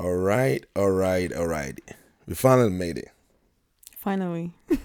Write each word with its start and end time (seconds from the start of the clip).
All 0.00 0.14
right, 0.14 0.64
all 0.76 0.90
right, 0.90 1.32
all 1.32 1.46
right. 1.46 1.78
We 2.26 2.34
finally 2.34 2.70
made 2.70 2.98
it. 2.98 3.10
Finally. 3.96 4.52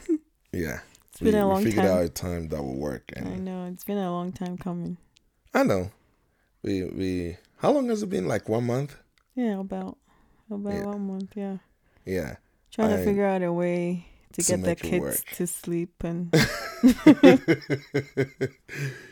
Yeah. 0.52 0.80
It's 1.12 1.20
been 1.20 1.36
we, 1.36 1.40
a 1.40 1.48
we 1.48 1.64
figured 1.66 1.86
time. 1.86 1.98
out 1.98 2.04
a 2.04 2.10
time 2.10 2.48
that 2.48 2.64
will 2.64 2.76
work. 2.80 3.12
I 3.16 3.20
know. 3.20 3.68
It's 3.72 3.84
been 3.84 4.00
a 4.00 4.12
long 4.12 4.32
time 4.32 4.58
coming. 4.58 4.98
I 5.54 5.62
know. 5.62 5.92
We 6.64 6.86
we 6.86 7.38
how 7.58 7.70
long 7.72 7.88
has 7.90 8.02
it 8.02 8.10
been? 8.10 8.28
Like 8.28 8.50
one 8.50 8.66
month? 8.66 8.96
Yeah, 9.36 9.60
about 9.60 9.98
about 10.50 10.74
Yeah. 10.74 10.86
one 10.86 11.06
month, 11.08 11.34
yeah. 11.36 11.58
Yeah. 12.04 12.38
Trying 12.72 12.94
I- 12.94 12.98
to 12.98 13.04
figure 13.06 13.28
out 13.28 13.44
a 13.44 13.54
way 13.54 14.08
to, 14.34 14.42
to 14.42 14.58
get 14.58 14.64
the 14.64 14.76
kids 14.76 15.24
to 15.36 15.46
sleep 15.46 16.04
and 16.04 16.34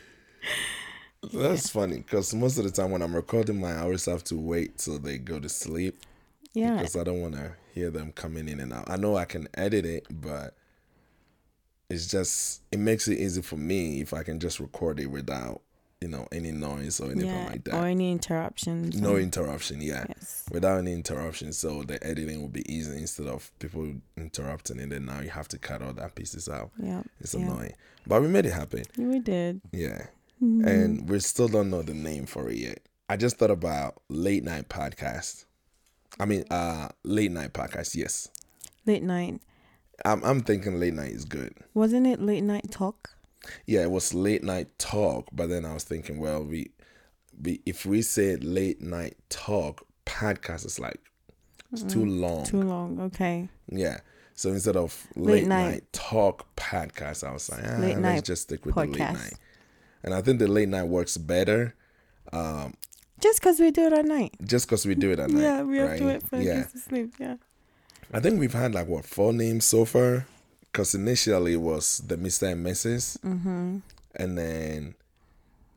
That's 1.32 1.70
funny 1.70 1.98
because 1.98 2.34
most 2.34 2.58
of 2.58 2.64
the 2.64 2.70
time 2.70 2.90
when 2.90 3.02
I'm 3.02 3.14
recording 3.14 3.60
my, 3.60 3.72
I 3.72 3.80
always 3.80 4.04
have 4.06 4.24
to 4.24 4.36
wait 4.36 4.78
till 4.78 4.98
they 4.98 5.18
go 5.18 5.38
to 5.38 5.48
sleep 5.48 5.98
yeah. 6.54 6.76
because 6.76 6.96
I 6.96 7.04
don't 7.04 7.20
want 7.20 7.34
to 7.34 7.52
hear 7.74 7.90
them 7.90 8.12
coming 8.12 8.48
in 8.48 8.60
and 8.60 8.72
out. 8.72 8.90
I 8.90 8.96
know 8.96 9.16
I 9.16 9.24
can 9.24 9.48
edit 9.54 9.84
it, 9.84 10.06
but 10.10 10.54
it's 11.90 12.06
just 12.06 12.62
it 12.70 12.78
makes 12.78 13.08
it 13.08 13.18
easy 13.18 13.42
for 13.42 13.56
me 13.56 14.00
if 14.00 14.12
I 14.12 14.22
can 14.22 14.40
just 14.40 14.60
record 14.60 15.00
it 15.00 15.06
without 15.06 15.62
you 16.00 16.08
know 16.08 16.28
any 16.30 16.52
noise 16.52 17.00
or 17.00 17.10
anything 17.10 17.30
yeah. 17.30 17.46
like 17.46 17.64
that. 17.64 17.74
Or 17.74 17.86
any 17.86 18.12
interruptions. 18.12 19.00
No 19.00 19.16
interruption, 19.16 19.80
yeah. 19.80 20.04
Yes. 20.08 20.44
Without 20.50 20.78
any 20.78 20.92
interruption, 20.92 21.52
so 21.52 21.82
the 21.82 22.04
editing 22.06 22.40
will 22.40 22.48
be 22.48 22.70
easy 22.72 22.98
instead 22.98 23.26
of 23.26 23.50
people 23.58 23.94
interrupting 24.16 24.80
and 24.80 24.92
then 24.92 25.06
now 25.06 25.20
you 25.20 25.30
have 25.30 25.48
to 25.48 25.58
cut 25.58 25.82
all 25.82 25.92
that 25.94 26.14
pieces 26.14 26.48
out. 26.48 26.70
Yeah. 26.78 27.02
It's 27.20 27.34
Yeah. 27.34 27.40
annoying, 27.40 27.74
but 28.06 28.22
we 28.22 28.28
made 28.28 28.46
it 28.46 28.52
happen. 28.52 28.84
We 28.96 29.18
did. 29.18 29.60
Yeah. 29.72 30.06
Mhm. 30.42 30.66
and 30.66 31.08
we 31.08 31.18
still 31.20 31.48
don't 31.48 31.70
know 31.70 31.82
the 31.82 31.94
name 31.94 32.26
for 32.26 32.48
it 32.48 32.56
yet. 32.58 32.80
I 33.08 33.16
just 33.16 33.38
thought 33.38 33.50
about 33.50 34.00
late 34.08 34.44
night 34.44 34.68
podcast. 34.68 35.44
I 36.20 36.24
mean, 36.26 36.44
uh, 36.50 36.88
late 37.04 37.30
night 37.30 37.52
podcast. 37.52 37.94
Yes, 37.94 38.28
late 38.86 39.02
night. 39.02 39.40
I'm. 40.04 40.22
I'm 40.24 40.40
thinking 40.42 40.78
late 40.78 40.94
night 40.94 41.12
is 41.12 41.24
good. 41.24 41.54
Wasn't 41.74 42.06
it 42.06 42.20
late 42.20 42.44
night 42.44 42.70
talk? 42.70 43.10
Yeah, 43.66 43.82
it 43.82 43.90
was 43.90 44.14
late 44.14 44.42
night 44.42 44.78
talk, 44.78 45.28
but 45.32 45.48
then 45.48 45.64
I 45.64 45.72
was 45.74 45.84
thinking, 45.84 46.18
well, 46.18 46.44
we, 46.44 46.70
we 47.42 47.60
if 47.66 47.86
we 47.86 48.02
said 48.02 48.44
late 48.44 48.80
night 48.80 49.16
talk 49.30 49.86
podcast, 50.06 50.64
it's 50.64 50.78
like 50.78 51.00
it's 51.72 51.82
too 51.82 52.04
long. 52.04 52.44
Too 52.44 52.62
long. 52.62 53.00
Okay. 53.00 53.48
yeah. 53.68 53.98
So 54.34 54.50
instead 54.50 54.76
of 54.76 55.06
Late 55.16 55.32
late, 55.42 55.46
night. 55.48 55.70
night. 55.70 55.92
talk 55.92 56.46
podcast, 56.54 57.26
I 57.26 57.32
was 57.32 57.50
like, 57.50 57.60
ah, 57.64 57.76
let's 57.78 58.22
just 58.22 58.42
stick 58.42 58.64
with 58.64 58.74
the 58.76 58.80
late 58.82 58.96
night. 58.98 59.34
And 60.02 60.14
I 60.14 60.20
think 60.22 60.38
the 60.38 60.48
late 60.48 60.68
night 60.68 60.84
works 60.84 61.16
better. 61.16 61.74
Um, 62.32 62.74
Just 63.20 63.40
because 63.40 63.58
we 63.58 63.70
do 63.70 63.86
it 63.86 63.92
at 63.92 64.04
night. 64.04 64.34
just 64.44 64.66
because 64.66 64.86
we 64.86 64.94
do 64.94 65.10
it 65.10 65.18
at 65.18 65.30
night. 65.34 65.42
yeah, 65.42 65.62
we 65.62 65.78
have 65.78 65.90
right? 65.90 65.98
to 65.98 66.06
wait 66.06 66.22
for 66.22 66.36
the 66.36 66.44
yeah. 66.44 66.54
kids 66.62 66.72
to 66.72 66.78
sleep. 66.78 67.14
Yeah. 67.18 67.36
I 68.12 68.20
think 68.20 68.38
we've 68.40 68.54
had 68.54 68.74
like 68.74 68.86
what 68.88 69.04
four 69.04 69.32
names 69.32 69.64
so 69.64 69.84
far, 69.84 70.26
because 70.70 70.94
initially 70.94 71.54
it 71.54 71.60
was 71.60 71.98
the 72.06 72.16
Mister 72.16 72.46
and 72.46 72.64
Mrs. 72.64 73.18
Mm-hmm. 73.20 73.78
and 74.16 74.38
then 74.38 74.94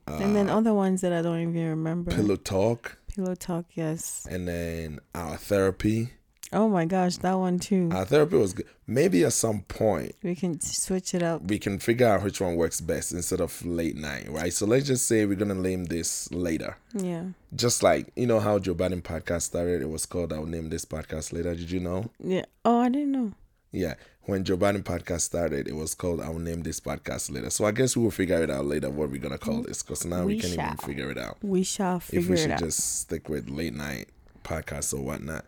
and 0.08 0.36
then 0.36 0.50
other 0.50 0.74
ones 0.74 1.02
that 1.02 1.14
I 1.14 1.22
don't 1.22 1.40
even 1.42 1.70
remember. 1.70 2.12
Uh, 2.12 2.16
Pillow 2.16 2.36
Talk, 2.36 2.98
Pillow 3.16 3.36
talk. 3.36 3.66
Yes. 3.74 4.28
and 4.30 4.48
then 4.48 5.00
our 5.16 5.38
therapy. 5.38 6.12
Oh 6.54 6.68
my 6.68 6.86
gosh, 6.86 7.18
that 7.18 7.34
one 7.34 7.60
too. 7.60 7.90
Our 7.94 8.04
therapy 8.06 8.36
was 8.36 8.54
good. 8.54 8.66
Maybe 8.86 9.24
at 9.24 9.34
some 9.34 9.62
point 9.62 10.16
we 10.22 10.36
can 10.36 10.60
switch 10.60 11.14
it 11.14 11.24
up. 11.24 11.44
we 11.44 11.58
can 11.60 11.80
figure 11.80 12.08
out 12.08 12.24
which 12.24 12.42
one 12.42 12.56
works 12.58 12.82
best 12.82 13.14
instead 13.14 13.40
of 13.40 13.66
late 13.66 13.96
night, 13.96 14.28
right? 14.30 14.52
So 14.52 14.66
let's 14.66 14.86
just 14.86 15.08
say 15.08 15.26
we're 15.26 15.36
gonna 15.36 15.56
name 15.56 15.86
this 15.86 16.30
later. 16.32 16.76
Yeah. 16.94 17.24
Just 17.56 17.84
like 17.84 18.12
you 18.16 18.28
know 18.28 18.40
how 18.40 18.60
Joe 18.60 18.74
Budden 18.74 19.02
podcast 19.02 19.44
started, 19.44 19.82
it 19.82 19.90
was 19.90 20.06
called 20.06 20.34
"I'll 20.34 20.46
name 20.46 20.70
this 20.70 20.84
podcast 20.86 21.32
later." 21.32 21.56
Did 21.56 21.72
you 21.72 21.80
know? 21.80 22.10
Yeah. 22.22 22.46
Oh, 22.66 22.82
I 22.82 22.90
didn't 22.90 23.12
know. 23.14 23.32
Yeah, 23.74 23.94
when 24.24 24.44
Joe 24.44 24.58
Budden 24.58 24.84
podcast 24.84 25.22
started, 25.22 25.66
it 25.70 25.76
was 25.78 25.96
called 25.96 26.20
"I'll 26.20 26.38
name 26.38 26.64
this 26.64 26.82
podcast 26.82 27.32
later." 27.34 27.50
So 27.50 27.64
I 27.64 27.72
guess 27.72 27.96
we 27.96 28.04
will 28.04 28.12
figure 28.12 28.44
it 28.44 28.50
out 28.50 28.66
later 28.66 28.90
what 28.90 29.10
we're 29.10 29.22
gonna 29.22 29.38
call 29.38 29.62
this, 29.62 29.82
because 29.82 30.04
now 30.06 30.26
we, 30.26 30.36
We 30.36 30.42
can't 30.42 30.54
even 30.54 30.76
figure 30.78 31.10
it 31.12 31.18
out. 31.18 31.38
We 31.42 31.64
shall 31.64 32.02
figure 32.02 32.20
it 32.20 32.24
out. 32.24 32.26
If 32.26 32.30
we 32.30 32.38
should 32.38 32.66
just 32.66 33.00
stick 33.00 33.30
with 33.30 33.50
late 33.50 33.74
night 33.74 34.10
podcasts 34.44 34.94
or 34.94 35.02
whatnot. 35.02 35.46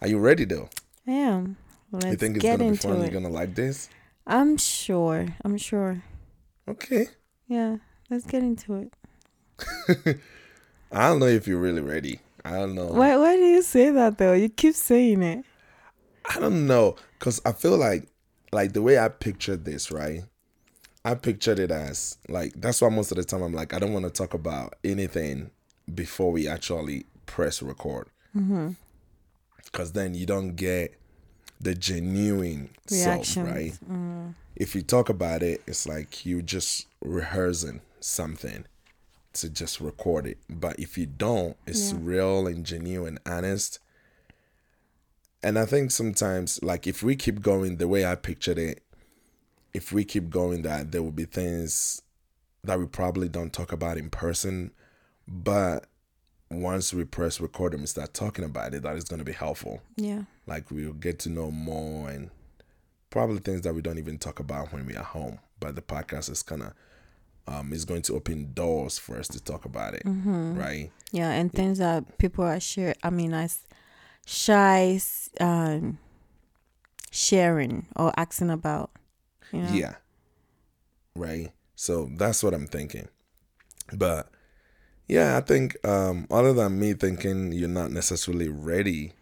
Are 0.00 0.08
you 0.08 0.18
ready 0.18 0.44
though? 0.44 0.68
I 1.06 1.12
am. 1.12 1.56
Let's 1.92 2.06
you 2.06 2.16
think 2.16 2.36
it's 2.36 2.42
get 2.42 2.58
gonna 2.58 2.72
be 2.72 2.76
fun? 2.76 2.96
it. 3.02 3.12
You're 3.12 3.20
gonna 3.20 3.32
like 3.32 3.54
this? 3.54 3.88
I'm 4.26 4.56
sure. 4.56 5.26
I'm 5.44 5.56
sure. 5.56 6.02
Okay. 6.68 7.08
Yeah. 7.46 7.76
Let's 8.10 8.26
get 8.26 8.42
into 8.42 8.74
it. 8.74 8.92
I 10.92 11.08
don't 11.08 11.20
know 11.20 11.26
if 11.26 11.46
you're 11.46 11.58
really 11.60 11.80
ready. 11.80 12.20
I 12.44 12.52
don't 12.52 12.74
know. 12.74 12.86
Why? 12.86 13.16
Why 13.16 13.36
do 13.36 13.42
you 13.42 13.62
say 13.62 13.90
that 13.90 14.18
though? 14.18 14.32
You 14.32 14.48
keep 14.48 14.74
saying 14.74 15.22
it. 15.22 15.44
I 16.28 16.40
don't 16.40 16.66
know, 16.66 16.96
cause 17.20 17.40
I 17.46 17.52
feel 17.52 17.76
like, 17.76 18.08
like 18.52 18.72
the 18.72 18.82
way 18.82 18.98
I 18.98 19.08
pictured 19.08 19.64
this, 19.64 19.92
right? 19.92 20.24
I 21.04 21.14
pictured 21.14 21.60
it 21.60 21.70
as 21.70 22.18
like 22.28 22.52
that's 22.56 22.82
why 22.82 22.88
most 22.88 23.12
of 23.12 23.16
the 23.16 23.22
time 23.24 23.42
I'm 23.42 23.52
like 23.52 23.72
I 23.72 23.78
don't 23.78 23.92
want 23.92 24.06
to 24.06 24.10
talk 24.10 24.34
about 24.34 24.74
anything 24.82 25.50
before 25.94 26.32
we 26.32 26.48
actually 26.48 27.06
press 27.26 27.62
record, 27.62 28.08
Mm-hmm. 28.36 28.70
Cause 29.72 29.92
then 29.92 30.14
you 30.14 30.26
don't 30.26 30.56
get 30.56 30.94
the 31.60 31.74
genuine 31.74 32.70
self, 32.86 33.36
right? 33.36 33.72
Mm. 33.90 34.34
If 34.54 34.74
you 34.74 34.82
talk 34.82 35.08
about 35.08 35.42
it, 35.42 35.62
it's 35.66 35.86
like 35.86 36.24
you 36.24 36.42
just 36.42 36.86
rehearsing 37.00 37.80
something 38.00 38.64
to 39.34 39.50
just 39.50 39.80
record 39.80 40.26
it. 40.26 40.38
But 40.48 40.78
if 40.78 40.96
you 40.96 41.06
don't, 41.06 41.56
it's 41.66 41.92
Yeah. 41.92 41.98
real 42.02 42.46
and 42.46 42.64
genuine, 42.64 43.18
and 43.26 43.34
honest. 43.44 43.78
And 45.42 45.58
I 45.58 45.66
think 45.66 45.90
sometimes, 45.90 46.62
like, 46.62 46.86
if 46.86 47.02
we 47.02 47.16
keep 47.16 47.42
going 47.42 47.76
the 47.76 47.86
way 47.86 48.04
I 48.04 48.14
pictured 48.14 48.58
it, 48.58 48.82
if 49.74 49.92
we 49.92 50.04
keep 50.04 50.30
going, 50.30 50.62
that 50.62 50.90
there 50.92 51.02
will 51.02 51.12
be 51.12 51.26
things 51.26 52.00
that 52.64 52.78
we 52.78 52.86
probably 52.86 53.28
don't 53.28 53.52
talk 53.52 53.72
about 53.72 53.98
in 53.98 54.08
person. 54.10 54.72
But 55.28 55.86
once 56.50 56.94
we 56.94 57.04
press 57.04 57.40
record 57.40 57.72
and 57.72 57.82
we 57.82 57.86
start 57.86 58.14
talking 58.14 58.44
about 58.44 58.74
it, 58.74 58.82
that 58.82 58.96
is 58.96 59.04
going 59.04 59.18
to 59.18 59.24
be 59.24 59.32
helpful. 59.32 59.82
Yeah. 59.96 60.22
Like, 60.46 60.70
we'll 60.70 60.92
get 60.92 61.18
to 61.20 61.28
know 61.28 61.50
more 61.50 62.08
and 62.08 62.30
probably 63.10 63.38
things 63.38 63.62
that 63.62 63.74
we 63.74 63.82
don't 63.82 63.98
even 63.98 64.18
talk 64.18 64.38
about 64.40 64.72
when 64.72 64.86
we 64.86 64.94
are 64.96 65.02
home. 65.04 65.38
But 65.58 65.74
the 65.74 65.82
podcast 65.82 66.30
is 66.30 66.42
kind 66.42 66.62
of, 66.62 66.72
um, 67.48 67.72
is 67.72 67.84
going 67.84 68.02
to 68.02 68.14
open 68.14 68.52
doors 68.52 68.98
for 68.98 69.18
us 69.18 69.26
to 69.28 69.42
talk 69.42 69.64
about 69.64 69.94
it, 69.94 70.04
Mm-hmm. 70.04 70.58
right? 70.58 70.90
Yeah, 71.12 71.30
and 71.30 71.52
things 71.52 71.78
that 71.78 72.18
people 72.18 72.44
are 72.44 72.60
share. 72.60 72.94
I 73.02 73.10
mean, 73.10 73.32
as 73.32 73.60
shy, 74.26 75.00
um, 75.40 75.98
sharing 77.10 77.86
or 77.96 78.12
asking 78.16 78.50
about. 78.50 78.90
You 79.52 79.62
know? 79.62 79.72
Yeah. 79.72 79.94
Right. 81.14 81.52
So 81.76 82.10
that's 82.16 82.42
what 82.42 82.52
I'm 82.54 82.66
thinking. 82.66 83.08
But 83.92 84.28
yeah, 85.08 85.36
I 85.36 85.40
think 85.40 85.76
um 85.86 86.26
other 86.30 86.52
than 86.52 86.78
me 86.78 86.94
thinking 86.94 87.52
you're 87.52 87.68
not 87.68 87.90
necessarily 87.90 88.48
ready, 88.48 89.12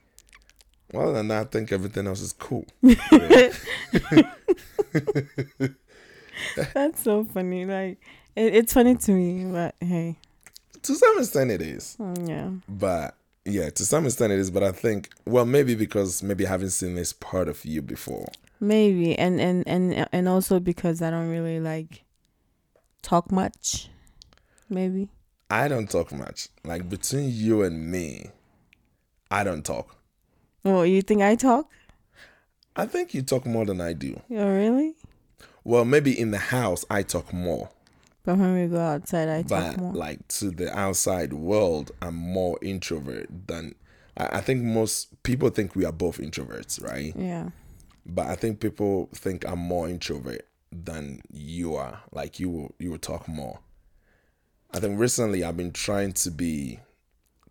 other 0.94 1.12
than 1.12 1.28
that, 1.28 1.40
I 1.40 1.44
think 1.50 1.72
everything 1.72 2.06
else 2.06 2.20
is 2.20 2.32
cool. 2.32 2.66
That's 6.74 7.02
so 7.02 7.24
funny. 7.24 7.64
Like, 7.64 7.98
it, 8.36 8.54
it's 8.54 8.72
funny 8.72 8.96
to 8.96 9.12
me, 9.12 9.44
but 9.50 9.74
hey, 9.80 10.18
to 10.82 10.94
some 10.94 11.18
extent 11.18 11.50
it 11.50 11.62
is. 11.62 11.96
mm, 12.00 12.28
yeah, 12.28 12.50
But 12.68 13.14
yeah, 13.44 13.70
to 13.70 13.84
some 13.84 14.06
extent 14.06 14.32
it 14.32 14.38
is. 14.38 14.50
But 14.50 14.62
I 14.62 14.72
think 14.72 15.10
well 15.26 15.44
maybe 15.46 15.74
because 15.74 16.22
maybe 16.22 16.46
I 16.46 16.50
haven't 16.50 16.70
seen 16.70 16.94
this 16.94 17.12
part 17.12 17.48
of 17.48 17.64
you 17.64 17.82
before. 17.82 18.28
maybe, 18.60 19.16
and 19.18 19.40
and 19.40 19.66
and 19.66 20.06
and 20.12 20.28
also 20.28 20.60
because 20.60 21.02
I 21.02 21.10
don't 21.10 21.28
really 21.30 21.60
like 21.60 22.04
talk 23.02 23.30
much. 23.32 23.88
Maybe. 24.68 25.08
I 25.50 25.68
don't 25.68 25.90
talk 25.90 26.12
much. 26.12 26.48
Like 26.64 26.88
between 26.88 27.30
you 27.30 27.62
and 27.62 27.90
me, 27.90 28.30
I 29.30 29.44
don't 29.44 29.64
talk. 29.64 29.96
Oh, 30.64 30.82
you 30.82 31.02
think 31.02 31.22
I 31.22 31.34
talk? 31.34 31.70
I 32.76 32.86
think 32.86 33.14
you 33.14 33.22
talk 33.22 33.46
more 33.46 33.64
than 33.64 33.80
I 33.80 33.92
do. 33.92 34.20
Oh, 34.30 34.48
really? 34.48 34.94
Well, 35.62 35.84
maybe 35.84 36.18
in 36.18 36.30
the 36.30 36.38
house 36.38 36.84
I 36.90 37.02
talk 37.02 37.32
more. 37.32 37.70
But 38.24 38.38
when 38.38 38.54
we 38.54 38.66
go 38.68 38.80
outside, 38.80 39.28
I 39.28 39.42
talk 39.42 39.76
more. 39.76 39.92
like 39.92 40.26
to 40.28 40.50
the 40.50 40.76
outside 40.76 41.32
world 41.34 41.92
i'm 42.00 42.14
more 42.14 42.58
introvert 42.62 43.28
than 43.46 43.74
I, 44.16 44.38
I 44.38 44.40
think 44.40 44.62
most 44.62 45.22
people 45.22 45.50
think 45.50 45.76
we 45.76 45.84
are 45.84 45.92
both 45.92 46.18
introverts 46.18 46.82
right 46.82 47.12
yeah. 47.16 47.50
but 48.06 48.26
i 48.26 48.34
think 48.34 48.60
people 48.60 49.10
think 49.14 49.46
i'm 49.46 49.58
more 49.58 49.88
introvert 49.88 50.46
than 50.72 51.20
you 51.32 51.76
are 51.76 52.00
like 52.12 52.40
you 52.40 52.48
will 52.48 52.74
you 52.78 52.90
will 52.90 52.98
talk 52.98 53.28
more 53.28 53.60
i 54.74 54.78
think 54.80 54.98
recently 54.98 55.42
i've 55.44 55.56
been 55.56 55.72
trying 55.72 56.12
to 56.12 56.30
be 56.30 56.80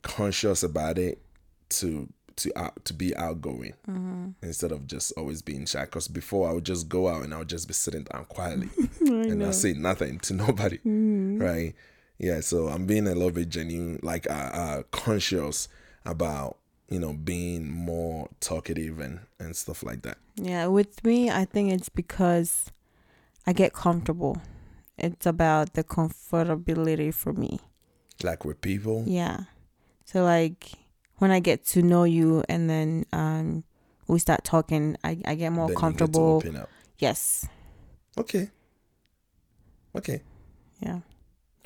conscious 0.01 0.61
about 0.63 0.97
it 0.97 1.21
to 1.69 2.07
to 2.35 2.51
out 2.57 2.83
to 2.85 2.93
be 2.93 3.15
outgoing 3.15 3.73
Mm-hmm. 3.87 4.29
instead 4.41 4.71
of 4.71 4.87
just 4.87 5.11
always 5.17 5.41
being 5.41 5.65
shy 5.65 5.85
because 5.85 6.07
before 6.07 6.49
i 6.49 6.53
would 6.53 6.65
just 6.65 6.89
go 6.89 7.07
out 7.07 7.23
and 7.23 7.33
i 7.33 7.37
would 7.39 7.49
just 7.49 7.67
be 7.67 7.73
sitting 7.73 8.03
down 8.03 8.25
quietly 8.25 8.69
and. 9.01 9.43
I 9.43 9.51
say 9.51 9.73
nothing 9.73 10.19
to 10.19 10.33
nobody, 10.45 10.79
Mhm. 10.79 11.39
right? 11.41 11.73
Yeah, 12.19 12.39
so 12.41 12.67
I'm 12.67 12.85
being 12.85 13.07
a 13.07 13.13
little 13.15 13.31
bit 13.31 13.49
genuine, 13.49 13.99
like 14.03 14.29
uh, 14.29 14.33
uh, 14.53 14.83
conscious 14.91 15.67
about 16.05 16.57
you 16.89 16.99
know, 16.99 17.13
being 17.13 17.69
more 17.71 18.29
talkative 18.39 18.99
and 18.99 19.19
and 19.39 19.55
stuff 19.55 19.83
like 19.83 20.03
that. 20.03 20.17
Yeah, 20.35 20.67
with 20.67 21.03
me, 21.03 21.29
I 21.31 21.43
think 21.45 21.71
it's 21.73 21.89
because 21.89 22.71
I 23.47 23.53
get 23.53 23.73
comfortable. 23.73 24.37
It's 24.97 25.25
about 25.25 25.73
the 25.73 25.83
comfortability 25.83 27.13
for 27.13 27.33
me. 27.33 27.59
Like 28.21 28.45
with 28.45 28.61
people. 28.61 29.03
Yeah. 29.07 29.41
So 30.05 30.23
like 30.23 30.71
when 31.17 31.31
I 31.31 31.39
get 31.39 31.65
to 31.67 31.81
know 31.81 32.03
you 32.03 32.43
and 32.47 32.69
then 32.69 33.05
um 33.11 33.63
we 34.07 34.19
start 34.19 34.43
talking, 34.43 34.97
I, 35.03 35.17
I 35.25 35.35
get 35.35 35.51
more 35.51 35.67
then 35.67 35.75
get 35.75 35.79
comfortable. 35.79 36.43
up. 36.57 36.69
Yes. 36.99 37.47
Okay. 38.17 38.49
Okay. 39.95 40.21
Yeah. 40.79 40.99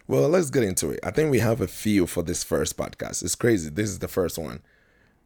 Well, 0.07 0.29
let's 0.29 0.49
get 0.49 0.63
into 0.63 0.91
it. 0.91 0.99
I 1.03 1.11
think 1.11 1.31
we 1.31 1.39
have 1.39 1.59
a 1.59 1.67
few 1.67 2.07
for 2.07 2.23
this 2.23 2.43
first 2.43 2.77
podcast. 2.77 3.23
It's 3.23 3.35
crazy. 3.35 3.69
This 3.69 3.89
is 3.89 3.99
the 3.99 4.07
first 4.07 4.37
one, 4.37 4.61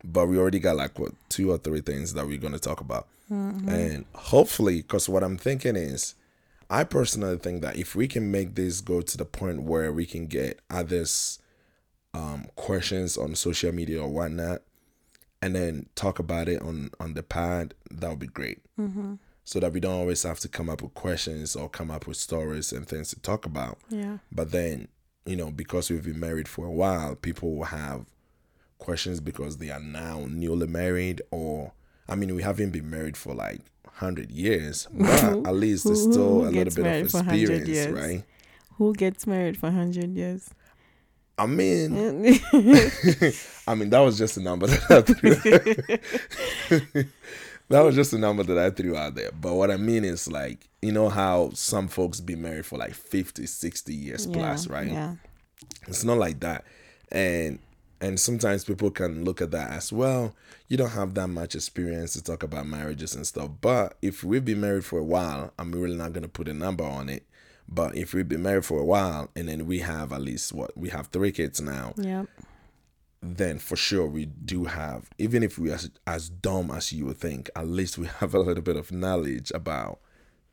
but 0.04 0.28
we 0.28 0.38
already 0.38 0.60
got 0.60 0.76
like 0.76 0.98
what 0.98 1.12
two 1.30 1.52
or 1.52 1.58
three 1.60 1.82
things 1.82 2.14
that 2.14 2.26
we're 2.26 2.40
going 2.40 2.54
to 2.54 2.60
talk 2.60 2.82
about, 2.82 3.08
and 3.30 4.06
hopefully, 4.14 4.78
because 4.82 5.08
what 5.08 5.24
I'm 5.24 5.38
thinking 5.38 5.76
is, 5.76 6.16
I 6.72 6.86
personally 6.86 7.38
think 7.38 7.62
that 7.64 7.76
if 7.76 7.96
we 7.96 8.08
can 8.08 8.32
make 8.32 8.56
this 8.56 8.80
go 8.80 9.02
to 9.02 9.18
the 9.18 9.26
point 9.26 9.64
where 9.64 9.92
we 9.92 10.06
can 10.06 10.26
get 10.26 10.62
others 10.70 11.38
um, 12.14 12.48
questions 12.56 13.18
on 13.18 13.36
social 13.36 13.74
media 13.74 14.02
or 14.02 14.08
whatnot, 14.08 14.62
and 15.42 15.54
then 15.54 15.88
talk 15.96 16.18
about 16.18 16.48
it 16.48 16.62
on 16.62 16.92
on 17.00 17.14
the 17.14 17.24
pad, 17.24 17.74
that 17.92 18.10
would 18.10 18.20
be 18.20 18.28
great. 18.28 18.60
So 19.44 19.60
that 19.60 19.74
we 19.74 19.80
don't 19.82 20.00
always 20.00 20.24
have 20.24 20.40
to 20.42 20.48
come 20.48 20.70
up 20.70 20.82
with 20.82 20.94
questions 20.94 21.56
or 21.56 21.68
come 21.68 21.92
up 21.92 22.08
with 22.08 22.16
stories 22.16 22.72
and 22.72 22.88
things 22.88 23.10
to 23.10 23.20
talk 23.20 23.46
about. 23.46 23.80
Yeah. 23.90 24.20
But 24.32 24.52
then, 24.52 24.88
you 25.26 25.36
know, 25.36 25.52
because 25.52 25.90
we've 25.90 26.06
been 26.06 26.20
married 26.20 26.48
for 26.48 26.66
a 26.66 26.72
while, 26.72 27.16
people 27.16 27.56
will 27.56 27.66
have 27.66 28.06
questions 28.78 29.20
because 29.20 29.58
they 29.58 29.70
are 29.72 29.80
now 29.80 30.26
newly 30.30 30.68
married, 30.68 31.22
or 31.32 31.74
I 32.08 32.16
mean, 32.16 32.34
we 32.34 32.44
haven't 32.44 32.72
been 32.72 32.90
married 32.90 33.18
for 33.18 33.34
like 33.34 33.62
hundred 33.94 34.32
years, 34.32 34.88
but 34.92 35.10
at 35.24 35.54
least 35.54 35.86
there's 35.86 36.02
still 36.02 36.48
a 36.48 36.50
little 36.50 36.84
bit 36.84 36.86
of 36.86 37.16
experience, 37.16 37.88
right? 37.92 38.24
Who 38.78 38.94
gets 38.94 39.28
married 39.28 39.58
for 39.58 39.68
100 39.68 40.16
years? 40.16 40.50
I 41.38 41.46
mean, 41.46 41.96
I 43.68 43.76
mean, 43.76 43.90
that 43.90 44.00
was 44.00 44.18
just 44.18 44.38
a 44.38 44.42
number 44.42 44.68
that 44.68 44.92
I 44.92 45.02
threw. 45.02 45.36
that 47.70 47.82
was 47.82 47.96
just 47.96 48.14
a 48.14 48.18
number 48.18 48.44
that 48.44 48.58
I 48.58 48.70
threw 48.70 48.96
out 48.96 49.16
there. 49.16 49.32
But 49.32 49.54
what 49.56 49.72
I 49.72 49.78
mean 49.78 50.04
is 50.04 50.28
like, 50.30 50.68
you 50.82 50.92
know 50.92 51.10
how 51.10 51.52
some 51.54 51.88
folks 51.88 52.20
be 52.20 52.36
married 52.36 52.66
for 52.66 52.78
like 52.78 52.94
50, 52.94 53.46
60 53.46 53.94
years 53.94 54.28
plus, 54.28 54.68
right? 54.68 54.92
Yeah. 54.92 55.16
It's 55.88 56.04
not 56.04 56.18
like 56.18 56.40
that. 56.42 56.64
And 57.12 57.60
and 58.02 58.20
sometimes 58.20 58.66
people 58.66 58.90
can 58.92 59.24
look 59.24 59.42
at 59.42 59.52
that 59.52 59.72
as 59.72 59.94
well. 59.94 60.36
You 60.68 60.78
don't 60.78 60.90
have 60.92 61.14
that 61.14 61.28
much 61.28 61.54
experience 61.56 62.14
to 62.14 62.24
talk 62.24 62.42
about 62.44 62.66
marriages 62.68 63.16
and 63.16 63.26
stuff. 63.28 63.50
But 63.62 63.96
if 64.02 64.24
we've 64.24 64.44
been 64.44 64.60
married 64.62 64.86
for 64.86 65.00
a 65.00 65.04
while, 65.04 65.54
I'm 65.60 65.72
really 65.72 65.96
not 65.96 66.12
gonna 66.14 66.28
put 66.28 66.48
a 66.48 66.54
number 66.54 66.84
on 66.84 67.10
it. 67.10 67.26
But 67.70 67.96
if 67.96 68.14
we've 68.14 68.28
been 68.28 68.42
married 68.44 68.66
for 68.66 68.80
a 68.80 68.86
while 68.86 69.30
and 69.36 69.48
then 69.48 69.66
we 69.68 69.80
have 69.80 70.12
at 70.12 70.22
least 70.22 70.52
what 70.52 70.76
we 70.78 70.90
have 70.90 71.08
three 71.08 71.32
kids 71.32 71.62
now, 71.62 71.94
Yep. 71.98 72.28
then 73.22 73.60
for 73.60 73.76
sure 73.76 74.08
we 74.08 74.26
do 74.26 74.66
have 74.66 75.10
even 75.20 75.44
if 75.44 75.58
we 75.60 75.70
are 75.70 75.76
as, 75.76 75.90
as 76.08 76.30
dumb 76.30 76.72
as 76.72 76.92
you 76.92 77.06
would 77.06 77.18
think, 77.18 77.50
at 77.56 77.68
least 77.68 77.98
we 77.98 78.08
have 78.20 78.34
a 78.34 78.40
little 78.40 78.64
bit 78.64 78.76
of 78.78 78.92
knowledge 78.92 79.52
about 79.54 80.00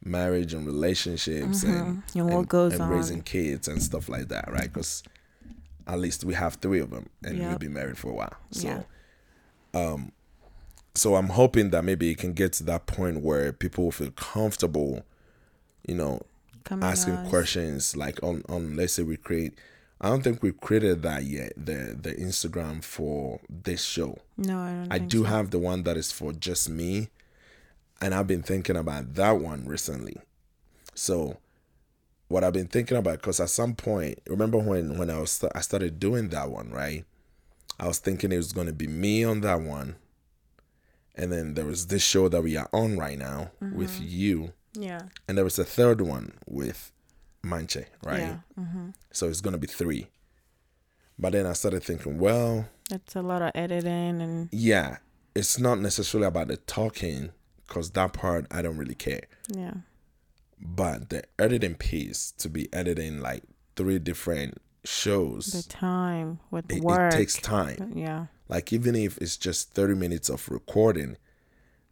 marriage 0.05 0.53
and 0.55 0.67
relationships 0.67 1.63
and, 1.65 2.03
Mm-hmm. 2.05 2.19
And 2.21 2.31
what 2.35 2.49
goes 2.49 2.75
on. 2.75 2.83
and 2.83 2.91
on. 2.93 2.97
raising 2.99 3.23
kids 3.23 3.67
and 3.69 3.83
stuff 3.83 4.09
like 4.09 4.29
that, 4.29 4.51
right? 4.53 4.73
Because 4.73 5.03
at 5.89 5.99
least 5.99 6.25
we 6.25 6.35
have 6.35 6.55
three 6.57 6.81
of 6.81 6.91
them 6.91 7.09
and 7.25 7.39
Yep. 7.39 7.49
we've 7.51 7.59
been 7.59 7.73
married 7.73 7.99
for 7.99 8.11
a 8.11 8.15
while. 8.15 8.37
So, 8.51 8.69
Yeah. 8.69 8.83
Um, 9.75 10.13
so 10.95 11.15
I'm 11.17 11.29
hoping 11.29 11.71
that 11.71 11.85
maybe 11.85 12.11
it 12.11 12.19
can 12.19 12.33
get 12.33 12.53
to 12.55 12.65
that 12.65 12.87
point 12.87 13.21
where 13.23 13.53
people 13.53 13.85
will 13.85 13.93
feel 13.93 14.11
comfortable, 14.13 15.05
you 15.87 15.95
know, 15.95 16.21
Come 16.65 16.83
asking 16.83 17.15
on. 17.15 17.29
questions 17.29 17.97
like 17.97 18.23
on 18.23 18.43
on 18.49 18.77
let's 18.77 18.95
say 18.95 19.03
we 19.03 19.17
create. 19.17 19.55
I 20.01 20.09
don't 20.11 20.23
think 20.23 20.43
we've 20.43 20.61
created 20.61 21.03
that 21.03 21.25
yet. 21.25 21.53
The 21.57 21.97
the 22.01 22.15
Instagram 22.15 22.83
for 22.85 23.41
this 23.49 23.83
show. 23.83 24.19
No, 24.37 24.59
I 24.61 24.71
don't 24.73 24.93
I 24.93 24.99
do 24.99 25.19
so. 25.23 25.25
have 25.25 25.51
the 25.51 25.59
one 25.59 25.83
that 25.85 25.97
is 25.97 26.13
for 26.13 26.33
just 26.33 26.69
me, 26.69 27.09
and 28.01 28.15
I've 28.15 28.27
been 28.27 28.43
thinking 28.43 28.77
about 28.77 29.15
that 29.15 29.39
one 29.41 29.67
recently. 29.67 30.17
So, 30.95 31.39
what 32.29 32.45
I've 32.45 32.53
been 32.53 32.69
thinking 32.69 32.97
about, 32.97 33.19
because 33.19 33.41
at 33.41 33.51
some 33.51 33.75
point, 33.75 34.21
remember 34.29 34.59
when 34.59 34.99
when 34.99 35.11
I 35.11 35.19
was 35.19 35.43
I 35.55 35.61
started 35.61 35.99
doing 35.99 36.29
that 36.29 36.51
one, 36.51 36.71
right? 36.71 37.05
I 37.81 37.87
was 37.87 37.99
thinking 37.99 38.33
it 38.33 38.37
was 38.37 38.53
going 38.53 38.67
to 38.67 38.73
be 38.73 38.87
me 38.87 39.25
on 39.25 39.41
that 39.43 39.61
one, 39.61 39.97
and 41.15 41.33
then 41.33 41.55
there 41.55 41.65
was 41.67 41.87
this 41.87 42.03
show 42.03 42.29
that 42.29 42.43
we 42.43 42.57
are 42.57 42.69
on 42.73 42.97
right 42.99 43.19
now 43.19 43.51
Mm-hmm. 43.63 43.79
with 43.79 44.01
you, 44.01 44.53
Yeah. 44.75 45.03
and 45.27 45.37
there 45.39 45.45
was 45.45 45.59
a 45.59 45.65
third 45.65 46.01
one 46.01 46.33
with 46.47 46.93
Manche, 47.43 47.85
right? 48.05 48.21
Yeah. 48.21 48.37
hmm 48.63 48.91
So 49.13 49.29
it's 49.29 49.41
going 49.41 49.53
to 49.53 49.59
be 49.59 49.67
three. 49.67 50.09
But 51.19 51.33
then 51.33 51.47
I 51.47 51.53
started 51.55 51.83
thinking, 51.83 52.19
well, 52.19 52.69
That's 52.91 53.17
a 53.17 53.23
lot 53.23 53.43
of 53.43 53.51
editing 53.55 54.21
and 54.23 54.49
yeah, 54.53 54.99
it's 55.35 55.59
not 55.59 55.79
necessarily 55.81 56.27
about 56.29 56.49
the 56.49 56.57
talking 56.59 57.31
because 57.67 57.91
that 57.93 58.13
part 58.13 58.47
I 58.51 58.63
don't 58.63 58.77
really 58.77 58.95
care. 58.95 59.23
yeah. 59.49 59.75
But 60.61 61.11
the 61.11 61.25
editing 61.39 61.75
piece 61.77 62.33
to 62.39 62.49
be 62.49 62.73
editing 62.73 63.21
like 63.21 63.45
three 63.77 63.99
different 63.99 64.59
shows 64.85 65.47
The 65.47 65.69
time 65.69 66.41
with 66.51 66.71
it, 66.71 66.79
it 66.79 66.83
work. 66.83 67.13
takes 67.13 67.37
time. 67.37 67.93
Yeah. 67.95 68.27
Like 68.49 68.73
even 68.73 68.95
if 68.97 69.19
it's 69.19 69.37
just 69.37 69.73
30 69.73 69.95
minutes 69.95 70.29
of 70.29 70.49
recording, 70.49 71.17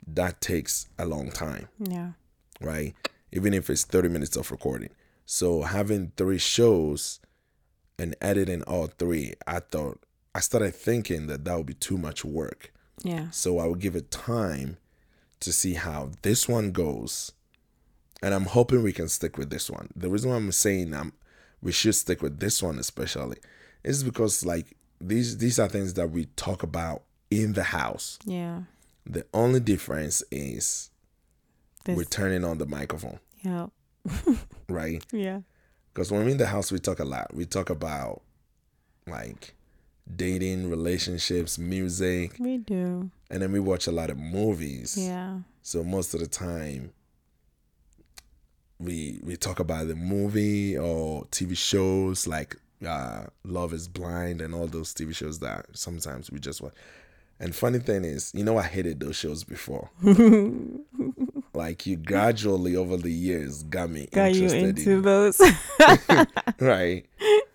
that 0.06 0.40
takes 0.40 0.86
a 0.98 1.04
long 1.06 1.30
time, 1.30 1.68
Yeah. 1.78 2.12
right? 2.60 2.94
Even 3.32 3.52
if 3.54 3.68
it's 3.70 3.84
30 3.84 4.08
minutes 4.08 4.36
of 4.36 4.50
recording. 4.50 4.90
So 5.26 5.62
having 5.62 6.12
three 6.16 6.38
shows 6.38 7.20
and 7.98 8.14
editing 8.20 8.62
all 8.62 8.86
three, 8.86 9.34
I 9.46 9.60
thought 9.60 10.00
I 10.34 10.40
started 10.40 10.74
thinking 10.74 11.26
that 11.28 11.44
that 11.44 11.56
would 11.56 11.66
be 11.66 11.74
too 11.74 11.98
much 11.98 12.24
work. 12.24 12.72
Yeah. 13.02 13.30
So 13.30 13.58
I 13.58 13.66
would 13.66 13.80
give 13.80 13.96
it 13.96 14.10
time 14.10 14.76
to 15.40 15.52
see 15.52 15.74
how 15.74 16.12
this 16.22 16.48
one 16.48 16.70
goes. 16.72 17.32
And 18.22 18.32
I'm 18.34 18.44
hoping 18.46 18.82
we 18.82 18.92
can 18.92 19.08
stick 19.08 19.36
with 19.38 19.50
this 19.50 19.70
one. 19.70 19.88
The 19.94 20.08
reason 20.08 20.30
why 20.30 20.36
I'm 20.36 20.50
saying 20.52 20.94
um, 20.94 21.12
we 21.62 21.72
should 21.72 21.94
stick 21.94 22.22
with 22.22 22.38
this 22.40 22.62
one 22.62 22.78
especially 22.78 23.36
is 23.84 24.02
because 24.02 24.44
like 24.44 24.76
these 25.00 25.38
these 25.38 25.58
are 25.58 25.68
things 25.68 25.94
that 25.94 26.10
we 26.10 26.24
talk 26.36 26.62
about 26.62 27.02
in 27.30 27.52
the 27.52 27.62
house. 27.64 28.18
Yeah. 28.24 28.62
The 29.04 29.26
only 29.34 29.60
difference 29.60 30.22
is 30.30 30.90
This, 31.84 31.96
we're 31.96 32.04
turning 32.04 32.42
on 32.44 32.58
the 32.58 32.66
microphone, 32.66 33.20
yeah. 33.42 33.66
right? 34.68 35.04
Yeah. 35.12 35.40
Because 35.92 36.10
when 36.10 36.24
we're 36.24 36.30
in 36.30 36.38
the 36.38 36.46
house, 36.46 36.72
we 36.72 36.78
talk 36.78 36.98
a 36.98 37.04
lot. 37.04 37.32
We 37.34 37.44
talk 37.46 37.70
about 37.70 38.22
like 39.06 39.54
dating, 40.14 40.70
relationships, 40.70 41.58
music, 41.58 42.36
We 42.38 42.58
do. 42.58 43.10
and 43.30 43.42
then 43.42 43.52
we 43.52 43.60
watch 43.60 43.86
a 43.86 43.92
lot 43.92 44.10
of 44.10 44.18
movies. 44.18 44.96
Yeah. 44.98 45.38
So 45.62 45.84
most 45.84 46.14
of 46.14 46.20
the 46.20 46.26
time, 46.26 46.92
we 48.78 49.20
we 49.22 49.36
talk 49.36 49.58
about 49.60 49.88
the 49.88 49.94
movie 49.94 50.76
or 50.76 51.24
TV 51.26 51.56
shows 51.56 52.26
like 52.26 52.56
uh, 52.86 53.24
Love 53.44 53.72
Is 53.72 53.88
Blind 53.88 54.40
and 54.40 54.54
all 54.54 54.66
those 54.66 54.92
TV 54.92 55.14
shows 55.14 55.38
that 55.40 55.66
sometimes 55.72 56.30
we 56.30 56.38
just 56.38 56.60
watch. 56.60 56.74
And 57.38 57.54
funny 57.54 57.78
thing 57.78 58.04
is, 58.04 58.32
you 58.34 58.44
know, 58.44 58.56
I 58.56 58.62
hated 58.62 58.98
those 59.00 59.16
shows 59.16 59.44
before. 59.44 59.90
like 61.54 61.86
you 61.86 61.96
gradually 61.96 62.76
over 62.76 62.96
the 62.96 63.12
years 63.12 63.62
got 63.64 63.90
me 63.90 64.08
Got 64.10 64.34
you 64.34 64.48
into 64.48 64.90
in, 64.92 65.02
those. 65.02 65.40
right? 66.60 67.04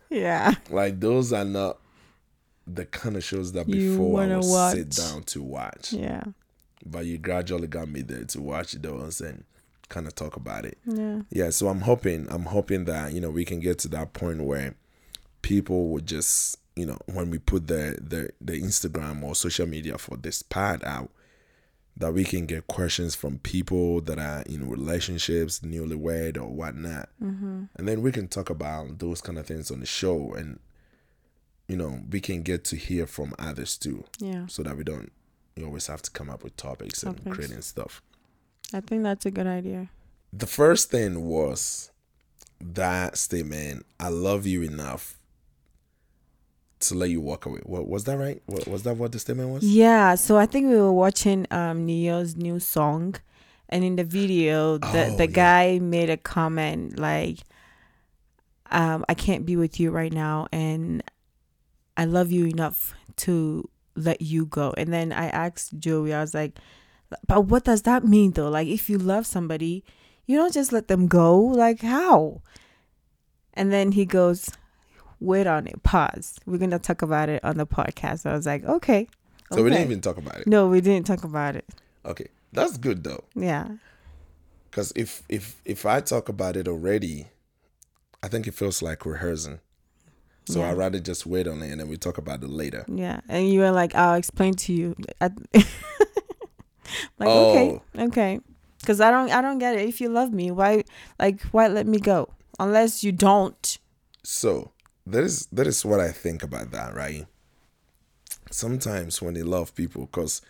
yeah. 0.09 0.53
Like 0.69 0.99
those 0.99 1.33
are 1.33 1.45
not 1.45 1.77
the 2.67 2.85
kind 2.85 3.15
of 3.15 3.23
shows 3.23 3.53
that 3.53 3.67
You 3.67 3.91
before 3.91 4.21
I 4.21 4.37
wanna 4.37 4.71
sit 4.71 4.89
down 4.91 5.23
to 5.23 5.41
watch. 5.41 5.93
Yeah. 5.93 6.23
But 6.85 7.05
you 7.05 7.17
gradually 7.17 7.67
got 7.67 7.89
me 7.89 8.01
there 8.01 8.25
to 8.25 8.41
watch 8.41 8.73
those 8.73 9.21
and 9.21 9.43
kind 9.91 10.07
of 10.07 10.15
talk 10.15 10.35
about 10.35 10.65
it. 10.65 10.77
Yeah. 10.85 11.21
Yeah, 11.29 11.49
so 11.51 11.67
I'm 11.67 11.81
hoping 11.81 12.27
I'm 12.31 12.45
hoping 12.45 12.85
that, 12.85 13.13
you 13.13 13.21
know, 13.21 13.29
we 13.29 13.45
can 13.45 13.59
get 13.59 13.77
to 13.79 13.87
that 13.89 14.13
point 14.13 14.43
where 14.43 14.73
people 15.43 15.89
would 15.89 16.07
just, 16.07 16.57
you 16.75 16.85
know, 16.85 16.97
when 17.05 17.29
we 17.29 17.37
put 17.37 17.67
the 17.67 17.99
the, 18.01 18.29
the 18.41 18.59
Instagram 18.59 19.21
or 19.21 19.35
social 19.35 19.67
media 19.67 19.97
for 19.97 20.17
this 20.17 20.41
part 20.41 20.83
out, 20.83 21.11
that 21.97 22.13
we 22.13 22.23
can 22.23 22.45
get 22.45 22.67
questions 22.67 23.13
from 23.13 23.37
people 23.39 24.01
that 24.01 24.17
are 24.17 24.41
in 24.43 24.67
relationships, 24.69 25.59
newlywed 25.59 26.37
or 26.37 26.47
whatnot. 26.47 27.09
Mm-hmm. 27.21 27.65
And 27.75 27.87
then 27.87 28.01
we 28.01 28.11
can 28.11 28.27
talk 28.27 28.49
about 28.49 28.99
those 28.99 29.21
kind 29.21 29.37
of 29.37 29.45
things 29.45 29.69
on 29.69 29.81
the 29.81 29.85
show 29.85 30.33
and 30.33 30.59
you 31.67 31.77
know, 31.77 32.01
we 32.09 32.19
can 32.19 32.41
get 32.41 32.65
to 32.65 32.75
hear 32.75 33.07
from 33.07 33.33
others 33.39 33.77
too. 33.77 34.03
Yeah. 34.19 34.45
So 34.47 34.63
that 34.63 34.75
we 34.75 34.83
don't 34.83 35.11
you 35.55 35.65
always 35.65 35.87
have 35.87 36.01
to 36.01 36.11
come 36.11 36.29
up 36.29 36.43
with 36.43 36.55
topics 36.55 37.03
and 37.03 37.29
creating 37.29 37.61
stuff. 37.61 38.01
I 38.73 38.81
think 38.81 39.03
that's 39.03 39.25
a 39.25 39.31
good 39.31 39.47
idea. 39.47 39.89
the 40.33 40.47
first 40.47 40.89
thing 40.91 41.25
was 41.25 41.91
that 42.63 43.17
statement 43.17 43.85
i 43.99 44.07
love 44.07 44.45
you 44.47 44.61
enough 44.61 45.17
to 46.79 46.95
let 46.95 47.09
you 47.11 47.21
walk 47.21 47.45
away. 47.45 47.59
What 47.63 47.87
was 47.87 48.05
that 48.05 48.17
right? 48.17 48.41
What, 48.47 48.67
was 48.67 48.81
that 48.83 48.97
what 48.97 49.11
the 49.11 49.19
statement 49.19 49.49
was? 49.49 49.63
Yeah, 49.63 50.15
so 50.15 50.37
I 50.37 50.47
think 50.47 50.67
we 50.67 50.77
were 50.77 50.91
watching 51.05 51.45
um 51.51 51.85
Ne-Yo's 51.85 52.35
new 52.35 52.59
song 52.59 53.15
and 53.69 53.83
in 53.83 53.95
the 53.97 54.03
video 54.03 54.77
the 54.79 55.03
Oh, 55.11 55.15
the 55.15 55.27
yeah. 55.27 55.31
guy 55.43 55.79
made 55.79 56.09
a 56.09 56.17
comment 56.17 56.97
like 56.97 57.39
um 58.71 59.05
I 59.07 59.13
can't 59.13 59.45
be 59.45 59.55
with 59.55 59.79
you 59.79 59.91
right 59.91 60.11
now 60.13 60.47
and 60.51 61.03
I 61.97 62.05
love 62.05 62.31
you 62.31 62.45
enough 62.45 62.95
to 63.17 63.69
let 63.95 64.21
you 64.21 64.45
go. 64.47 64.73
And 64.77 64.91
then 64.91 65.11
I 65.11 65.27
asked 65.27 65.77
Joey, 65.77 66.13
I 66.13 66.21
was 66.21 66.33
like, 66.33 66.53
but 67.27 67.45
what 67.45 67.63
does 67.63 67.81
that 67.83 68.03
mean 68.05 68.31
though? 68.31 68.49
Like 68.49 68.67
if 68.67 68.89
you 68.89 68.97
love 68.97 69.25
somebody, 69.25 69.83
you 70.25 70.37
don't 70.37 70.53
just 70.53 70.71
let 70.71 70.87
them 70.87 71.07
go. 71.07 71.37
Like 71.39 71.81
how? 71.81 72.41
And 73.53 73.71
then 73.71 73.91
he 73.93 74.05
goes, 74.05 74.49
wait 75.19 75.47
on 75.47 75.67
it, 75.67 75.83
pause. 75.83 76.39
We're 76.45 76.57
gonna 76.57 76.79
talk 76.79 77.01
about 77.01 77.29
it 77.29 77.43
on 77.43 77.57
the 77.57 77.67
podcast. 77.67 78.25
I 78.25 78.33
was 78.33 78.45
like, 78.45 78.63
okay. 78.65 79.07
So 79.51 79.61
we 79.63 79.69
didn't 79.69 79.85
even 79.87 80.01
talk 80.01 80.17
about 80.17 80.37
it. 80.39 80.47
No, 80.47 80.67
we 80.67 80.79
didn't 80.79 81.05
talk 81.05 81.23
about 81.25 81.55
it. 81.57 81.65
Okay, 82.05 82.27
that's 82.53 82.77
good 82.77 83.03
though, 83.03 83.23
Yeah. 83.35 83.67
because 84.69 84.93
if 84.95 85.23
if 85.27 85.61
if 85.65 85.85
I 85.85 85.99
talk 85.99 86.29
about 86.29 86.55
it 86.55 86.67
already, 86.69 87.27
I 88.23 88.27
think 88.29 88.47
it 88.47 88.53
feels 88.53 88.81
like 88.81 89.05
rehearsing. 89.05 89.59
So 90.45 90.59
Yeah. 90.59 90.71
I'd 90.71 90.77
rather 90.77 90.99
just 90.99 91.25
wait 91.25 91.47
on 91.47 91.61
it 91.61 91.69
and 91.71 91.79
then 91.81 91.87
we 91.89 91.97
talk 91.97 92.17
about 92.17 92.41
it 92.43 92.49
later. 92.49 92.85
Yeah. 92.87 93.19
And 93.29 93.47
you 93.49 93.59
were 93.59 93.71
like, 93.71 93.93
I'll 93.93 94.15
explain 94.15 94.53
to 94.55 94.73
you. 94.73 94.95
Like, 97.19 97.29
Oh. 97.29 97.49
okay, 97.49 97.81
okay. 98.07 98.39
Cause 98.85 98.99
I 98.99 99.11
don't, 99.11 99.29
I 99.31 99.41
don't 99.41 99.59
get 99.59 99.75
it. 99.75 99.87
If 99.87 100.01
you 100.01 100.09
love 100.09 100.33
me, 100.33 100.49
why, 100.49 100.83
like, 101.19 101.41
why 101.51 101.67
let 101.67 101.85
me 101.85 101.99
go? 101.99 102.29
Unless 102.59 103.03
you 103.03 103.11
don't. 103.11 103.77
So 104.23 104.71
that 105.05 105.23
is 105.23 105.45
that 105.51 105.67
is 105.67 105.83
what 105.85 105.99
I 105.99 106.11
think 106.11 106.41
about 106.43 106.71
that, 106.71 106.93
right? 106.95 107.25
Sometimes 108.49 109.21
when 109.21 109.33
they 109.33 109.43
love 109.43 109.73
people, 109.75 110.05
because 110.07 110.41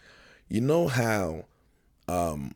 you 0.50 0.62
know 0.62 0.88
how 0.88 1.46
um 2.08 2.56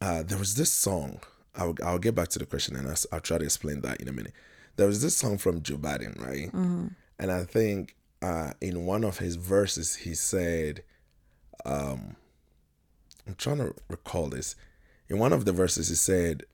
uh 0.00 0.22
there 0.22 0.38
was 0.38 0.54
this 0.56 0.70
song. 0.70 1.20
I'll 1.56 1.74
I'll 1.84 1.98
get 1.98 2.14
back 2.14 2.28
to 2.28 2.38
the 2.38 2.46
question 2.46 2.76
and 2.76 2.86
I'll, 2.88 2.96
I'll 3.12 3.20
try 3.20 3.38
to 3.38 3.44
explain 3.44 3.80
that 3.82 4.00
in 4.00 4.08
a 4.08 4.12
minute. 4.12 4.32
There 4.76 4.86
was 4.86 5.02
this 5.02 5.16
song 5.16 5.38
from 5.38 5.62
Joe 5.62 5.76
Budden, 5.78 6.16
right? 6.18 6.52
And 7.18 7.30
I 7.32 7.44
think 7.44 7.96
uh 8.22 8.52
in 8.60 8.86
one 8.86 9.04
of 9.04 9.18
his 9.18 9.36
verses 9.36 9.96
he 9.96 10.14
said, 10.14 10.82
um 11.64 12.16
I'm 13.30 13.36
trying 13.36 13.58
to 13.58 13.74
recall 13.88 14.28
this. 14.28 14.56
In 15.08 15.18
one 15.18 15.32
of 15.32 15.44
the 15.44 15.52
verses 15.52 15.88
he 15.88 15.94
said, 15.94 16.44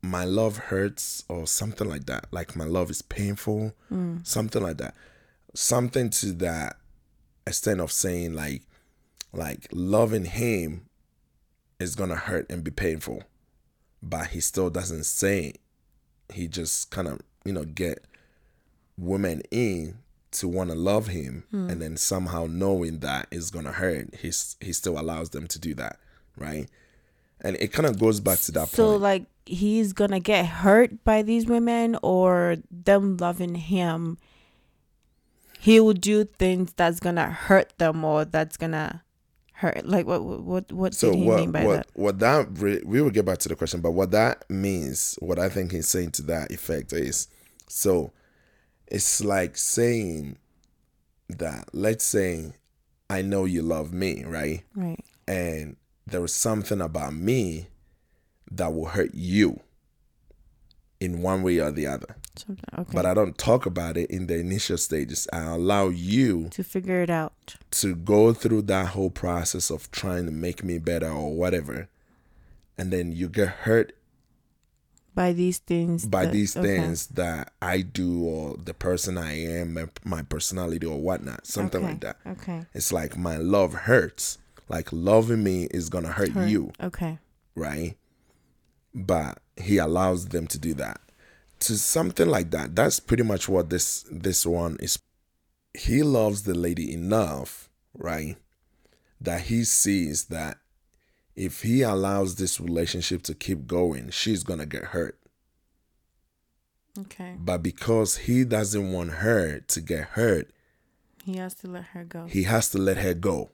my 0.00 0.24
love 0.24 0.56
hurts 0.56 1.24
or 1.28 1.46
something 1.46 1.88
like 1.88 2.06
that 2.06 2.26
like 2.30 2.54
my 2.54 2.64
love 2.64 2.88
is 2.88 3.02
painful 3.02 3.72
mm. 3.92 4.24
something 4.24 4.62
like 4.62 4.76
that 4.76 4.94
something 5.54 6.08
to 6.08 6.30
that 6.32 6.76
extent 7.46 7.80
of 7.80 7.90
saying 7.90 8.32
like 8.32 8.62
like 9.32 9.66
loving 9.72 10.24
him 10.24 10.86
is 11.80 11.96
gonna 11.96 12.14
hurt 12.14 12.46
and 12.48 12.62
be 12.62 12.70
painful 12.70 13.24
but 14.00 14.28
he 14.28 14.40
still 14.40 14.70
doesn't 14.70 15.04
say 15.04 15.46
it. 15.46 15.60
he 16.32 16.46
just 16.46 16.90
kind 16.92 17.08
of 17.08 17.20
you 17.44 17.52
know 17.52 17.64
get 17.64 18.04
women 18.96 19.42
in 19.50 19.98
to 20.30 20.48
want 20.48 20.70
to 20.70 20.76
love 20.76 21.08
him 21.08 21.44
hmm. 21.50 21.70
and 21.70 21.80
then 21.80 21.96
somehow 21.96 22.46
knowing 22.48 22.98
that 22.98 23.26
is 23.30 23.50
gonna 23.50 23.72
hurt 23.72 24.14
he's 24.16 24.56
he 24.60 24.72
still 24.72 24.98
allows 24.98 25.30
them 25.30 25.46
to 25.46 25.58
do 25.58 25.74
that 25.74 25.98
right 26.36 26.68
and 27.40 27.56
it 27.60 27.72
kind 27.72 27.86
of 27.86 27.98
goes 27.98 28.20
back 28.20 28.38
to 28.40 28.52
that 28.52 28.68
So, 28.68 28.90
point 28.90 29.02
like, 29.02 29.26
he's 29.46 29.92
gonna 29.92 30.20
get 30.20 30.46
hurt 30.46 31.04
by 31.04 31.22
these 31.22 31.46
women, 31.46 31.96
or 32.02 32.56
them 32.70 33.16
loving 33.16 33.54
him. 33.54 34.18
He 35.60 35.80
will 35.80 35.94
do 35.94 36.24
things 36.24 36.72
that's 36.74 37.00
gonna 37.00 37.30
hurt 37.30 37.76
them, 37.78 38.04
or 38.04 38.24
that's 38.24 38.56
gonna 38.56 39.02
hurt. 39.52 39.86
Like, 39.86 40.06
what, 40.06 40.22
what, 40.22 40.72
what 40.72 40.94
So 40.94 41.10
did 41.12 41.18
he 41.18 41.24
what 41.24 41.36
mean 41.38 41.52
by 41.52 41.64
what 41.64 41.76
that? 41.76 41.86
what 41.94 42.18
that 42.20 42.48
re- 42.58 42.82
we 42.84 43.00
will 43.02 43.10
get 43.10 43.24
back 43.24 43.38
to 43.38 43.48
the 43.48 43.56
question, 43.56 43.80
but 43.80 43.92
what 43.92 44.10
that 44.12 44.48
means, 44.50 45.16
what 45.20 45.38
I 45.38 45.48
think 45.48 45.72
he's 45.72 45.88
saying 45.88 46.12
to 46.12 46.22
that 46.22 46.50
effect 46.50 46.92
is, 46.92 47.28
so 47.68 48.12
it's 48.90 49.22
like 49.22 49.56
saying 49.56 50.36
that 51.28 51.68
let's 51.72 52.04
say 52.04 52.52
I 53.10 53.22
know 53.22 53.44
you 53.44 53.62
love 53.62 53.92
me, 53.92 54.24
right? 54.24 54.62
Right. 54.74 55.02
And 55.26 55.76
there 56.06 56.24
is 56.24 56.34
something 56.34 56.80
about 56.80 57.14
me 57.14 57.68
that 58.50 58.72
will 58.72 58.86
hurt 58.86 59.14
you 59.14 59.60
in 61.00 61.22
one 61.22 61.42
way 61.42 61.58
or 61.58 61.70
the 61.70 61.86
other. 61.86 62.16
Okay. 62.50 62.92
But 62.92 63.04
I 63.04 63.14
don't 63.14 63.36
talk 63.36 63.66
about 63.66 63.96
it 63.96 64.10
in 64.10 64.26
the 64.26 64.38
initial 64.38 64.78
stages. 64.78 65.26
I 65.32 65.40
allow 65.42 65.88
you 65.88 66.48
to 66.50 66.62
figure 66.62 67.02
it 67.02 67.10
out. 67.10 67.56
to 67.72 67.94
go 67.96 68.32
through 68.32 68.62
that 68.62 68.88
whole 68.88 69.10
process 69.10 69.70
of 69.70 69.90
trying 69.90 70.26
to 70.26 70.32
make 70.32 70.62
me 70.62 70.78
better 70.78 71.10
or 71.10 71.34
whatever 71.34 71.88
and 72.78 72.92
then 72.92 73.12
you 73.12 73.28
get 73.28 73.48
hurt 73.48 73.92
by 75.18 75.32
these 75.32 75.58
things. 75.58 76.06
by 76.06 76.24
that- 76.26 76.32
these 76.32 76.56
okay. 76.56 76.66
things 76.68 77.06
that 77.20 77.52
i 77.60 77.76
do 78.00 78.10
or 78.22 78.56
the 78.68 78.72
person 78.86 79.18
i 79.18 79.32
am 79.58 79.74
my, 79.74 79.86
my 80.04 80.22
personality 80.22 80.86
or 80.86 80.98
whatnot 81.08 81.44
something 81.46 81.82
Okay, 81.82 81.90
like 81.92 82.00
that 82.06 82.16
Okay. 82.34 82.60
it's 82.78 82.92
like 82.92 83.12
my 83.28 83.36
love 83.36 83.72
hurts 83.90 84.38
like 84.68 84.88
loving 84.92 85.42
me 85.42 85.56
is 85.78 85.88
gonna 85.88 86.12
hurt, 86.20 86.28
Hurt. 86.30 86.48
you 86.48 86.70
Okay. 86.88 87.18
right 87.56 87.96
but 88.94 89.40
he 89.56 89.78
allows 89.78 90.28
them 90.28 90.46
to 90.46 90.58
do 90.58 90.72
that 90.74 91.00
to 91.66 91.76
something 91.76 92.28
like 92.28 92.50
that 92.52 92.76
that's 92.76 93.00
pretty 93.00 93.24
much 93.24 93.48
what 93.48 93.70
this 93.70 94.04
this 94.12 94.46
one 94.46 94.76
is 94.80 94.98
he 95.74 96.02
loves 96.02 96.42
the 96.44 96.54
lady 96.54 96.92
enough 96.92 97.68
right 97.94 98.36
that 99.20 99.40
he 99.50 99.64
sees 99.64 100.26
that 100.26 100.58
if 101.38 101.62
he 101.62 101.82
allows 101.82 102.34
this 102.34 102.60
relationship 102.60 103.22
to 103.22 103.34
keep 103.34 103.66
going 103.66 104.10
she's 104.10 104.42
gonna 104.42 104.66
get 104.66 104.84
hurt 104.96 105.18
Okay. 106.98 107.36
but 107.38 107.62
because 107.62 108.16
he 108.16 108.44
doesn't 108.44 108.90
want 108.92 109.10
her 109.24 109.60
to 109.60 109.80
get 109.80 110.04
hurt 110.10 110.50
He 111.22 111.36
has 111.36 111.54
to 111.56 111.68
let 111.68 111.84
her 111.94 112.04
go. 112.04 112.26
he 112.26 112.42
has 112.44 112.70
to 112.70 112.78
let 112.78 112.96
her 112.98 113.14
go 113.14 113.50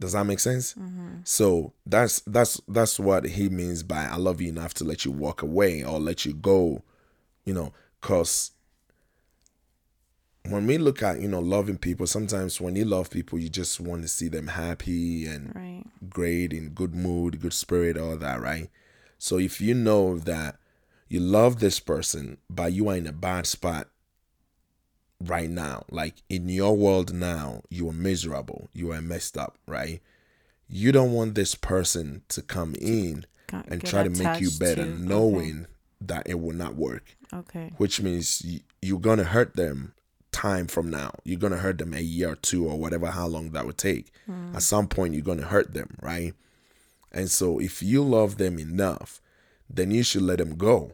does 0.00 0.12
that 0.12 0.24
make 0.24 0.40
sense 0.40 0.72
Mm-hmm. 0.74 1.16
so 1.24 1.72
that's 1.84 2.20
that's 2.20 2.60
that's 2.66 2.98
what 2.98 3.24
he 3.26 3.48
means 3.50 3.82
by 3.82 4.06
i 4.06 4.16
love 4.16 4.40
you 4.40 4.48
enough 4.48 4.72
to 4.74 4.84
let 4.84 5.04
you 5.04 5.10
walk 5.10 5.42
away 5.42 5.84
or 5.84 6.00
let 6.00 6.24
you 6.24 6.32
go 6.32 6.82
you 7.44 7.52
know 7.52 7.72
because 8.00 8.52
when 10.48 10.66
we 10.66 10.76
look 10.78 11.02
at 11.02 11.20
you 11.20 11.28
know 11.28 11.40
loving 11.40 11.78
people 11.78 12.06
sometimes 12.06 12.60
when 12.60 12.74
you 12.74 12.84
love 12.84 13.10
people 13.10 13.38
you 13.38 13.48
just 13.48 13.80
want 13.80 14.02
to 14.02 14.08
see 14.08 14.28
them 14.28 14.48
happy 14.48 15.24
and 15.26 15.54
Right. 15.54 15.84
great 16.10 16.52
in 16.52 16.70
good 16.70 16.94
mood 16.94 17.40
good 17.40 17.52
spirit 17.52 17.96
all 17.96 18.16
that 18.16 18.40
right 18.40 18.68
so 19.18 19.38
if 19.38 19.60
you 19.60 19.74
know 19.74 20.18
that 20.18 20.56
you 21.08 21.20
love 21.20 21.60
this 21.60 21.78
person 21.78 22.38
but 22.50 22.72
you 22.72 22.88
are 22.88 22.96
in 22.96 23.06
a 23.06 23.12
bad 23.12 23.46
spot 23.46 23.88
right 25.24 25.50
now 25.50 25.84
like 25.90 26.14
in 26.28 26.48
your 26.48 26.76
world 26.76 27.14
now 27.14 27.62
you 27.70 27.88
are 27.88 27.92
miserable 27.92 28.68
you 28.72 28.90
are 28.92 29.00
messed 29.00 29.38
up 29.38 29.56
right 29.66 30.00
you 30.68 30.90
don't 30.90 31.12
want 31.12 31.34
this 31.34 31.54
person 31.54 32.22
to 32.28 32.42
come 32.42 32.74
in 32.80 33.26
Can't 33.46 33.66
and 33.68 33.84
try 33.84 34.02
to 34.02 34.10
make 34.10 34.40
you 34.40 34.50
better 34.58 34.84
to- 34.84 34.98
knowing 34.98 35.66
that 36.00 36.26
it 36.28 36.40
will 36.40 36.54
not 36.56 36.74
work 36.74 37.16
Okay. 37.32 37.60
okay. 37.66 37.72
which 37.76 38.00
means 38.00 38.44
you're 38.80 38.98
gonna 38.98 39.22
hurt 39.24 39.54
them 39.54 39.94
time 40.32 40.66
from 40.66 40.90
now. 40.90 41.12
You're 41.24 41.38
gonna 41.38 41.58
hurt 41.58 41.78
them 41.78 41.94
a 41.94 42.00
year 42.00 42.30
or 42.32 42.36
two 42.36 42.66
or 42.66 42.78
whatever 42.78 43.06
how 43.06 43.26
long 43.26 43.50
that 43.50 43.66
would 43.66 43.78
take. 43.78 44.10
Hmm. 44.26 44.56
At 44.56 44.62
some 44.62 44.88
point 44.88 45.14
you're 45.14 45.22
gonna 45.22 45.46
hurt 45.46 45.74
them 45.74 45.96
right? 46.00 46.34
And 47.12 47.30
so 47.30 47.58
if 47.58 47.82
you 47.82 48.02
love 48.02 48.38
them 48.38 48.58
enough 48.58 49.20
then 49.68 49.90
you 49.90 50.02
should 50.02 50.22
let 50.22 50.38
them 50.38 50.56
go. 50.56 50.92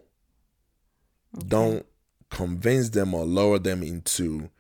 Don't 1.47 1.87
convince 2.31 2.91
them 2.91 3.15
or 3.15 3.25
lower 3.25 3.59
them 3.59 3.83
into 3.83 4.51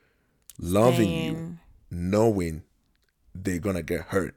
loving 0.58 1.10
you 1.10 1.58
knowing 1.90 2.62
they're 3.34 3.58
gonna 3.58 3.82
get 3.82 4.00
hurt. 4.06 4.34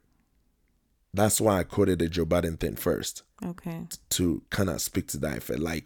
That's 1.13 1.41
why 1.41 1.59
i 1.59 1.63
quoted 1.63 1.99
the 1.99 2.07
joe 2.07 2.25
budden 2.25 2.57
thing 2.57 2.75
first. 2.75 3.23
Okay. 3.43 3.85
to 4.09 4.43
kind 4.49 4.69
of 4.69 4.81
speak 4.81 5.07
to 5.07 5.17
that 5.17 5.39
effect. 5.39 5.59
Like, 5.59 5.85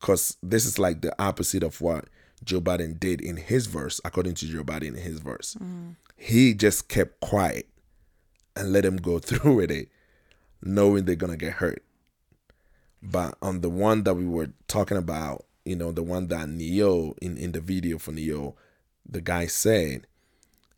because 0.00 0.36
this 0.42 0.66
is 0.66 0.78
like 0.78 1.00
the 1.00 1.14
opposite 1.20 1.62
of 1.62 1.80
what 1.80 2.04
Joe 2.44 2.60
Budden 2.60 2.98
did 2.98 3.20
in 3.20 3.36
his 3.36 3.66
verse, 3.66 4.00
according 4.04 4.34
to 4.34 4.46
Joe 4.46 4.64
Budden 4.64 4.96
in 4.96 5.02
his 5.02 5.20
verse. 5.20 5.56
Mm. 5.60 5.96
He 6.16 6.54
just 6.54 6.88
kept 6.88 7.20
quiet 7.20 7.68
and 8.56 8.72
let 8.72 8.84
him 8.84 8.96
go 8.96 9.18
through 9.20 9.56
with 9.56 9.70
it, 9.70 9.88
knowing 10.62 11.04
they're 11.04 11.16
going 11.16 11.32
to 11.32 11.38
get 11.38 11.54
hurt. 11.54 11.82
But 13.02 13.36
on 13.42 13.60
the 13.60 13.68
one 13.68 14.04
that 14.04 14.14
we 14.14 14.26
were 14.26 14.50
talking 14.66 14.96
about, 14.96 15.44
you 15.64 15.76
know, 15.76 15.92
the 15.92 16.02
one 16.02 16.28
that 16.28 16.48
Ne-Yo, 16.48 17.14
in, 17.20 17.36
in 17.36 17.52
the 17.52 17.60
video 17.60 17.98
for 17.98 18.12
Ne-Yo, 18.12 18.54
the 19.06 19.20
guy 19.20 19.46
said, 19.46 20.06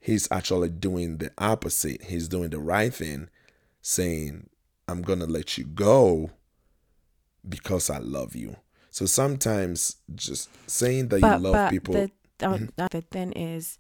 he's 0.00 0.28
actually 0.30 0.70
doing 0.70 1.18
the 1.18 1.30
opposite. 1.38 2.02
He's 2.04 2.28
doing 2.28 2.50
the 2.50 2.58
right 2.58 2.92
thing, 2.92 3.28
saying, 3.80 4.48
I'm 4.88 5.02
going 5.02 5.20
to 5.20 5.26
let 5.26 5.56
you 5.56 5.64
go 5.64 6.30
because 7.48 7.90
I 7.90 7.98
love 7.98 8.34
you. 8.34 8.56
So 8.96 9.04
sometimes 9.04 9.96
just 10.14 10.48
saying 10.66 11.08
that 11.08 11.20
But, 11.20 11.36
you 11.36 11.42
love 11.44 11.52
but 11.52 11.70
people. 11.70 11.92
the 11.92 12.10
uh, 12.40 12.88
the 12.88 13.02
thing 13.02 13.32
is, 13.32 13.76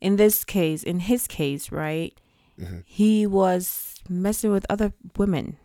in 0.00 0.14
this 0.14 0.44
case, 0.44 0.84
in 0.84 1.00
his 1.00 1.26
case, 1.26 1.72
right, 1.72 2.14
Mm-hmm. 2.60 2.80
he 2.84 3.26
was 3.26 3.96
messing 4.08 4.52
with 4.52 4.66
other 4.70 4.92
women. 5.16 5.56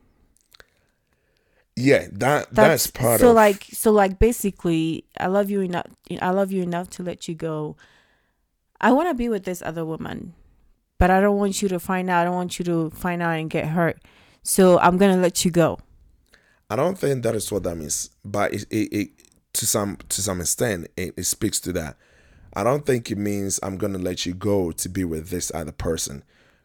Yeah, 1.75 2.07
that 2.13 2.47
that's, 2.51 2.87
part 2.87 3.19
so 3.19 3.29
of 3.29 3.35
like 3.35 3.65
so 3.71 3.91
like 3.91 4.17
basically 4.17 5.03
I 5.19 5.27
love 5.27 5.51
you 5.51 5.61
enough 5.61 5.85
I 6.21 6.31
love 6.31 6.51
you 6.51 6.63
enough 6.63 6.89
to 6.91 7.03
let 7.03 7.27
you 7.27 7.35
go. 7.35 7.75
I 8.81 8.93
want 8.93 9.09
to 9.09 9.13
be 9.13 9.29
with 9.29 9.43
this 9.43 9.61
other 9.61 9.85
woman, 9.85 10.33
but 10.97 11.11
I 11.11 11.19
don't 11.21 11.37
want 11.37 11.61
you 11.61 11.67
to 11.69 11.77
find 11.79 12.09
out. 12.09 12.21
I 12.21 12.23
don't 12.23 12.35
want 12.35 12.57
you 12.57 12.65
to 12.65 12.89
find 12.89 13.21
out 13.21 13.37
and 13.37 13.49
get 13.49 13.67
hurt. 13.67 14.01
So 14.41 14.79
I'm 14.79 14.97
going 14.97 15.13
to 15.13 15.21
let 15.21 15.43
you 15.45 15.51
go. 15.51 15.77
I 16.69 16.75
don't 16.75 16.97
think 16.97 17.23
that 17.23 17.35
is 17.35 17.51
what 17.51 17.63
that 17.63 17.75
means, 17.75 18.09
but 18.25 18.53
it, 18.53 18.65
it, 18.69 18.93
it 18.93 19.09
to 19.53 19.65
some 19.65 19.97
to 20.09 20.21
some 20.21 20.41
extent 20.41 20.87
it, 20.97 21.13
it 21.17 21.23
speaks 21.23 21.59
to 21.61 21.73
that. 21.73 21.97
I 22.53 22.63
don't 22.63 22.85
think 22.85 23.09
it 23.11 23.17
means 23.17 23.59
I'm 23.63 23.77
gonna 23.77 23.97
let 23.97 24.25
you 24.25 24.33
go 24.33 24.71
to 24.71 24.89
be 24.89 25.03
with 25.03 25.29
this 25.29 25.51
other 25.53 25.71
person, 25.71 26.23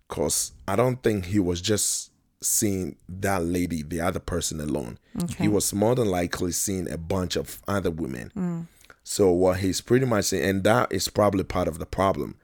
cause 0.09 0.53
I 0.67 0.77
don't 0.77 1.03
think 1.03 1.27
he 1.27 1.39
was 1.39 1.61
just 1.61 2.11
seeing 2.41 2.97
that 3.09 3.45
lady, 3.45 3.83
the 3.83 4.01
other 4.01 4.19
person 4.19 4.61
alone. 4.61 4.99
Okay. 5.23 5.45
He 5.45 5.49
was 5.49 5.73
more 5.73 5.95
than 5.95 6.09
likely 6.09 6.53
seeing 6.53 6.91
a 6.91 6.99
bunch 6.99 7.37
of 7.37 7.61
other 7.69 7.91
women. 7.91 8.33
Mm. 8.37 8.67
So 9.05 9.31
what 9.31 9.59
he's 9.59 9.81
pretty 9.81 10.07
much 10.07 10.27
saying, 10.27 10.49
and 10.49 10.65
that 10.65 10.93
is 10.93 11.09
probably 11.09 11.45
part 11.45 11.69
of 11.69 11.79
the 11.79 11.87
problem. 11.87 12.37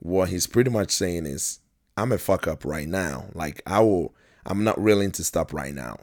What 0.00 0.28
he's 0.28 0.46
pretty 0.46 0.70
much 0.70 0.90
saying 0.90 1.26
is, 1.26 1.60
I'm 1.96 2.12
a 2.12 2.18
fuck 2.18 2.46
up 2.46 2.64
right 2.64 2.88
now. 2.88 3.26
Like 3.34 3.62
I 3.66 3.80
will, 3.80 4.14
I'm 4.46 4.62
not 4.62 4.80
willing 4.80 5.10
to 5.12 5.24
stop 5.24 5.52
right 5.52 5.74
now. 5.74 5.98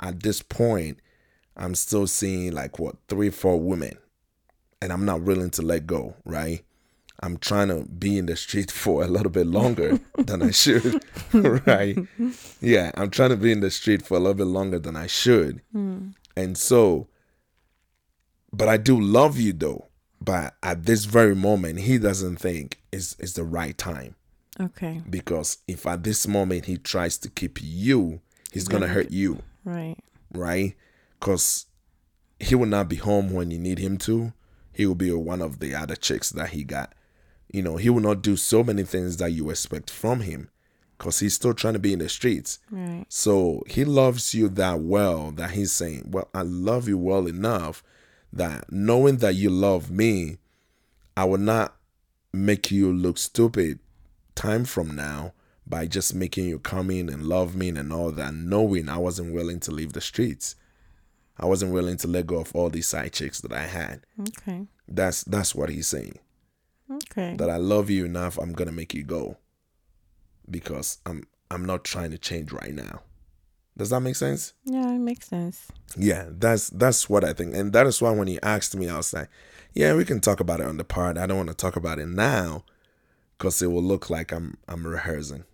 I, 0.00 0.08
at 0.08 0.22
this 0.22 0.42
point, 0.42 0.98
I'm 1.56 1.74
still 1.74 2.06
seeing 2.06 2.52
like 2.52 2.78
what 2.78 2.96
three, 3.08 3.30
four 3.30 3.60
women, 3.60 3.98
and 4.80 4.92
I'm 4.92 5.04
not 5.04 5.22
willing 5.22 5.50
to 5.50 5.62
let 5.62 5.86
go. 5.86 6.14
Right? 6.24 6.64
I'm 7.20 7.38
trying 7.38 7.68
to 7.68 7.84
be 7.88 8.18
in 8.18 8.26
the 8.26 8.36
street 8.36 8.70
for 8.82 9.02
a 9.02 9.06
little 9.06 9.30
bit 9.30 9.46
longer 9.46 10.00
than 10.18 10.42
I 10.42 10.50
should. 10.50 11.04
right? 11.32 11.96
Yeah, 12.60 12.90
I'm 12.94 13.10
trying 13.10 13.30
to 13.30 13.36
be 13.36 13.52
in 13.52 13.60
the 13.60 13.70
street 13.70 14.02
for 14.02 14.16
a 14.16 14.20
little 14.20 14.34
bit 14.34 14.46
longer 14.46 14.78
than 14.78 14.96
I 14.96 15.06
should. 15.06 15.60
Hmm. 15.72 16.08
And 16.36 16.58
so, 16.58 17.06
but 18.52 18.68
I 18.68 18.76
do 18.76 19.00
love 19.00 19.38
you 19.38 19.52
though. 19.52 19.88
But 20.20 20.54
at 20.62 20.84
this 20.86 21.04
very 21.04 21.34
moment, 21.34 21.80
he 21.80 21.98
doesn't 21.98 22.36
think 22.36 22.80
is 22.92 23.14
is 23.18 23.34
the 23.34 23.44
right 23.44 23.76
time 23.76 24.14
Okay. 24.58 25.02
because 25.08 25.58
if 25.68 25.86
at 25.86 26.02
this 26.02 26.26
moment 26.26 26.64
he 26.64 26.78
tries 26.78 27.18
to 27.18 27.28
keep 27.28 27.58
you, 27.62 28.20
he's 28.52 28.66
gonna 28.66 28.88
hurt 28.88 29.10
you, 29.10 29.42
Right. 29.64 29.96
right? 30.32 30.74
Because 31.18 31.66
he 32.38 32.54
will 32.54 32.66
not 32.66 32.88
be 32.88 32.96
home 32.96 33.32
when 33.32 33.50
you 33.50 33.58
need 33.58 33.78
him 33.78 33.96
to. 33.98 34.32
He 34.72 34.86
will 34.86 34.94
be 34.94 35.12
one 35.12 35.40
of 35.40 35.60
the 35.60 35.74
other 35.74 35.96
chicks 35.96 36.30
that 36.30 36.50
he 36.50 36.64
got. 36.64 36.92
You 37.52 37.62
know, 37.62 37.76
he 37.76 37.88
will 37.88 38.00
not 38.00 38.22
do 38.22 38.36
so 38.36 38.64
many 38.64 38.82
things 38.82 39.16
that 39.18 39.30
you 39.30 39.48
expect 39.50 39.90
from 39.90 40.20
him 40.20 40.50
because 40.98 41.20
he's 41.20 41.34
still 41.34 41.54
trying 41.54 41.74
to 41.74 41.78
be 41.78 41.92
in 41.92 42.00
the 42.00 42.08
streets. 42.08 42.58
Right. 42.70 43.04
So 43.08 43.62
he 43.66 43.84
loves 43.84 44.34
you 44.34 44.48
that 44.50 44.80
well 44.80 45.30
that 45.32 45.52
he's 45.52 45.72
saying, 45.72 46.08
Well, 46.10 46.28
I 46.34 46.42
love 46.42 46.88
you 46.88 46.98
well 46.98 47.26
enough 47.26 47.82
that 48.32 48.70
knowing 48.70 49.18
that 49.18 49.34
you 49.36 49.50
love 49.50 49.90
me, 49.90 50.38
I 51.16 51.24
will 51.24 51.38
not 51.38 51.76
make 52.32 52.70
you 52.70 52.92
look 52.92 53.18
stupid 53.18 53.78
time 54.34 54.64
from 54.64 54.96
now 54.96 55.32
by 55.66 55.86
just 55.86 56.14
making 56.14 56.46
you 56.46 56.58
come 56.58 56.90
in 56.90 57.08
and 57.08 57.26
love 57.26 57.56
me 57.56 57.68
and 57.68 57.92
all 57.92 58.10
that, 58.12 58.34
knowing 58.34 58.88
I 58.88 58.98
wasn't 58.98 59.34
willing 59.34 59.60
to 59.60 59.70
leave 59.70 59.92
the 59.92 60.00
streets. 60.00 60.56
I 61.38 61.46
wasn't 61.46 61.72
willing 61.72 61.96
to 61.98 62.08
let 62.08 62.26
go 62.26 62.38
of 62.38 62.54
all 62.54 62.70
these 62.70 62.86
side 62.86 63.12
chicks 63.12 63.40
that 63.40 63.52
I 63.52 63.66
had. 63.66 64.06
Okay. 64.20 64.66
That's 64.86 65.24
that's 65.24 65.54
what 65.54 65.70
he's 65.70 65.88
saying. 65.88 66.18
Okay. 66.90 67.34
That 67.36 67.50
I 67.50 67.56
love 67.56 67.90
you 67.90 68.04
enough, 68.04 68.38
I'm 68.38 68.52
gonna 68.52 68.72
make 68.72 68.94
you 68.94 69.02
go. 69.02 69.38
Because 70.48 70.98
I'm 71.06 71.24
I'm 71.50 71.64
not 71.64 71.84
trying 71.84 72.10
to 72.10 72.18
change 72.18 72.52
right 72.52 72.74
now. 72.74 73.02
Does 73.76 73.90
that 73.90 74.00
make 74.00 74.14
sense? 74.14 74.52
Yeah, 74.64 74.88
it 74.88 75.00
makes 75.00 75.26
sense. 75.26 75.66
Yeah, 75.96 76.26
that's 76.30 76.70
that's 76.70 77.08
what 77.08 77.24
I 77.24 77.32
think, 77.32 77.54
and 77.54 77.72
that 77.72 77.86
is 77.86 78.00
why 78.00 78.10
when 78.10 78.28
he 78.28 78.40
asked 78.40 78.76
me, 78.76 78.88
I 78.88 78.96
was 78.96 79.12
like, 79.12 79.28
"Yeah, 79.72 79.94
we 79.96 80.04
can 80.04 80.20
talk 80.20 80.38
about 80.38 80.60
it 80.60 80.66
on 80.66 80.76
the 80.76 80.84
part. 80.84 81.18
I 81.18 81.26
don't 81.26 81.38
want 81.38 81.48
to 81.48 81.56
talk 81.56 81.74
about 81.74 81.98
it 81.98 82.06
now, 82.06 82.64
because 83.36 83.60
it 83.60 83.66
will 83.68 83.82
look 83.82 84.10
like 84.10 84.30
I'm 84.30 84.58
I'm 84.68 84.86
rehearsing." 84.86 85.44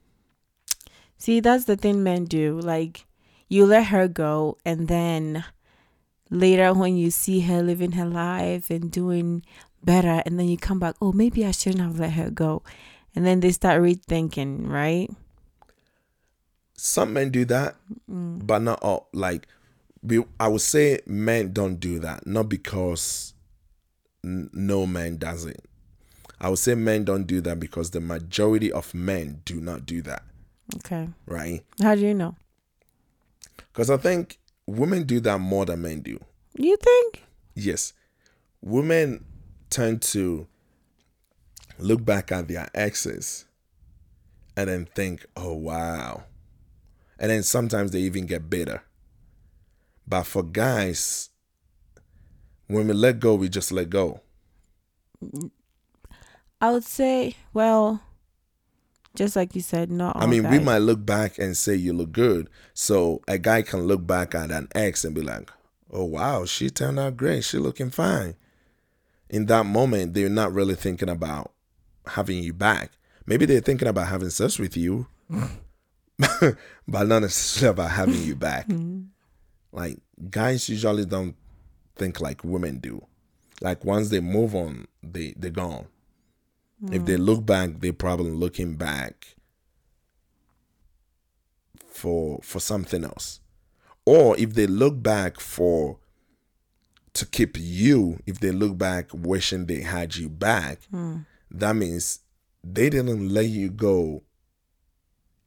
See, 1.21 1.41
that's 1.41 1.67
the 1.67 1.77
thing 1.77 2.03
men 2.03 2.25
do. 2.25 2.59
Like, 2.59 3.05
you 3.47 3.67
let 3.67 3.89
her 3.89 4.09
go, 4.09 4.57
and 4.65 4.89
then 4.89 5.45
later, 6.31 6.73
when 6.73 6.97
you 6.97 7.11
see 7.11 7.41
her 7.41 7.63
living 7.63 7.93
her 7.93 8.07
life 8.07 8.71
and 8.71 8.91
doing 8.91 9.45
better, 9.85 10.23
and 10.25 10.39
then 10.39 10.49
you 10.49 10.57
come 10.57 10.79
back, 10.79 10.97
oh, 11.03 11.13
maybe 11.13 11.45
I 11.45 11.51
shouldn't 11.51 11.83
have 11.83 12.01
let 12.01 12.15
her 12.15 12.31
go. 12.31 12.63
And 13.15 13.27
then 13.27 13.41
they 13.41 13.53
start 13.53 13.83
rethinking, 13.83 14.67
right? 14.67 15.11
Some 16.75 17.13
men 17.13 17.29
do 17.29 17.45
that, 17.45 17.77
but 18.09 18.63
not 18.63 18.83
all. 18.83 19.09
Like, 19.13 19.47
we, 20.03 20.25
I 20.39 20.49
would 20.49 20.63
say 20.63 21.01
men 21.05 21.53
don't 21.53 21.79
do 21.79 21.99
that, 21.99 22.27
not 22.27 22.49
because 22.49 23.35
n- 24.25 24.49
no 24.55 24.87
man 24.87 25.19
does 25.19 25.45
it. 25.45 25.63
I 26.41 26.49
would 26.49 26.59
say 26.59 26.75
men 26.75 27.05
don't 27.05 27.27
do 27.27 27.43
that 27.43 27.61
because 27.61 27.91
the 27.91 28.01
majority 28.01 28.73
of 28.73 28.95
men 28.95 29.43
do 29.45 29.61
not 29.61 29.85
do 29.85 30.01
that, 30.03 30.23
Okay. 30.77 31.09
right? 31.27 31.65
How 31.83 31.95
do 31.95 32.03
you 32.03 32.15
know? 32.15 32.37
Because 33.73 33.91
I 33.91 33.97
think 33.97 34.39
women 34.67 35.05
do 35.05 35.21
that 35.21 35.39
more 35.39 35.67
than 35.67 35.83
men 35.83 36.01
do. 36.01 36.19
You 36.57 36.77
think? 36.77 37.25
yes, 37.55 37.93
women 38.61 39.25
tend 39.69 40.03
to 40.03 40.47
look 41.79 42.05
back 42.05 42.33
at 42.33 42.49
their 42.49 42.69
exes 42.75 43.45
and 44.57 44.69
then 44.69 44.87
think, 44.95 45.25
oh, 45.37 45.55
wow. 45.55 46.25
And 47.19 47.31
then 47.31 47.43
sometimes 47.43 47.93
they 47.93 48.01
even 48.01 48.27
get 48.27 48.51
bitter. 48.51 48.83
But 50.07 50.25
for 50.25 50.43
guys, 50.43 51.31
when 52.67 52.89
we 52.89 52.95
let 52.95 53.21
go, 53.21 53.35
we 53.35 53.49
just 53.49 53.73
let 53.73 53.91
go. 53.91 54.21
I 56.61 56.73
would 56.73 56.85
say, 56.85 57.37
well, 57.53 58.03
just 59.15 59.37
like 59.37 59.55
you 59.55 59.61
said, 59.61 59.91
no. 59.91 60.13
I 60.15 60.27
mean, 60.27 60.49
we 60.49 60.59
might 60.59 60.79
look 60.79 61.05
back 61.05 61.39
and 61.39 61.57
say 61.57 61.75
you 61.75 61.93
look 61.93 62.13
good. 62.13 62.49
So 62.75 63.23
a 63.27 63.39
guy 63.39 63.63
can 63.63 63.83
look 63.83 64.07
back 64.07 64.35
at 64.35 64.51
an 64.51 64.69
ex 64.75 65.05
and 65.05 65.15
be 65.15 65.21
like, 65.23 65.51
oh, 65.91 66.05
wow, 66.05 66.45
she 66.45 66.71
turned 66.71 66.99
out 66.99 67.17
great. 67.17 67.45
She 67.45 67.59
looking 67.59 67.91
fine. 67.91 68.37
In 69.29 69.47
that 69.47 69.67
moment, 69.67 70.15
they're 70.15 70.29
not 70.29 70.53
really 70.53 70.75
thinking 70.75 71.09
about 71.09 71.53
having 72.07 72.43
you 72.43 72.53
back. 72.53 72.93
Maybe 73.27 73.47
they're 73.47 73.61
thinking 73.61 73.89
about 73.89 74.09
having 74.09 74.31
sex 74.31 74.59
with 74.59 74.77
you, 74.77 75.07
but 75.29 76.57
not 76.89 77.21
necessarily 77.23 77.71
about 77.71 77.91
having 77.91 78.23
you 78.23 78.37
back. 78.37 78.67
Mm-hmm. 78.81 79.03
Like, 79.73 79.99
guys 80.31 80.69
usually 80.69 81.05
don't 81.05 81.37
think 81.95 82.21
like 82.21 82.43
women 82.43 82.79
do. 82.79 83.07
Like, 83.61 83.85
once 83.85 84.09
they 84.09 84.19
move 84.19 84.57
on, 84.57 84.89
they, 85.01 85.33
they're 85.37 85.53
gone. 85.53 85.87
If 86.91 87.05
they 87.05 87.17
look 87.19 87.45
back, 87.45 87.81
they're 87.81 87.93
probably 87.93 88.31
looking 88.31 88.77
back 88.77 89.35
for 91.87 92.41
for 92.43 92.61
something 92.61 93.05
else. 93.05 93.41
Or 94.07 94.37
if 94.39 94.55
they 94.55 94.67
look 94.67 95.03
back 95.03 95.41
for 95.41 95.99
to 97.13 97.27
keep 97.27 97.57
you, 97.59 98.21
if 98.27 98.41
they 98.41 98.51
look 98.51 98.79
back 98.79 99.11
wishing 99.13 99.67
they 99.67 99.83
had 99.83 100.17
you 100.17 100.29
back, 100.29 100.81
that 101.51 101.77
means 101.77 102.21
they 102.65 102.89
didn't 102.91 103.29
let 103.29 103.47
you 103.47 103.69
go 103.71 104.23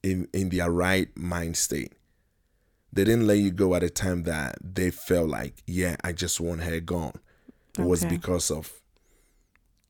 in 0.04 0.28
in 0.34 0.50
their 0.50 0.70
right 0.72 1.10
mind 1.18 1.58
state. 1.58 1.94
They 2.92 3.06
didn't 3.06 3.26
let 3.26 3.40
you 3.40 3.50
go 3.50 3.74
at 3.74 3.82
a 3.82 3.90
time 3.90 4.24
that 4.24 4.58
they 4.62 4.92
felt 4.92 5.30
like, 5.30 5.64
yeah, 5.66 5.96
I 6.04 6.12
just 6.14 6.40
want 6.40 6.62
her 6.62 6.80
gone. 6.80 7.20
It 7.80 7.82
was 7.86 8.04
because 8.10 8.52
of 8.52 8.72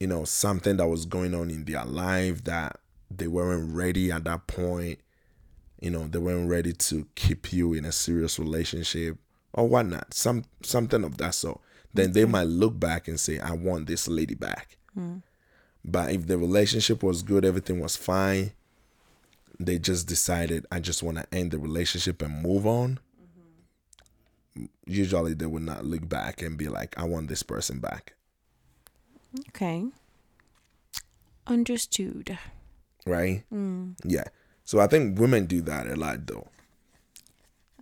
you 0.03 0.07
know 0.07 0.25
something 0.25 0.75
that 0.75 0.87
was 0.87 1.05
going 1.05 1.33
on 1.33 1.49
in 1.49 1.63
their 1.63 1.85
life 1.85 2.43
that 2.43 2.77
they 3.09 3.25
weren't 3.25 3.73
ready 3.73 4.11
at 4.11 4.25
that 4.25 4.47
point 4.47 4.99
you 5.79 5.89
know 5.89 6.05
they 6.09 6.19
weren't 6.19 6.49
ready 6.49 6.73
to 6.73 7.07
keep 7.15 7.53
you 7.53 7.73
in 7.73 7.85
a 7.85 7.91
serious 7.93 8.37
relationship 8.37 9.17
or 9.53 9.65
whatnot 9.65 10.13
some 10.13 10.43
something 10.61 11.05
of 11.05 11.17
that 11.19 11.33
sort. 11.33 11.61
Then 11.93 12.11
they 12.11 12.25
might 12.25 12.47
look 12.47 12.77
back 12.77 13.07
and 13.07 13.17
say 13.17 13.39
i 13.39 13.51
want 13.51 13.87
this 13.87 14.09
lady 14.09 14.35
back. 14.35 14.77
Hmm. 14.93 15.19
But 15.85 16.11
if 16.11 16.27
the 16.27 16.37
relationship 16.37 17.01
was 17.01 17.21
good 17.21 17.45
everything 17.45 17.79
was 17.79 17.95
fine 17.95 18.51
they 19.57 19.79
just 19.79 20.05
decided 20.05 20.65
i 20.69 20.81
just 20.81 21.01
want 21.01 21.17
to 21.17 21.25
end 21.33 21.51
the 21.51 21.59
relationship 21.59 22.21
and 22.21 22.41
move 22.41 22.67
on 22.67 22.99
mm-hmm. 24.57 24.65
usually 24.85 25.33
they 25.33 25.45
would 25.45 25.61
not 25.61 25.85
look 25.85 26.09
back 26.09 26.41
and 26.41 26.57
be 26.57 26.67
like 26.67 26.93
i 26.97 27.05
want 27.05 27.29
this 27.29 27.43
person 27.43 27.79
back 27.79 28.15
Okay. 29.49 29.85
Understood. 31.45 32.37
right 33.05 33.43
yeah 34.05 34.23
so 34.63 34.79
i 34.79 34.87
think 34.87 35.19
women 35.19 35.45
do 35.45 35.59
that 35.61 35.87
a 35.87 35.95
lot 35.95 36.25
though 36.25 36.47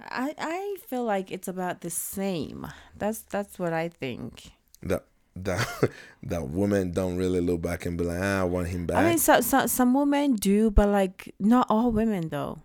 I 0.04 0.34
I 0.38 0.78
feel 0.88 1.04
like 1.04 1.32
it's 1.32 1.48
about 1.48 1.82
the 1.82 1.92
same. 1.92 2.66
That's 2.98 3.22
that's 3.22 3.60
what 3.60 3.72
I 3.72 3.90
think. 3.90 4.52
that 4.82 5.06
that 5.36 5.62
that 6.24 6.50
women 6.50 6.92
don't 6.92 7.18
really 7.18 7.40
look 7.40 7.62
back 7.62 7.86
and 7.86 7.98
be 7.98 8.04
like, 8.04 8.20
ah, 8.20 8.42
I 8.42 8.44
want 8.44 8.70
him 8.70 8.86
back. 8.88 8.98
I 8.98 9.10
mean, 9.10 9.18
so, 9.20 9.42
so, 9.42 9.68
some 9.68 9.94
women 9.94 10.36
do, 10.36 10.72
but 10.72 10.90
like 10.90 11.34
not 11.40 11.68
all 11.70 11.92
women 11.92 12.30
though. 12.30 12.62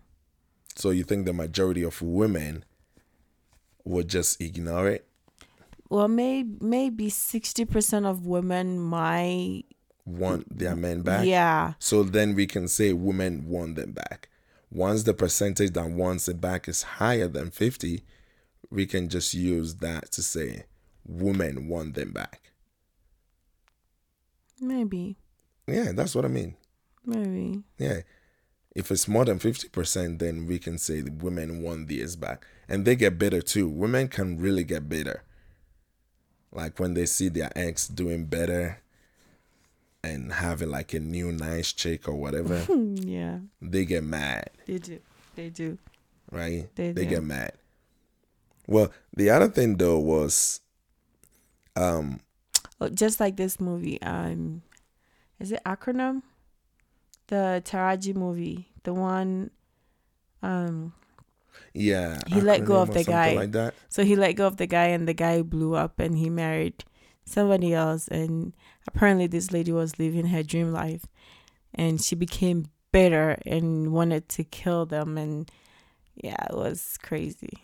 so 0.75 0.89
you 0.89 1.03
think 1.03 1.25
the 1.25 1.33
majority 1.33 1.83
of 1.83 2.01
women 2.01 2.65
would 3.83 4.07
just 4.07 4.41
ignore 4.41 4.87
it? 4.89 5.06
Well, 5.89 6.07
maybe 6.07 6.57
maybe 6.61 7.09
sixty 7.09 7.65
percent 7.65 8.05
of 8.05 8.25
women 8.25 8.79
might. 8.79 9.63
Want 10.05 10.57
their 10.57 10.75
men 10.75 11.01
back? 11.01 11.25
Yeah, 11.25 11.73
So 11.79 12.01
then 12.01 12.33
we 12.33 12.47
can 12.47 12.69
say 12.69 12.93
women 12.93 13.49
want 13.49 13.75
them 13.75 13.91
back. 13.91 14.29
Once 14.71 15.03
the 15.03 15.13
percentage 15.13 15.71
that 15.71 15.89
wants 15.89 16.29
it 16.29 16.39
back 16.39 16.69
is 16.69 16.81
higher 16.83 17.27
than 17.27 17.51
50, 17.51 18.03
we 18.69 18.85
can 18.85 19.09
just 19.09 19.33
use 19.33 19.75
that 19.75 20.09
to 20.13 20.21
say 20.23 20.63
women 21.05 21.67
want 21.67 21.95
them 21.95 22.11
back. 22.13 22.51
maybe, 24.61 25.17
Yeah, 25.67 25.91
that's 25.93 26.15
what 26.15 26.23
I 26.25 26.29
mean. 26.29 26.55
maybe. 27.05 27.63
Yeah. 27.77 28.01
If 28.75 28.91
it's 28.91 29.07
more 29.07 29.25
than 29.25 29.39
50%, 29.39 30.19
then 30.19 30.45
we 30.45 30.59
can 30.59 30.77
say 30.77 31.01
the 31.01 31.11
women 31.11 31.61
want 31.63 31.87
theirs 31.89 32.15
back. 32.15 32.45
And 32.69 32.85
they 32.85 32.95
get 32.95 33.17
better 33.17 33.41
too. 33.41 33.67
Women 33.67 34.07
can 34.07 34.37
really 34.37 34.63
get 34.63 34.87
better. 34.87 35.23
Like 36.51 36.79
when 36.79 36.93
they 36.93 37.05
see 37.05 37.29
their 37.29 37.51
ex 37.55 37.87
doing 37.87 38.25
better 38.25 38.79
and 40.03 40.31
having 40.31 40.69
like 40.69 40.93
a 40.93 40.99
new 40.99 41.31
nice 41.31 41.73
chick 41.73 42.07
or 42.07 42.15
whatever, 42.15 42.65
yeah, 42.95 43.39
they 43.61 43.85
get 43.85 44.03
mad. 44.03 44.49
they 44.65 44.77
do. 44.79 44.99
They 45.35 45.49
do. 45.49 45.77
right? 46.31 46.67
They 46.75 46.91
They, 46.91 47.03
do. 47.03 47.09
get 47.09 47.23
mad. 47.23 47.51
Well, 48.65 48.91
the 49.15 49.29
other 49.29 49.47
thing 49.49 49.77
though 49.77 49.99
was, 49.99 50.61
um, 51.75 52.19
Oh, 52.79 52.89
just 52.89 53.19
like 53.19 53.37
this 53.37 53.59
movie. 53.59 54.01
Um, 54.01 54.61
is 55.39 55.51
it 55.51 55.61
Acrimony? 55.65 56.21
The 57.27 57.61
Taraji 57.65 58.15
movie, 58.15 58.69
the 58.83 58.93
one. 58.93 59.49
Um, 60.43 60.93
yeah, 61.73 62.19
He 62.27 62.41
let 62.41 62.65
go 62.65 62.81
of 62.81 62.93
the 62.93 63.03
guy. 63.03 63.33
like 63.33 63.51
that. 63.53 63.73
so 63.89 64.03
he 64.03 64.15
let 64.15 64.33
go 64.33 64.47
of 64.47 64.57
the 64.57 64.67
guy, 64.67 64.87
and 64.87 65.07
the 65.07 65.13
guy 65.13 65.41
blew 65.41 65.75
up, 65.75 65.99
and 65.99 66.17
he 66.17 66.29
married 66.29 66.83
somebody 67.25 67.73
else. 67.73 68.07
And 68.07 68.53
apparently, 68.87 69.27
this 69.27 69.51
lady 69.51 69.71
was 69.71 69.99
living 69.99 70.27
her 70.27 70.43
dream 70.43 70.71
life, 70.71 71.05
and 71.75 72.01
she 72.01 72.15
became 72.15 72.65
bitter 72.91 73.37
and 73.45 73.91
wanted 73.91 74.27
to 74.29 74.43
kill 74.43 74.85
them. 74.85 75.17
And 75.17 75.49
yeah, 76.15 76.45
it 76.49 76.55
was 76.55 76.97
crazy. 77.01 77.59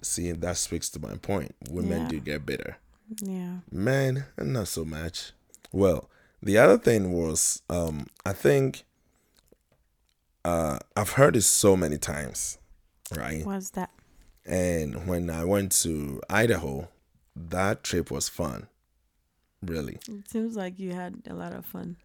See, 0.00 0.32
that 0.32 0.56
speaks 0.56 0.88
to 0.90 1.00
my 1.00 1.14
point. 1.16 1.54
Women 1.70 2.02
Yeah. 2.02 2.08
do 2.08 2.20
get 2.20 2.46
bitter. 2.46 2.76
Yeah. 3.20 3.58
Men, 3.70 4.24
not 4.38 4.68
so 4.68 4.84
much. 4.84 5.32
Well, 5.72 6.08
the 6.42 6.56
other 6.56 6.78
thing 6.78 7.12
was, 7.12 7.62
um, 7.68 8.06
I 8.24 8.32
think, 8.32 8.84
uh, 10.44 10.78
I've 10.96 11.10
heard 11.12 11.36
it 11.36 11.42
so 11.42 11.76
many 11.76 11.98
times, 11.98 12.58
right? 13.16 13.44
What's 13.44 13.70
that? 13.70 13.90
And 14.44 15.06
when 15.06 15.30
I 15.30 15.44
went 15.44 15.72
to 15.82 16.20
Idaho, 16.28 16.88
that 17.36 17.84
trip 17.84 18.10
was 18.10 18.28
fun. 18.28 18.68
Really. 19.62 19.98
It 20.08 20.30
seems 20.30 20.56
like 20.56 20.78
you 20.78 20.92
had 20.92 21.22
a 21.28 21.34
lot 21.34 21.52
of 21.52 21.66
fun. 21.66 21.96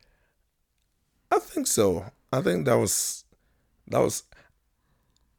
I 1.32 1.40
think 1.40 1.68
so. 1.68 2.06
I 2.32 2.42
think 2.42 2.66
that 2.66 2.76
was 2.76 3.26
that 3.88 4.00
was 4.00 4.24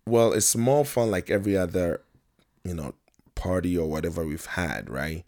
well, 0.07 0.33
it's 0.33 0.55
more 0.55 0.85
fun 0.85 1.11
like 1.11 1.31
every 1.31 1.57
other, 1.57 2.03
you 2.63 2.75
know, 2.75 2.95
party 3.35 3.77
or 3.77 3.89
whatever 3.89 4.25
we've 4.25 4.47
had, 4.47 4.91
right? 4.91 5.25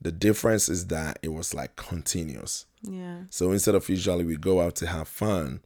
The 0.00 0.12
difference 0.12 0.68
is 0.68 0.86
that 0.86 1.18
it 1.22 1.28
was 1.28 1.54
like 1.54 1.76
continuous. 1.76 2.66
Yeah. 2.82 3.22
So 3.30 3.52
instead 3.52 3.74
of 3.74 3.88
usually 3.88 4.24
we 4.24 4.36
go 4.36 4.60
out 4.60 4.76
to 4.76 4.86
have 4.86 5.08
fun 5.08 5.60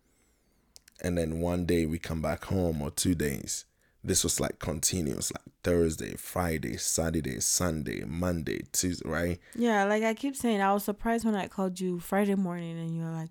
and 1.03 1.19
then 1.19 1.41
one 1.41 1.67
day 1.67 1.87
we 1.87 1.99
come 1.99 2.23
back 2.23 2.47
home 2.47 2.83
or 2.83 2.91
two 2.91 3.15
days, 3.15 3.67
this 4.05 4.23
was 4.23 4.39
like 4.39 4.59
continuous, 4.59 5.33
like 5.33 5.43
Thursday, 5.63 6.15
Friday, 6.17 6.77
Saturday, 6.77 7.41
Sunday, 7.41 8.05
Monday, 8.05 8.61
Tuesday, 8.73 9.09
right? 9.09 9.41
Yeah, 9.57 9.85
like 9.85 10.03
I 10.03 10.13
keep 10.13 10.37
saying, 10.37 10.61
I 10.61 10.73
was 10.75 10.85
surprised 10.85 11.25
when 11.25 11.35
I 11.35 11.49
called 11.49 11.81
you 11.81 11.99
Friday 11.99 12.35
morning 12.35 12.79
and 12.79 12.95
you 12.95 13.03
were 13.03 13.11
like, 13.11 13.31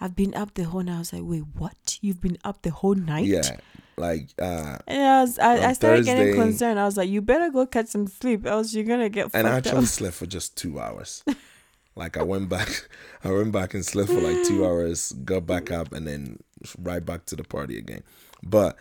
I've 0.00 0.16
been 0.16 0.34
up 0.34 0.54
the 0.54 0.64
whole 0.64 0.82
night. 0.82 0.96
I 0.96 0.98
was 0.98 1.12
like, 1.12 1.22
wait, 1.24 1.44
what? 1.54 1.98
You've 2.00 2.20
been 2.20 2.38
up 2.44 2.62
the 2.62 2.70
whole 2.70 2.94
night? 2.94 3.26
Yeah. 3.26 3.58
Like 3.96 4.28
uh 4.40 4.78
And 4.86 5.02
I 5.02 5.20
was, 5.22 5.38
I, 5.38 5.70
I 5.70 5.72
started 5.72 6.04
getting 6.04 6.34
concerned. 6.34 6.78
I 6.78 6.84
was 6.84 6.96
like, 6.96 7.08
you 7.08 7.20
better 7.20 7.50
go 7.50 7.66
catch 7.66 7.86
some 7.86 8.06
sleep, 8.06 8.46
else 8.46 8.74
you're 8.74 8.84
gonna 8.84 9.08
get 9.08 9.30
and 9.34 9.46
I 9.46 9.56
actually 9.56 9.78
up. 9.78 9.84
slept 9.84 10.14
for 10.14 10.26
just 10.26 10.56
two 10.56 10.78
hours. 10.80 11.24
like 11.96 12.16
I 12.16 12.22
went 12.22 12.48
back, 12.48 12.88
I 13.24 13.30
went 13.30 13.52
back 13.52 13.74
and 13.74 13.84
slept 13.84 14.10
for 14.10 14.20
like 14.20 14.44
two 14.44 14.64
hours, 14.64 15.12
got 15.24 15.46
back 15.46 15.70
up, 15.72 15.92
and 15.92 16.06
then 16.06 16.38
right 16.80 17.04
back 17.04 17.26
to 17.26 17.36
the 17.36 17.44
party 17.44 17.76
again. 17.76 18.02
But 18.42 18.76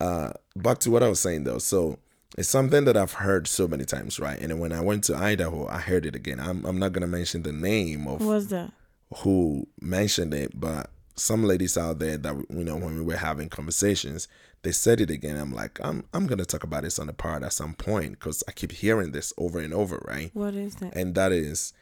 uh 0.00 0.32
back 0.54 0.78
to 0.80 0.90
what 0.90 1.02
I 1.02 1.08
was 1.08 1.20
saying 1.20 1.44
though. 1.44 1.58
So 1.58 1.98
it's 2.36 2.48
something 2.48 2.84
that 2.84 2.96
I've 2.96 3.14
heard 3.14 3.46
so 3.46 3.66
many 3.66 3.84
times, 3.84 4.20
right? 4.20 4.38
And 4.38 4.60
when 4.60 4.72
I 4.72 4.80
went 4.80 5.04
to 5.04 5.16
Idaho, 5.16 5.66
I 5.68 5.78
heard 5.78 6.04
it 6.06 6.14
again. 6.14 6.38
I'm 6.40 6.64
I'm 6.66 6.78
not 6.78 6.92
gonna 6.92 7.06
mention 7.06 7.42
the 7.42 7.52
name 7.52 8.06
of 8.06 8.20
that? 8.50 8.72
who 9.18 9.66
mentioned 9.80 10.34
it, 10.34 10.58
but 10.58 10.90
some 11.14 11.44
ladies 11.44 11.78
out 11.78 11.98
there 11.98 12.18
that 12.18 12.34
you 12.50 12.64
know 12.64 12.76
when 12.76 12.96
we 12.96 13.02
were 13.02 13.16
having 13.16 13.48
conversations, 13.48 14.28
they 14.62 14.72
said 14.72 15.00
it 15.00 15.10
again. 15.10 15.36
I'm 15.38 15.54
like, 15.54 15.78
I'm 15.82 16.04
I'm 16.12 16.26
gonna 16.26 16.44
talk 16.44 16.64
about 16.64 16.82
this 16.82 16.98
on 16.98 17.06
the 17.06 17.14
part 17.14 17.42
at 17.42 17.52
some 17.54 17.72
point 17.74 18.12
because 18.12 18.42
I 18.46 18.52
keep 18.52 18.72
hearing 18.72 19.12
this 19.12 19.32
over 19.38 19.58
and 19.60 19.72
over, 19.72 20.02
right? 20.06 20.30
What 20.34 20.54
is 20.54 20.74
that? 20.76 20.94
and 20.94 21.14
that 21.14 21.32
is 21.32 21.72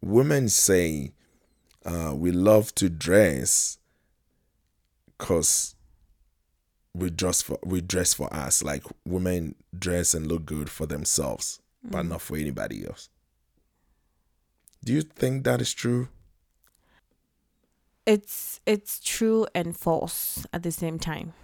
women 0.00 0.48
say 0.48 1.12
uh, 1.84 2.12
we 2.16 2.32
love 2.32 2.74
to 2.76 2.88
dress 2.88 3.78
because 5.16 5.74
we 6.94 7.10
dress 7.10 7.42
for 7.42 7.58
we 7.64 7.80
dress 7.80 8.14
for 8.14 8.32
us. 8.32 8.62
Like 8.62 8.84
women 9.06 9.54
dress 9.78 10.14
and 10.14 10.26
look 10.26 10.44
good 10.46 10.70
for 10.70 10.86
themselves 10.86 11.60
but 11.82 12.04
mm. 12.04 12.10
not 12.10 12.22
for 12.22 12.36
anybody 12.36 12.86
else. 12.86 13.08
Do 14.84 14.92
you 14.92 15.02
think 15.02 15.44
that 15.44 15.60
is 15.60 15.72
true? 15.72 16.08
It's 18.06 18.60
it's 18.64 19.00
true 19.00 19.46
and 19.54 19.76
false 19.76 20.46
at 20.52 20.62
the 20.62 20.72
same 20.72 20.98
time. 20.98 21.34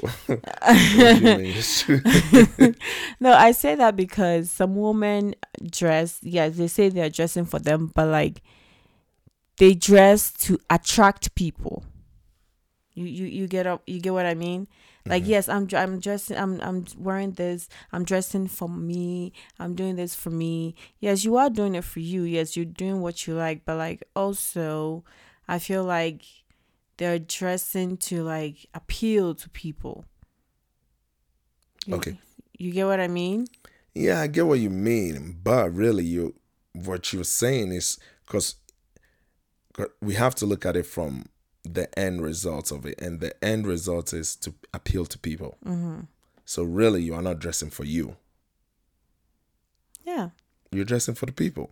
what 0.00 0.12
do 0.26 0.40
you 0.78 1.20
mean 1.20 1.54
it's 1.56 1.82
true? 1.82 2.00
No, 3.20 3.32
I 3.34 3.52
say 3.52 3.74
that 3.74 3.96
because 3.96 4.50
some 4.50 4.74
women 4.74 5.34
dress, 5.70 6.18
yes, 6.22 6.56
they 6.56 6.68
say 6.68 6.88
they're 6.88 7.10
dressing 7.10 7.44
for 7.44 7.58
them, 7.58 7.92
but 7.94 8.08
like 8.08 8.42
they 9.58 9.74
dress 9.74 10.32
to 10.32 10.58
attract 10.70 11.34
people. 11.34 11.84
You 12.94 13.04
you 13.06 13.26
you 13.26 13.46
get 13.46 13.66
up, 13.66 13.82
you 13.86 14.00
get 14.00 14.12
what 14.12 14.26
I 14.26 14.34
mean? 14.34 14.66
Like 15.06 15.22
mm-hmm. 15.22 15.32
yes, 15.32 15.48
I'm 15.48 15.68
I'm 15.74 15.98
dressing 15.98 16.36
I'm 16.36 16.60
I'm 16.60 16.84
wearing 16.98 17.32
this. 17.32 17.68
I'm 17.92 18.04
dressing 18.04 18.48
for 18.48 18.68
me. 18.68 19.32
I'm 19.58 19.74
doing 19.74 19.96
this 19.96 20.14
for 20.14 20.30
me. 20.30 20.74
Yes, 21.00 21.24
you 21.24 21.36
are 21.36 21.50
doing 21.50 21.74
it 21.74 21.84
for 21.84 22.00
you. 22.00 22.22
Yes, 22.22 22.56
you're 22.56 22.64
doing 22.64 23.00
what 23.00 23.26
you 23.26 23.34
like, 23.34 23.64
but 23.64 23.76
like 23.78 24.02
also 24.14 25.04
I 25.48 25.58
feel 25.58 25.84
like 25.84 26.22
they're 26.98 27.18
dressing 27.18 27.96
to 27.96 28.22
like 28.22 28.66
appeal 28.74 29.34
to 29.36 29.48
people. 29.50 30.04
You- 31.86 31.96
Okay. 31.96 32.18
You 32.58 32.70
get 32.72 32.86
what 32.86 33.00
I 33.00 33.08
mean? 33.08 33.46
yeah 33.94 34.20
i 34.20 34.26
get 34.26 34.46
what 34.46 34.58
you 34.58 34.70
mean 34.70 35.38
but 35.42 35.70
really 35.74 36.04
you 36.04 36.34
what 36.72 37.12
you're 37.12 37.24
saying 37.24 37.72
is 37.72 37.98
because 38.26 38.56
we 40.00 40.14
have 40.14 40.34
to 40.34 40.46
look 40.46 40.64
at 40.64 40.76
it 40.76 40.86
from 40.86 41.26
the 41.64 41.96
end 41.98 42.22
result 42.22 42.70
of 42.72 42.84
it 42.86 43.00
and 43.00 43.20
the 43.20 43.32
end 43.44 43.66
result 43.66 44.12
is 44.12 44.34
to 44.36 44.54
appeal 44.74 45.06
to 45.06 45.18
people. 45.18 45.56
Mm-hmm. 45.64 46.00
so 46.44 46.62
really 46.62 47.02
you 47.02 47.14
are 47.14 47.22
not 47.22 47.38
dressing 47.38 47.70
for 47.70 47.84
you. 47.84 48.16
Yeah, 50.04 50.30
you're 50.70 50.84
dressing 50.84 51.14
for 51.14 51.26
the 51.26 51.32
people. 51.32 51.70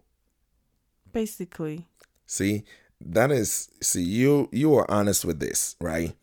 Basically. 1.13 1.87
see 2.27 2.63
that 3.01 3.33
is 3.33 3.69
see 3.83 4.03
you 4.03 4.49
you 4.53 4.75
are 4.77 4.89
honest 4.91 5.25
with 5.25 5.41
this 5.41 5.77
right? 5.81 6.15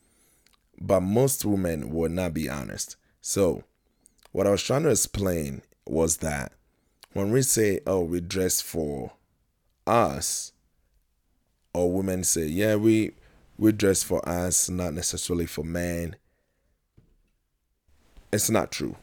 But 0.79 1.01
most 1.01 1.43
women 1.43 1.89
will 1.91 2.09
not 2.09 2.33
be 2.33 2.47
honest. 2.49 2.95
So 3.19 3.63
what 4.31 4.45
i 4.45 4.51
was 4.51 4.61
trying 4.61 4.83
to 4.83 4.89
explain 4.89 5.63
was 5.87 6.17
that 6.17 6.51
when 7.13 7.31
we 7.31 7.41
say 7.41 7.79
oh 7.87 8.01
we 8.01 8.21
dress 8.21 8.61
for 8.61 9.11
us 9.87 10.51
or 11.73 11.91
women 11.91 12.23
say 12.23 12.45
yeah 12.45 12.75
we 12.75 13.11
we 13.57 13.71
dress 13.71 14.03
for 14.03 14.27
us 14.27 14.69
not 14.69 14.93
necessarily 14.93 15.45
for 15.45 15.63
men 15.63 16.15
it's 18.31 18.49
not 18.49 18.71
true 18.71 18.95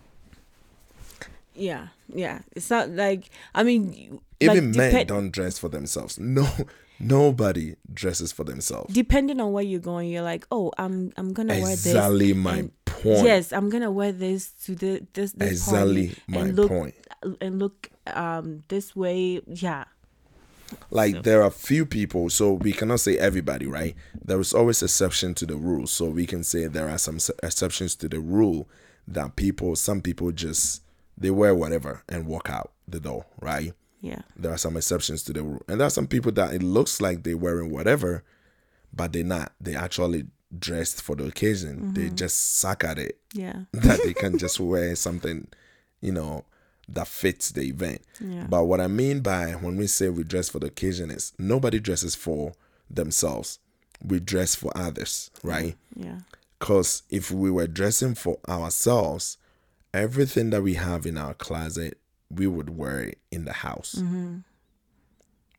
Yeah, 1.57 1.89
yeah. 2.13 2.41
It's 2.57 2.69
not 2.71 2.91
like 2.91 3.31
I 3.55 3.63
mean, 3.63 4.19
even 4.41 4.73
like, 4.73 4.77
men 4.77 4.93
depe- 4.93 5.07
don't 5.07 5.31
dress 5.31 5.59
for 5.59 5.69
themselves 5.69 6.19
no 6.19 6.47
nobody 7.01 7.75
dresses 7.93 8.33
for 8.33 8.45
themselves 8.45 8.93
Depending 8.95 9.41
on 9.41 9.53
where 9.53 9.63
you're 9.65 9.81
going, 9.81 10.11
you're 10.11 10.23
like, 10.23 10.47
oh, 10.51 10.73
I'm 10.79 11.13
I'm 11.17 11.33
gonna 11.33 11.55
wear 11.55 11.77
this. 11.77 11.87
exactly 11.87 12.33
my 12.35 12.57
and- 12.57 12.85
point 12.85 13.25
Yes, 13.25 13.53
I'm 13.53 13.71
gonna 13.71 13.91
wear 13.91 14.13
this 14.13 14.51
to 14.65 14.75
the 14.75 15.07
this 15.15 15.33
this 15.33 15.51
exactly 15.51 16.15
my 16.27 16.43
look 16.51 16.69
point 16.69 16.95
and 17.41 17.59
look 17.59 17.91
um 18.07 18.63
this 18.69 18.95
way. 18.97 19.41
Yeah, 19.47 19.85
Like 20.91 21.23
there 21.23 21.43
are 21.43 21.51
few 21.51 21.87
people, 21.87 22.31
so 22.31 22.53
we 22.53 22.73
cannot 22.73 23.01
say 23.01 23.19
everybody, 23.19 23.67
right? 23.67 23.95
There 24.25 24.41
is 24.41 24.53
always 24.53 24.83
exception 24.83 25.35
to 25.35 25.47
the 25.47 25.57
rule. 25.57 25.87
So 25.87 26.07
we 26.07 26.27
can 26.27 26.45
say 26.45 26.67
there 26.67 26.89
are 26.89 26.99
some 26.99 27.19
exceptions 27.43 27.95
to 27.97 28.09
the 28.09 28.21
rule 28.21 28.69
that 29.07 29.37
people, 29.37 29.77
some 29.77 30.01
people 30.01 30.33
just 30.33 30.83
they 31.17 31.31
wear 31.31 31.55
whatever 31.55 32.03
and 32.09 32.27
walk 32.27 32.51
out 32.51 32.73
the 32.89 33.01
door, 33.01 33.27
right? 33.41 33.73
Yeah. 34.01 34.23
There 34.37 34.53
are 34.53 34.59
some 34.59 34.77
exceptions 34.77 35.23
to 35.25 35.33
the 35.33 35.43
rule, 35.43 35.63
and 35.69 35.81
there 35.81 35.87
are 35.87 35.91
some 35.91 36.07
people 36.07 36.33
that 36.33 36.55
it 36.55 36.63
looks 36.63 37.01
like 37.01 37.23
they're 37.23 37.37
wearing 37.37 37.71
whatever, 37.71 38.23
but 38.93 39.13
they're 39.13 39.25
not. 39.25 39.53
They 39.61 39.77
actually 39.77 40.27
dressed 40.59 41.03
for 41.03 41.17
the 41.17 41.25
occasion. 41.25 41.95
They 41.95 42.07
mm-hmm. 42.07 42.15
just 42.15 42.59
suck 42.59 42.85
at 42.85 42.99
it 42.99 43.19
Yeah. 43.33 43.61
that 43.73 44.01
they 44.05 44.15
can 44.15 44.39
just 44.45 44.61
wear 44.61 44.95
something, 44.97 45.49
you 46.01 46.13
know, 46.13 46.45
that 46.89 47.09
fits 47.09 47.51
the 47.51 47.63
event. 47.63 48.03
Yeah. 48.21 48.47
But 48.49 48.65
what 48.65 48.81
I 48.81 48.87
mean 48.87 49.21
by 49.21 49.53
when 49.53 49.77
we 49.77 49.87
say 49.87 50.09
we 50.09 50.25
dress 50.25 50.49
for 50.49 50.59
the 50.59 50.67
occasion 50.67 51.11
is 51.11 51.33
nobody 51.39 51.81
dresses 51.81 52.15
for 52.15 52.53
themselves. 52.91 53.59
We 54.05 54.21
dress 54.21 54.55
for 54.55 54.71
others, 54.77 55.31
right? 55.43 55.77
Yeah. 55.97 56.21
Because 56.59 57.03
if 57.11 57.31
we 57.31 57.51
were 57.51 57.67
dressing 57.67 58.15
for 58.15 58.39
ourselves, 58.49 59.39
everything 59.93 60.51
that 60.51 60.63
we 60.63 60.75
have 60.75 61.07
in 61.07 61.17
our 61.17 61.35
closet, 61.35 61.99
we 62.31 62.47
would 62.47 62.77
wear 62.77 63.01
it 63.01 63.19
in 63.31 63.45
the 63.45 63.53
house. 63.53 63.97
Mm-hmm. 63.99 64.39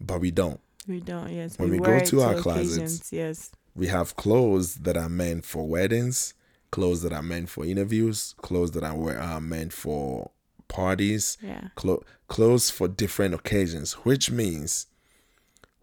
But 0.02 0.22
we 0.22 0.32
don't. 0.32 0.60
We 0.88 1.00
don't. 1.00 1.32
Yes. 1.32 1.58
When 1.58 1.72
we 1.72 1.78
go 1.78 1.90
wear 1.90 1.98
it 1.98 2.08
to 2.08 2.22
our 2.22 2.36
occasions, 2.36 2.78
closets, 2.78 3.14
Yes. 3.14 3.52
We 3.76 3.88
have 3.88 4.16
clothes 4.16 4.76
that 4.76 4.96
are 4.96 5.10
meant 5.10 5.44
for 5.44 5.68
weddings, 5.68 6.34
clothes 6.72 7.02
that 7.02 7.12
are 7.12 7.24
meant 7.24 7.50
for 7.50 7.66
interviews, 7.66 8.34
clothes 8.42 8.72
that 8.72 8.84
are, 8.84 9.18
are 9.18 9.42
meant 9.42 9.74
for 9.74 10.32
parties, 10.68 11.38
Yeah. 11.42 11.70
clo- 11.76 12.04
clothes 12.28 12.70
for 12.70 12.88
different 12.88 13.34
occasions, 13.34 13.94
which 14.04 14.32
means 14.32 14.88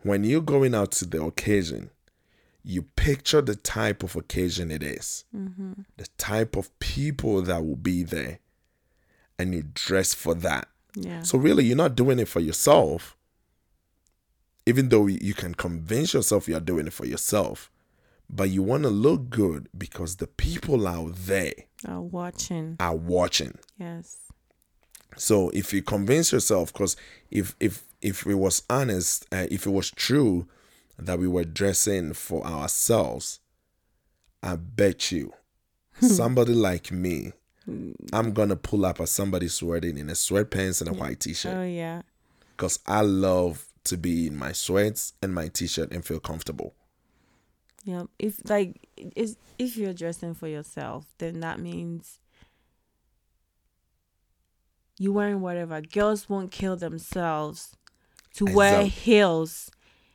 when 0.03 0.25
you're 0.25 0.41
going 0.41 0.75
out 0.75 0.93
to 0.93 1.05
the 1.07 1.23
occasion, 1.23 1.91
you 2.65 2.83
picture 2.83 3.41
the 3.41 3.57
type 3.57 4.03
of 4.03 4.15
occasion 4.17 4.71
it 4.71 4.83
is, 4.83 5.25
mm-hmm. 5.35 5.73
the 5.97 6.07
type 6.19 6.57
of 6.57 6.77
people 6.79 7.43
that 7.43 7.65
will 7.65 7.77
be 7.77 8.03
there, 8.03 8.39
and 9.39 9.55
you 9.55 9.65
dress 9.75 10.15
for 10.15 10.35
that. 10.35 10.69
Yeah. 10.95 11.23
So, 11.23 11.39
really, 11.39 11.65
you're 11.65 11.77
not 11.77 11.97
doing 11.97 12.19
it 12.19 12.29
for 12.29 12.41
yourself, 12.41 13.17
even 14.67 14.91
though 14.91 15.07
you 15.07 15.35
can 15.35 15.55
convince 15.55 16.15
yourself 16.15 16.47
you're 16.49 16.61
doing 16.61 16.87
it 16.87 16.93
for 16.93 17.07
yourself, 17.07 17.71
but 18.31 18.51
you 18.51 18.63
want 18.63 18.85
to 18.85 18.91
look 18.91 19.29
good 19.29 19.69
because 19.77 20.17
the 20.17 20.27
people 20.27 20.87
out 20.87 21.15
there 21.17 21.53
are 21.87 22.01
watching. 22.01 22.77
are 22.79 22.95
watching. 22.95 23.59
Yes. 23.79 24.17
So 25.17 25.51
if 25.51 25.73
you 25.73 25.83
convince 25.83 26.33
yourself, 26.33 26.73
because 26.73 26.97
if 27.31 27.55
if 27.61 27.85
if 28.01 28.27
it 28.27 28.35
was 28.35 28.63
honest, 28.71 29.27
uh, 29.33 29.47
if 29.51 29.67
it 29.67 29.71
was 29.71 29.91
true 29.91 30.47
that 30.99 31.19
we 31.19 31.29
were 31.29 31.45
dressing 31.45 32.13
for 32.15 32.45
ourselves, 32.47 33.41
I 34.43 34.57
bet 34.57 35.13
you 35.13 35.33
somebody 36.01 36.55
like 36.55 36.91
me, 36.93 37.33
I'm 38.13 38.33
gonna 38.33 38.57
pull 38.57 38.85
up 38.85 39.01
at 39.01 39.09
somebody's 39.09 39.63
wedding 39.63 39.99
in 39.99 40.09
a 40.11 40.15
sweatpants 40.15 40.81
and 40.81 40.91
a 40.91 40.99
white 40.99 41.21
t-shirt 41.21 41.55
Oh 41.57 41.63
yeah. 41.65 42.03
because 42.57 42.79
I 42.87 43.03
love 43.03 43.67
to 43.85 43.97
be 43.97 44.27
in 44.27 44.37
my 44.37 44.53
sweats 44.53 45.13
and 45.23 45.35
my 45.35 45.49
t-shirt 45.49 45.93
and 45.93 46.05
feel 46.05 46.21
comfortable. 46.21 46.75
Yeah. 47.85 48.05
If 48.19 48.41
like 48.49 48.89
is 49.17 49.37
if 49.59 49.77
you're 49.77 49.93
dressing 49.95 50.35
for 50.35 50.47
yourself, 50.49 51.07
then 51.19 51.41
that 51.41 51.59
means 51.61 52.19
you 55.03 55.13
wearing 55.13 55.41
whatever. 55.41 55.81
Girls 55.81 56.29
won't 56.29 56.51
kill 56.51 56.77
themselves 56.77 57.77
to 58.35 58.45
wear 58.45 58.85
heels 58.87 59.71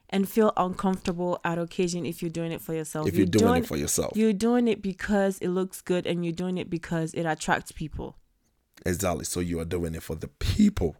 and 0.09 0.27
feel 0.29 0.53
uncomfortable 0.55 1.39
at 1.43 1.57
occasion 1.59 2.05
if 2.05 2.21
you're 2.21 2.31
doing 2.39 2.51
it 2.51 2.61
for 2.61 2.73
yourself. 2.73 3.07
If 3.07 3.15
you're 3.17 3.25
doing 3.25 3.63
it 3.63 3.67
for 3.67 3.75
yourself, 3.77 4.13
You're 4.15 4.33
doing 4.47 4.67
it 4.67 4.81
because 4.81 5.37
it 5.39 5.49
looks 5.49 5.81
good 5.81 6.07
and 6.07 6.23
you're 6.23 6.33
doing 6.43 6.57
it 6.57 6.69
because 6.69 7.13
it 7.13 7.25
attracts 7.25 7.71
people. 7.71 8.15
Exactly. 8.85 9.25
So 9.25 9.39
you 9.41 9.59
are 9.59 9.65
doing 9.65 9.93
it 9.95 10.03
for 10.03 10.15
the 10.15 10.29
people, 10.29 10.95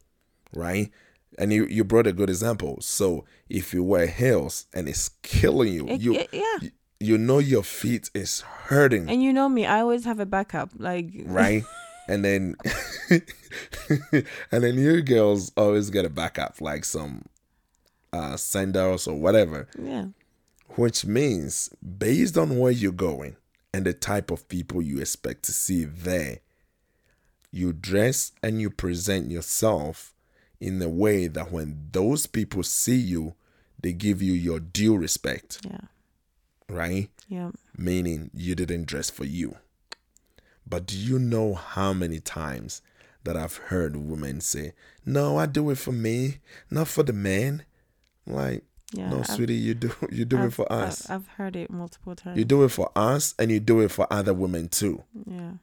right? 0.53 0.91
And 1.39 1.53
you, 1.53 1.65
you 1.67 1.83
brought 1.85 2.07
a 2.07 2.11
good 2.13 2.29
example. 2.29 2.79
So 2.81 3.23
if 3.49 3.73
you 3.73 3.83
wear 3.83 4.07
heels 4.07 4.65
and 4.73 4.89
it's 4.89 5.09
killing 5.21 5.71
you, 5.73 5.87
It- 5.87 6.01
you, 6.01 6.13
it- 6.15 6.29
yeah. 6.33 6.57
you 6.61 6.71
you 6.99 7.15
know 7.15 7.37
your 7.37 7.61
feet 7.61 8.09
is 8.15 8.41
hurting, 8.41 9.07
And 9.07 9.21
you 9.21 9.31
know 9.31 9.47
me, 9.47 9.67
I 9.67 9.81
always 9.81 10.03
have 10.05 10.19
a 10.19 10.25
backup. 10.25 10.71
Like 10.77 11.05
right? 11.25 11.63
and 12.07 12.23
then 12.25 12.55
and 14.51 14.63
then 14.63 14.77
you 14.77 15.01
girls 15.01 15.51
always 15.57 15.89
get 15.89 16.05
a 16.05 16.09
backup, 16.09 16.61
like 16.61 16.85
some 16.85 17.25
uh 18.13 18.37
sandals 18.37 19.07
or 19.07 19.15
whatever. 19.19 19.67
Yeah. 19.77 20.07
Which 20.75 21.05
means 21.05 21.69
based 21.97 22.37
on 22.37 22.59
where 22.59 22.71
you're 22.71 22.91
going 22.91 23.35
and 23.73 23.85
the 23.85 23.93
type 23.93 24.31
of 24.31 24.47
people 24.47 24.81
you 24.81 24.99
expect 24.99 25.43
to 25.43 25.51
see 25.51 25.83
there, 25.85 26.39
you 27.51 27.73
dress 27.73 28.31
and 28.43 28.61
you 28.61 28.69
present 28.69 29.31
yourself 29.31 30.13
in 30.59 30.81
a 30.81 30.89
way 30.89 31.27
that 31.27 31.51
when 31.51 31.87
those 31.91 32.27
people 32.27 32.63
see 32.63 32.95
you, 32.97 33.35
they 33.81 33.93
give 33.93 34.21
you 34.21 34.33
your 34.33 34.59
due 34.59 34.97
respect, 34.97 35.59
Yeah. 35.69 35.81
right? 36.69 37.09
Yeah. 37.27 37.51
Meaning 37.77 38.31
you 38.33 38.55
didn't 38.55 38.85
dress 38.85 39.09
for 39.09 39.25
you. 39.25 39.57
But 40.69 40.85
do 40.85 40.97
you 40.97 41.17
know 41.19 41.53
how 41.53 41.93
many 41.93 42.19
times 42.19 42.81
that 43.23 43.37
I've 43.37 43.55
heard 43.57 43.95
women 43.95 44.41
say, 44.41 44.73
No, 45.05 45.37
I 45.37 45.45
do 45.45 45.69
it 45.69 45.77
for 45.77 45.91
me, 45.93 46.39
not 46.69 46.87
for 46.87 47.03
the 47.03 47.13
man? 47.13 47.63
Like, 48.25 48.63
Yeah. 48.93 49.09
no, 49.09 49.19
I've- 49.19 49.33
sweetie, 49.33 49.55
you 49.55 49.73
do 49.73 49.91
you 50.11 50.25
do 50.25 50.37
it 50.37 50.41
I've- 50.45 50.51
for 50.53 50.71
us. 50.71 51.09
I've, 51.09 51.27
heard 51.37 51.55
it 51.55 51.69
multiple 51.71 52.15
times. 52.15 52.37
You 52.37 52.45
do 52.45 52.63
it 52.63 52.69
for 52.71 52.91
us 52.95 53.33
and 53.39 53.51
you 53.51 53.59
do 53.59 53.79
it 53.81 53.91
for 53.91 54.07
other 54.11 54.33
women 54.33 54.67
too. 54.69 55.03
yeah. 55.25 55.53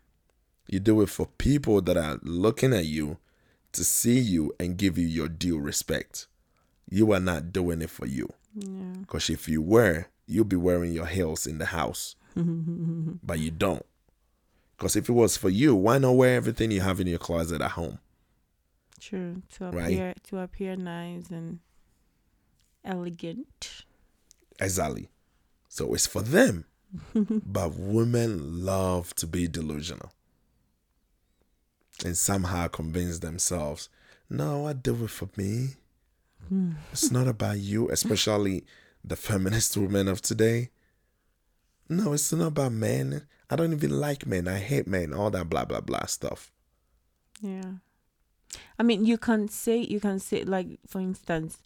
You 0.67 0.81
do 0.81 1.03
it 1.03 1.11
for 1.11 1.27
people 1.37 1.83
that 1.83 1.99
are 1.99 2.19
looking 2.23 2.73
at 2.73 2.87
you 2.87 3.19
to 3.73 3.85
see 3.85 4.19
you 4.19 4.55
and 4.59 4.79
give 4.79 4.97
you 4.97 5.07
your 5.07 5.29
due 5.29 5.59
respect. 5.59 6.27
You 6.89 7.13
are 7.13 7.21
not 7.21 7.53
doing 7.53 7.83
it 7.83 7.91
for 7.91 8.07
you. 8.07 8.33
Yeah. 8.55 8.95
Because 9.01 9.29
if 9.29 9.47
you 9.49 9.61
were, 9.61 10.07
you'd 10.27 10.49
be 10.49 10.57
wearing 10.57 10.93
your 10.95 11.05
heels 11.07 11.47
in 11.47 11.59
the 11.59 11.67
house. 11.67 12.17
but 12.35 13.39
you 13.39 13.51
don't. 13.51 13.85
Because 14.77 14.97
if 14.97 15.09
it 15.09 15.13
was 15.13 15.37
for 15.37 15.49
you, 15.51 15.75
why 15.75 15.99
not 15.99 16.13
wear 16.13 16.35
everything 16.37 16.71
you 16.71 16.81
have 16.81 17.01
in 17.01 17.07
your 17.07 17.19
closet 17.19 17.61
at 17.61 17.73
home? 17.73 17.99
True. 19.01 19.43
To 19.55 19.71
Right. 19.71 19.85
appear 19.93 20.15
to 20.25 20.39
appear 20.39 20.77
nice 20.77 21.31
and 21.31 21.61
elegant. 22.85 23.85
Exactly. 24.61 25.09
So 25.69 25.95
it's 25.95 26.07
for 26.07 26.23
them. 26.23 26.65
but 27.15 27.75
women 27.75 28.65
love 28.65 29.15
to 29.17 29.27
be 29.27 29.49
delusional 29.49 30.13
and 32.05 32.17
somehow 32.17 32.69
convince 32.69 33.19
themselves, 33.19 33.89
no, 34.31 34.67
I 34.67 34.75
do 34.75 35.05
it 35.05 35.11
for 35.11 35.29
me. 35.37 35.71
Hmm. 36.49 36.73
It's 36.93 37.11
not 37.11 37.27
about 37.27 37.59
you, 37.59 37.89
especially 37.91 38.65
the 39.03 39.17
feminist 39.17 39.77
women 39.77 40.07
of 40.09 40.23
today. 40.23 40.71
No, 41.89 42.13
it's 42.13 42.33
not 42.33 42.47
about 42.49 42.73
men. 42.73 43.27
I 43.51 43.57
don't 43.57 43.73
even 43.73 44.01
like 44.01 44.27
men. 44.27 44.49
I 44.49 44.59
hate 44.59 44.87
men. 44.87 45.13
All 45.13 45.31
that 45.31 45.49
blah 45.49 45.65
blah 45.65 45.81
blah 45.81 46.07
stuff. 46.07 46.53
Yeah. 47.41 47.73
I 48.79 48.83
mean, 48.83 49.05
you 49.05 49.19
can 49.19 49.49
say, 49.49 49.79
you 49.79 50.01
can 50.01 50.19
say, 50.19 50.45
like, 50.45 50.79
for 50.87 51.01
instance, 51.01 51.59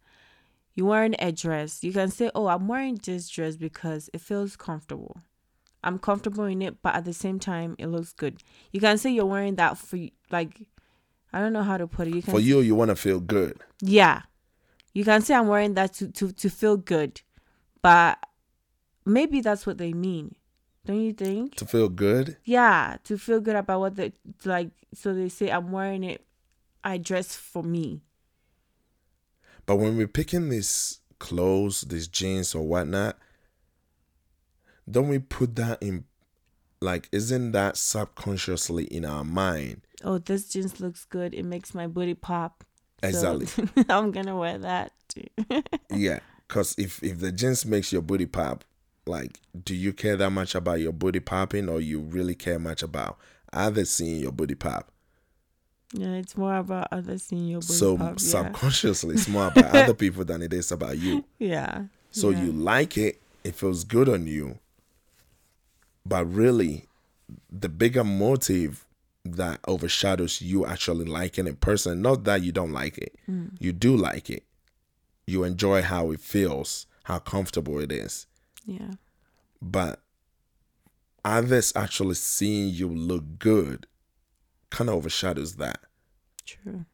you're 0.74 0.86
wearing 0.86 1.14
a 1.18 1.32
dress. 1.32 1.84
You 1.84 1.92
can 1.92 2.10
say, 2.10 2.30
oh, 2.34 2.46
I'm 2.46 2.68
wearing 2.68 2.98
this 3.02 3.28
dress 3.28 3.56
because 3.56 4.08
it 4.12 4.20
feels 4.20 4.56
comfortable. 4.56 5.20
I'm 5.84 5.98
comfortable 5.98 6.44
in 6.44 6.62
it, 6.62 6.82
but 6.82 6.94
at 6.94 7.04
the 7.04 7.12
same 7.12 7.38
time, 7.38 7.76
it 7.78 7.86
looks 7.86 8.12
good. 8.12 8.42
You 8.72 8.80
can 8.80 8.98
say 8.98 9.10
you're 9.10 9.26
wearing 9.26 9.56
that 9.56 9.78
for, 9.78 9.98
like, 10.30 10.66
I 11.32 11.40
don't 11.40 11.52
know 11.52 11.62
how 11.62 11.76
to 11.76 11.86
put 11.86 12.08
it. 12.08 12.14
You 12.14 12.22
can 12.22 12.32
For 12.32 12.40
you, 12.40 12.60
you 12.60 12.74
want 12.74 12.90
to 12.90 12.96
feel 12.96 13.20
good. 13.20 13.58
Yeah. 13.80 14.22
You 14.94 15.04
can 15.04 15.20
say 15.22 15.34
I'm 15.34 15.48
wearing 15.48 15.74
that 15.74 15.94
to, 15.94 16.08
to, 16.08 16.32
to 16.32 16.50
feel 16.50 16.76
good, 16.76 17.20
but 17.82 18.18
maybe 19.04 19.40
that's 19.40 19.66
what 19.66 19.78
they 19.78 19.92
mean. 19.92 20.34
Don't 20.88 21.02
you 21.02 21.12
think? 21.12 21.54
To 21.56 21.66
feel 21.66 21.90
good, 21.90 22.38
Yeah, 22.44 22.96
to 23.04 23.18
feel 23.18 23.40
good 23.40 23.56
about 23.56 23.80
what 23.80 23.96
they 23.96 24.14
like. 24.46 24.70
So 24.94 25.12
they 25.12 25.28
say 25.28 25.50
I'm 25.50 25.70
wearing 25.70 26.02
it. 26.02 26.24
I 26.82 26.96
dress 26.96 27.36
for 27.36 27.62
me. 27.62 28.00
But 29.66 29.76
when 29.76 29.98
we're 29.98 30.08
picking 30.08 30.48
these 30.48 31.00
clothes, 31.18 31.82
these 31.82 32.08
jeans 32.08 32.54
or 32.54 32.66
whatnot, 32.66 33.18
don't 34.90 35.08
we 35.08 35.18
put 35.18 35.56
that 35.56 35.82
in 35.82 36.04
like 36.80 37.10
isn't 37.12 37.52
that 37.52 37.76
subconsciously 37.76 38.84
in 38.84 39.04
our 39.04 39.24
mind? 39.24 39.82
Oh, 40.02 40.16
this 40.16 40.48
jeans 40.48 40.80
looks 40.80 41.04
good. 41.04 41.34
It 41.34 41.44
makes 41.44 41.74
my 41.74 41.86
booty 41.86 42.14
pop. 42.14 42.64
So 43.02 43.08
Exactly. 43.10 43.84
I'm 43.90 44.10
gonna 44.10 44.38
wear 44.38 44.56
that 44.56 44.92
too. 45.08 45.26
Yeah. 45.94 46.20
Cause 46.48 46.74
if 46.78 47.02
if 47.02 47.18
the 47.18 47.30
jeans 47.30 47.66
makes 47.66 47.92
your 47.92 48.00
booty 48.00 48.24
pop, 48.24 48.64
like 49.08 49.40
do 49.64 49.74
you 49.74 49.92
care 49.92 50.16
that 50.16 50.30
much 50.30 50.54
about 50.54 50.80
your 50.80 50.92
booty 50.92 51.20
popping 51.20 51.68
or 51.68 51.80
you 51.80 52.00
really 52.00 52.34
care 52.34 52.58
much 52.58 52.82
about 52.82 53.18
others 53.52 53.90
seeing 53.90 54.20
your 54.20 54.32
booty 54.32 54.54
pop? 54.54 54.90
Yeah, 55.94 56.14
it's 56.14 56.36
more 56.36 56.56
about 56.56 56.88
others 56.92 57.22
seeing 57.22 57.48
your 57.48 57.60
booty 57.60 57.72
so 57.72 57.96
pop. 57.96 58.10
Yeah. 58.10 58.16
subconsciously 58.18 59.14
it's 59.14 59.26
more 59.28 59.46
about 59.48 59.74
other 59.74 59.94
people 60.04 60.24
than 60.24 60.42
it 60.42 60.52
is 60.52 60.70
about 60.70 60.98
you 60.98 61.24
yeah. 61.38 61.84
so 62.10 62.28
yeah. 62.30 62.44
you 62.44 62.52
like 62.52 62.98
it 62.98 63.20
it 63.42 63.54
feels 63.54 63.84
good 63.84 64.08
on 64.08 64.26
you 64.26 64.58
but 66.04 66.24
really 66.26 66.86
the 67.50 67.68
bigger 67.68 68.04
motive 68.04 68.84
that 69.24 69.60
overshadows 69.66 70.40
you 70.42 70.64
actually 70.66 71.04
liking 71.06 71.48
a 71.48 71.52
person 71.54 72.00
not 72.02 72.24
that 72.24 72.42
you 72.42 72.52
don't 72.52 72.72
like 72.72 72.98
it 72.98 73.14
Mm. 73.28 73.50
you 73.58 73.72
do 73.72 73.96
like 73.96 74.28
it 74.30 74.44
you 75.26 75.44
enjoy 75.44 75.82
how 75.82 76.10
it 76.10 76.20
feels 76.20 76.86
how 77.04 77.18
comfortable 77.18 77.78
it 77.80 77.92
is 77.92 78.26
Yeah. 78.70 78.92
but 79.62 80.00
others 81.24 81.72
actually 81.74 82.14
seeing 82.16 82.68
you 82.68 82.86
look 82.88 83.38
good 83.38 83.86
kind 84.70 84.90
of 84.90 84.96
overshadows 84.96 85.56
that 85.56 85.80
True. 86.44 86.84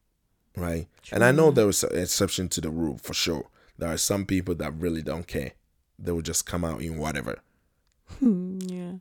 right? 0.55 0.87
True. 1.03 1.15
And 1.15 1.23
I 1.23 1.31
know 1.31 1.51
there 1.51 1.65
was 1.65 1.83
an 1.83 1.97
exception 1.99 2.47
to 2.49 2.61
the 2.61 2.69
rule 2.69 2.97
for 2.97 3.13
sure. 3.13 3.47
There 3.77 3.89
are 3.89 3.97
some 3.97 4.25
people 4.25 4.55
that 4.55 4.73
really 4.73 5.01
don't 5.01 5.27
care. 5.27 5.51
They 5.99 6.11
will 6.13 6.21
just 6.21 6.45
come 6.45 6.63
out 6.63 6.81
in 6.81 6.97
whatever, 6.97 7.39
yeah. 8.21 8.93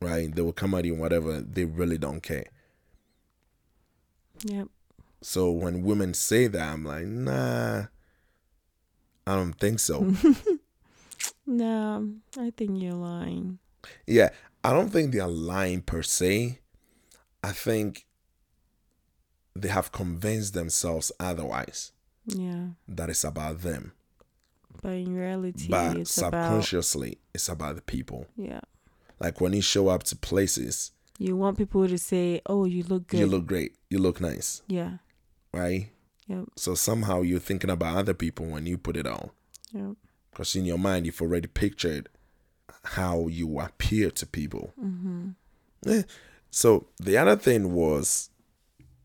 right? 0.00 0.34
They 0.34 0.40
will 0.42 0.52
come 0.54 0.74
out 0.74 0.86
in 0.86 0.98
whatever. 0.98 1.40
They 1.42 1.66
really 1.66 1.98
don't 1.98 2.22
care. 2.22 2.46
Yep. 4.44 4.68
So 5.20 5.50
when 5.50 5.82
women 5.82 6.14
say 6.14 6.46
that, 6.48 6.72
I'm 6.72 6.84
like, 6.84 7.06
nah, 7.06 7.84
I 9.26 9.34
don't 9.36 9.52
think 9.52 9.80
so. 9.80 10.14
No, 11.46 12.12
I 12.38 12.50
think 12.56 12.80
you're 12.80 12.92
lying. 12.94 13.58
yeah, 14.06 14.30
I 14.64 14.72
don't 14.72 14.90
think 14.90 15.12
they're 15.12 15.26
lying 15.26 15.82
per 15.82 16.02
se. 16.02 16.60
I 17.42 17.52
think 17.52 18.06
they 19.54 19.68
have 19.68 19.90
convinced 19.92 20.54
themselves 20.54 21.10
otherwise 21.18 21.92
Yeah. 22.26 22.68
that 22.88 23.10
it's 23.10 23.24
about 23.24 23.60
them. 23.62 23.92
But 24.82 24.92
in 24.92 25.14
reality, 25.14 25.68
But 25.68 25.96
it's 25.98 26.16
about 26.16 26.30
subconsciously, 26.32 27.18
it's 27.34 27.48
about 27.48 27.74
the 27.76 27.82
people. 27.82 28.26
yeah. 28.36 28.60
Like 29.20 29.40
when 29.40 29.52
you 29.52 29.62
show 29.62 29.88
up 29.88 30.02
to 30.04 30.16
places, 30.16 30.92
You 31.18 31.36
want 31.36 31.58
people 31.58 31.86
to 31.86 31.98
say, 31.98 32.40
"Oh, 32.46 32.64
you 32.64 32.82
look 32.84 33.06
good." 33.08 33.20
you 33.20 33.26
look 33.26 33.46
great, 33.46 33.76
you 33.90 33.98
look 33.98 34.20
nice, 34.20 34.62
yeah. 34.66 34.98
right? 35.52 35.90
Yep. 36.26 36.44
So 36.56 36.74
somehow 36.74 37.20
you're 37.22 37.38
thinking 37.38 37.70
about 37.70 37.96
other 37.98 38.14
people 38.14 38.46
when 38.46 38.66
you 38.66 38.78
put 38.78 38.96
it 38.96 39.06
on. 39.06 39.30
Yep. 39.72 39.96
Because 40.32 40.56
in 40.56 40.64
your 40.64 40.78
mind, 40.78 41.06
you've 41.06 41.20
already 41.22 41.46
pictured 41.46 42.08
how 42.84 43.28
you 43.28 43.60
appear 43.60 44.10
to 44.10 44.26
people. 44.26 44.72
Mm-hmm. 44.82 45.28
Eh, 45.86 46.02
So 46.50 46.86
the 46.98 47.16
other 47.18 47.36
thing 47.36 47.72
was 47.74 48.30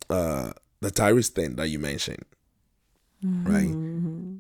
uh, 0.10 0.54
the 0.82 0.90
Tyrese 0.90 1.30
thing 1.30 1.56
that 1.58 1.68
you 1.68 1.80
mentioned, 1.80 2.24
right? 3.24 3.68
Mm-hmm. 3.68 4.38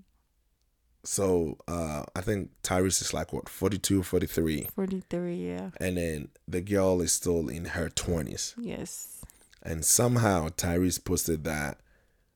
So 1.03 1.57
uh, 1.67 2.03
I 2.15 2.21
think 2.21 2.51
Tyrese 2.63 3.01
is 3.01 3.13
like 3.13 3.31
what 3.31 3.47
42, 3.47 4.03
43, 4.03 4.67
Forty-three. 4.75 5.47
Yeah. 5.47 5.69
and 5.79 5.97
then 5.97 6.27
the 6.47 6.59
girl 6.61 7.01
is 7.01 7.13
still 7.13 7.47
in 7.47 7.65
her 7.65 7.89
20s. 7.89 8.53
Yes. 8.59 9.21
And 9.63 9.83
somehow 9.85 10.49
Tyrese 10.49 11.03
posted 11.03 11.43
that. 11.45 11.79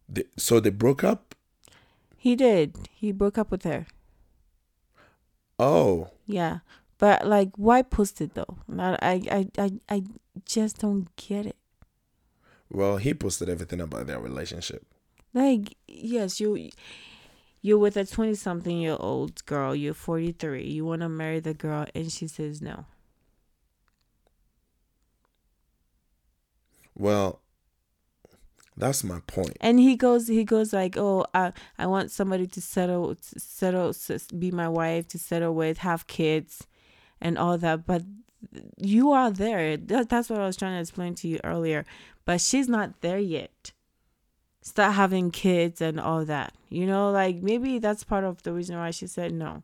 They, 0.08 0.24
so 0.38 0.60
they 0.60 0.70
broke 0.70 1.04
up. 1.04 1.36
He 2.18 2.36
did. 2.36 2.78
He 2.92 3.12
broke 3.12 3.38
up 3.38 3.50
with 3.52 3.64
her. 3.64 3.88
Oh, 5.62 6.10
Yeah. 6.26 6.60
But 6.98 7.28
like, 7.28 7.52
why 7.56 7.84
post 7.84 8.20
it 8.22 8.34
though? 8.34 8.58
Not, 8.68 8.98
I, 9.02 9.22
I, 9.32 9.48
I, 9.58 9.72
I 9.90 10.04
just 10.46 10.80
don't 10.80 11.08
get 11.16 11.46
it. 11.46 11.56
well, 12.70 12.98
he 12.98 13.14
posted 13.14 13.48
everything 13.50 13.80
about 13.82 14.08
their 14.08 14.20
relationship. 14.20 14.86
Like, 15.34 15.76
yes, 15.88 16.40
you, 16.40 16.70
you're 17.62 17.78
with 17.78 17.96
a 17.98 18.06
twenty-something-year-old 18.06 19.46
girl. 19.46 19.76
You're 19.76 19.94
forty-three. 19.94 20.68
You 20.68 20.86
want 20.86 21.02
to 21.02 21.10
marry 21.10 21.40
the 21.40 21.54
girl, 21.54 21.86
and 21.94 22.12
she 22.12 22.28
says 22.28 22.62
no. 22.62 22.86
Well, 26.96 27.40
that's 28.82 29.04
my 29.04 29.20
point. 29.28 29.56
And 29.62 29.80
he 29.80 29.96
goes, 29.96 30.28
he 30.28 30.44
goes 30.44 30.74
like, 30.74 30.98
oh, 30.98 31.28
I, 31.36 31.54
I 31.78 31.86
want 31.86 32.10
somebody 32.10 32.48
to 32.48 32.60
settle, 32.60 33.14
to 33.14 33.40
settle, 33.40 33.94
be 34.38 34.50
my 34.50 34.68
wife, 34.68 35.08
to 35.10 35.20
settle 35.20 35.54
with, 35.54 35.78
have 35.78 36.08
kids, 36.08 36.66
and 37.22 37.38
all 37.38 37.60
that. 37.60 37.86
But 37.86 38.02
you 38.78 39.12
are 39.12 39.30
there. 39.30 39.78
That, 39.78 40.10
that's 40.10 40.32
what 40.32 40.40
I 40.40 40.48
was 40.48 40.58
trying 40.58 40.74
to 40.74 40.82
explain 40.82 41.14
to 41.16 41.28
you 41.28 41.40
earlier. 41.44 41.86
But 42.26 42.42
she's 42.42 42.68
not 42.68 43.02
there 43.02 43.20
yet. 43.20 43.72
Start 44.64 44.96
having 44.96 45.30
kids 45.30 45.80
and 45.80 46.00
all 46.00 46.26
that. 46.26 46.54
You 46.70 46.88
know, 46.88 47.12
like 47.12 47.36
maybe 47.36 47.78
that's 47.78 48.04
part 48.04 48.24
of 48.24 48.42
the 48.42 48.52
reason 48.52 48.78
why 48.78 48.90
she 48.90 49.06
said 49.06 49.32
no. 49.32 49.62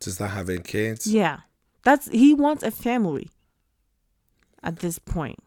To 0.00 0.10
start 0.10 0.32
having 0.32 0.62
kids. 0.62 1.06
Yeah, 1.06 1.40
that's 1.84 2.08
he 2.08 2.34
wants 2.34 2.64
a 2.64 2.72
family. 2.72 3.30
At 4.60 4.78
this 4.78 4.98
point, 4.98 5.38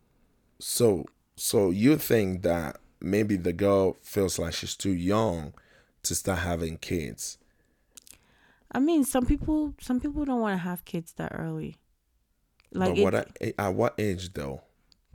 So, 0.60 1.06
so 1.38 1.69
you 1.69 1.97
think 1.97 2.41
that 2.41 2.80
maybe 3.00 3.38
the 3.38 3.54
girl 3.54 3.95
feels 4.02 4.38
like 4.39 4.54
she's 4.54 4.76
too 4.76 4.91
young 4.93 5.54
to 6.04 6.13
start 6.15 6.39
having 6.39 6.78
kids? 6.78 7.38
I 8.71 8.80
mean, 8.80 9.06
some 9.06 9.26
people, 9.26 9.73
some 9.80 10.00
people 10.02 10.26
don't 10.26 10.41
want 10.41 10.56
to 10.56 10.63
have 10.63 10.84
kids 10.84 11.13
that 11.13 11.32
early. 11.34 11.78
Like 12.73 12.95
but 13.02 13.13
it- 13.13 13.38
at, 13.41 13.60
at 13.60 13.73
what 13.73 13.93
age 13.97 14.34
though? 14.34 14.62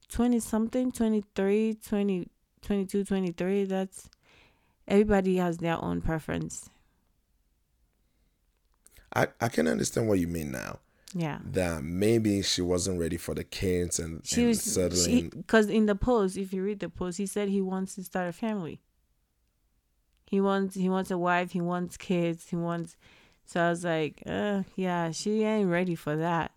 20 0.08 0.40
something 0.40 0.92
23 0.92 1.74
20 1.74 2.28
22 2.60 3.04
23 3.04 3.64
that's 3.64 4.08
everybody 4.86 5.36
has 5.36 5.58
their 5.58 5.82
own 5.82 6.00
preference 6.02 6.68
I 9.14 9.28
I 9.40 9.48
can 9.48 9.68
understand 9.68 10.08
what 10.08 10.18
you 10.18 10.28
mean 10.28 10.50
now. 10.52 10.78
Yeah. 11.14 11.38
That 11.44 11.82
maybe 11.84 12.42
she 12.42 12.62
wasn't 12.62 12.98
ready 12.98 13.16
for 13.16 13.34
the 13.34 13.44
kids 13.44 13.98
and, 13.98 14.24
she 14.24 14.42
and 14.42 14.48
was 14.48 14.62
settling. 14.62 15.30
because 15.30 15.68
in 15.68 15.86
the 15.86 15.94
post 15.94 16.36
if 16.36 16.52
you 16.52 16.62
read 16.62 16.80
the 16.80 16.88
post 16.88 17.18
he 17.18 17.26
said 17.26 17.48
he 17.48 17.60
wants 17.60 17.94
to 17.96 18.04
start 18.04 18.28
a 18.28 18.32
family. 18.32 18.80
He 20.26 20.40
wants 20.40 20.74
he 20.74 20.88
wants 20.88 21.10
a 21.10 21.18
wife 21.18 21.52
he 21.52 21.60
wants 21.60 21.96
kids 21.96 22.48
he 22.48 22.56
wants 22.56 22.96
so 23.44 23.60
i 23.60 23.68
was 23.68 23.84
like 23.84 24.22
uh 24.26 24.62
yeah 24.76 25.10
she 25.10 25.42
ain't 25.42 25.70
ready 25.70 25.94
for 25.94 26.16
that. 26.16 26.52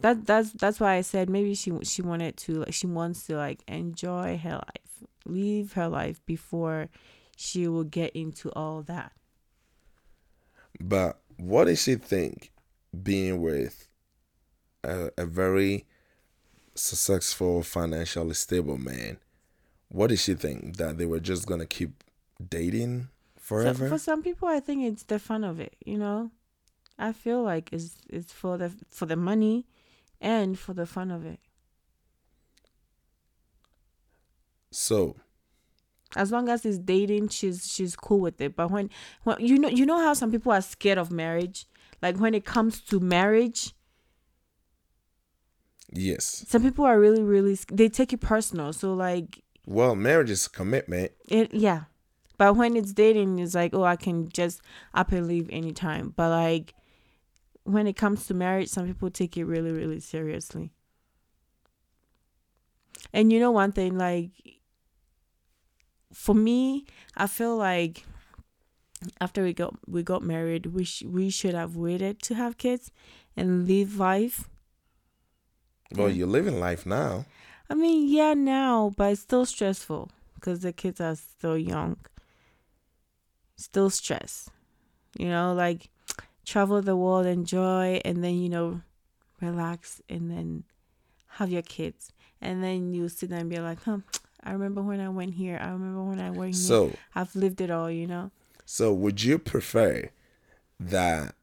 That 0.00 0.24
that's 0.24 0.52
that's 0.52 0.80
why 0.80 0.94
i 0.94 1.00
said 1.00 1.28
maybe 1.28 1.54
she 1.54 1.72
she 1.82 2.02
wanted 2.02 2.36
to 2.38 2.60
like 2.60 2.74
she 2.74 2.86
wants 2.86 3.26
to 3.26 3.36
like 3.36 3.62
enjoy 3.66 4.38
her 4.38 4.54
life 4.54 4.90
leave 5.26 5.72
her 5.74 5.88
life 5.88 6.24
before 6.26 6.88
she 7.36 7.66
will 7.66 7.84
get 7.84 8.14
into 8.14 8.50
all 8.52 8.82
that. 8.82 9.12
But 10.80 11.20
what 11.36 11.64
does 11.64 11.82
she 11.82 11.94
think 11.96 12.49
being 13.02 13.40
with 13.40 13.88
a, 14.84 15.10
a 15.16 15.26
very 15.26 15.86
successful, 16.74 17.62
financially 17.62 18.34
stable 18.34 18.78
man? 18.78 19.18
What 19.88 20.08
does 20.08 20.22
she 20.22 20.34
think 20.34 20.76
that 20.76 20.98
they 20.98 21.06
were 21.06 21.20
just 21.20 21.46
gonna 21.46 21.66
keep 21.66 22.04
dating 22.48 23.08
So 23.36 23.42
forever? 23.42 23.88
for 23.88 23.98
some 23.98 24.22
people, 24.22 24.48
I 24.48 24.60
think 24.60 24.84
it's 24.84 25.04
the 25.04 25.18
fun 25.18 25.44
of 25.44 25.60
it. 25.60 25.76
You 25.84 25.98
know, 25.98 26.30
I 26.98 27.12
feel 27.12 27.42
like 27.42 27.72
it's 27.72 27.96
it's 28.08 28.32
for 28.32 28.56
the 28.58 28.72
for 28.88 29.06
the 29.06 29.16
money, 29.16 29.66
and 30.20 30.58
for 30.58 30.74
the 30.74 30.86
fun 30.86 31.10
of 31.10 31.26
it. 31.26 31.40
so 34.70 35.16
As 36.16 36.32
long 36.32 36.48
as 36.48 36.64
it's 36.64 36.78
dating, 36.78 37.28
she's 37.28 37.72
she's 37.72 37.94
cool 37.96 38.20
with 38.20 38.40
it. 38.40 38.56
But 38.56 38.70
when 38.70 38.90
when 39.22 39.36
you 39.40 39.58
know 39.58 39.68
you 39.68 39.86
know 39.86 39.98
how 39.98 40.14
some 40.14 40.30
people 40.30 40.52
are 40.52 40.62
scared 40.62 40.98
of 40.98 41.10
marriage. 41.10 41.66
Like 42.02 42.16
when 42.16 42.34
it 42.34 42.44
comes 42.44 42.80
to 42.82 43.00
marriage, 43.00 43.74
yes, 45.92 46.44
some 46.48 46.62
people 46.62 46.84
are 46.84 46.98
really 46.98 47.22
really 47.22 47.58
they 47.70 47.88
take 47.88 48.12
it 48.12 48.20
personal. 48.20 48.72
So 48.72 48.94
like 48.94 49.42
well, 49.66 49.94
marriage 49.94 50.30
is 50.30 50.46
a 50.46 50.50
commitment. 50.50 51.12
it 51.28 51.52
yeah. 51.52 51.84
But 52.38 52.56
when 52.56 52.74
it's 52.74 52.92
dating, 52.94 53.38
it's 53.38 53.54
like 53.54 53.74
oh 53.74 53.84
I 53.84 53.96
can 53.96 54.30
just 54.30 54.62
up 54.94 55.12
and 55.12 55.26
leave 55.26 55.48
anytime. 55.50 56.14
But 56.16 56.30
like 56.30 56.74
when 57.64 57.86
it 57.86 57.96
comes 57.96 58.26
to 58.26 58.34
marriage, 58.34 58.68
some 58.68 58.86
people 58.86 59.10
take 59.10 59.36
it 59.36 59.44
really 59.44 59.72
really 59.72 60.00
seriously. 60.00 60.72
And 63.12 63.32
you 63.32 63.40
know 63.40 63.50
one 63.50 63.72
thing, 63.72 63.98
like 63.98 64.30
for 66.12 66.34
me, 66.34 66.86
I 67.16 67.26
feel 67.26 67.56
like 67.56 68.04
after 69.20 69.42
we 69.42 69.52
got 69.52 69.74
we 69.86 70.02
got 70.02 70.22
married, 70.22 70.66
we 70.66 70.84
sh- 70.84 71.02
we 71.04 71.30
should 71.30 71.54
have 71.54 71.76
waited 71.76 72.20
to 72.22 72.34
have 72.34 72.58
kids 72.58 72.90
and 73.36 73.66
live 73.66 73.96
life. 73.98 74.48
Well, 75.96 76.08
Yeah. 76.08 76.14
you're 76.16 76.26
living 76.28 76.60
life 76.60 76.86
now. 76.86 77.24
I 77.68 77.74
mean, 77.74 78.08
yeah, 78.08 78.34
now, 78.34 78.92
but 78.96 79.12
it's 79.12 79.22
still 79.22 79.46
stressful 79.46 80.10
because 80.34 80.60
the 80.60 80.72
kids 80.72 81.00
are 81.00 81.16
still 81.16 81.56
young. 81.58 81.96
Still 83.56 83.90
stress, 83.90 84.48
you 85.18 85.28
know, 85.28 85.52
like 85.52 85.90
travel 86.46 86.80
the 86.80 86.96
world, 86.96 87.26
enjoy, 87.26 88.00
and 88.04 88.24
then 88.24 88.36
you 88.38 88.48
know, 88.48 88.80
relax, 89.40 90.00
and 90.08 90.30
then 90.30 90.64
have 91.36 91.50
your 91.50 91.62
kids, 91.62 92.10
and 92.40 92.64
then 92.64 92.94
you 92.94 93.08
sit 93.08 93.28
there 93.30 93.40
and 93.40 93.50
be 93.50 93.58
like, 93.58 93.82
huh. 93.84 93.98
I 94.42 94.52
remember 94.52 94.80
when 94.80 95.00
I 95.00 95.10
went 95.10 95.34
here. 95.34 95.58
I 95.60 95.68
remember 95.68 96.02
when 96.02 96.18
I 96.18 96.30
went 96.30 96.54
here. 96.54 96.64
So 96.64 96.92
I've 97.14 97.36
lived 97.36 97.60
it 97.60 97.70
all, 97.70 97.90
you 97.90 98.06
know. 98.06 98.30
So 98.72 98.92
would 98.92 99.20
you 99.20 99.36
prefer 99.36 100.10
that 100.78 101.34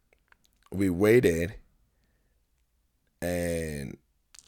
we 0.72 0.90
waited 0.90 1.56
and 3.22 3.98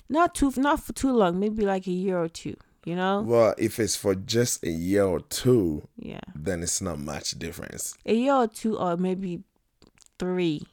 Not 0.08 0.34
too, 0.34 0.54
not 0.56 0.80
for 0.80 0.94
too 0.94 1.12
long. 1.12 1.42
Maybe 1.42 1.66
like 1.66 1.88
a 1.88 1.92
year 1.92 2.18
or 2.18 2.30
two. 2.30 2.56
You 2.86 2.96
know. 2.96 3.22
well 3.22 3.54
if 3.58 3.82
it's 3.82 3.98
for 3.98 4.16
just 4.16 4.64
a 4.64 4.70
year 4.72 5.04
or 5.04 5.20
two 5.20 5.90
Yeah, 5.98 6.22
then 6.34 6.64
it's 6.64 6.82
not 6.82 6.98
much 6.98 7.32
difference 7.32 7.94
a 8.06 8.14
year 8.14 8.34
or 8.34 8.48
two, 8.48 8.78
or 8.78 8.96
maybe 8.96 9.44
three 10.18 10.66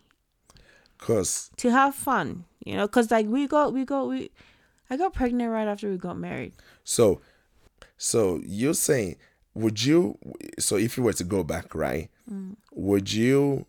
because 0.97 1.51
to 1.57 1.73
have 1.73 1.97
fun. 1.97 2.45
You 2.65 2.77
know, 2.77 2.87
cause 2.87 3.11
like 3.11 3.27
we 3.27 3.49
got, 3.49 3.73
we 3.73 3.85
got, 3.85 4.05
we. 4.07 4.31
I 4.89 4.97
got 4.97 5.13
pregnant 5.13 5.51
right 5.51 5.67
after 5.67 5.91
we 5.91 5.97
got 5.97 6.17
married. 6.17 6.53
so 6.85 7.21
so 7.99 8.41
you're 8.45 8.75
saying 8.75 9.17
would 9.57 9.79
you 9.83 10.19
so 10.59 10.77
if 10.77 10.97
you 10.97 11.03
were 11.03 11.13
to 11.15 11.25
go 11.25 11.43
back 11.43 11.75
right 11.75 12.11
Mm. 12.31 12.57
would 12.73 13.13
you 13.13 13.65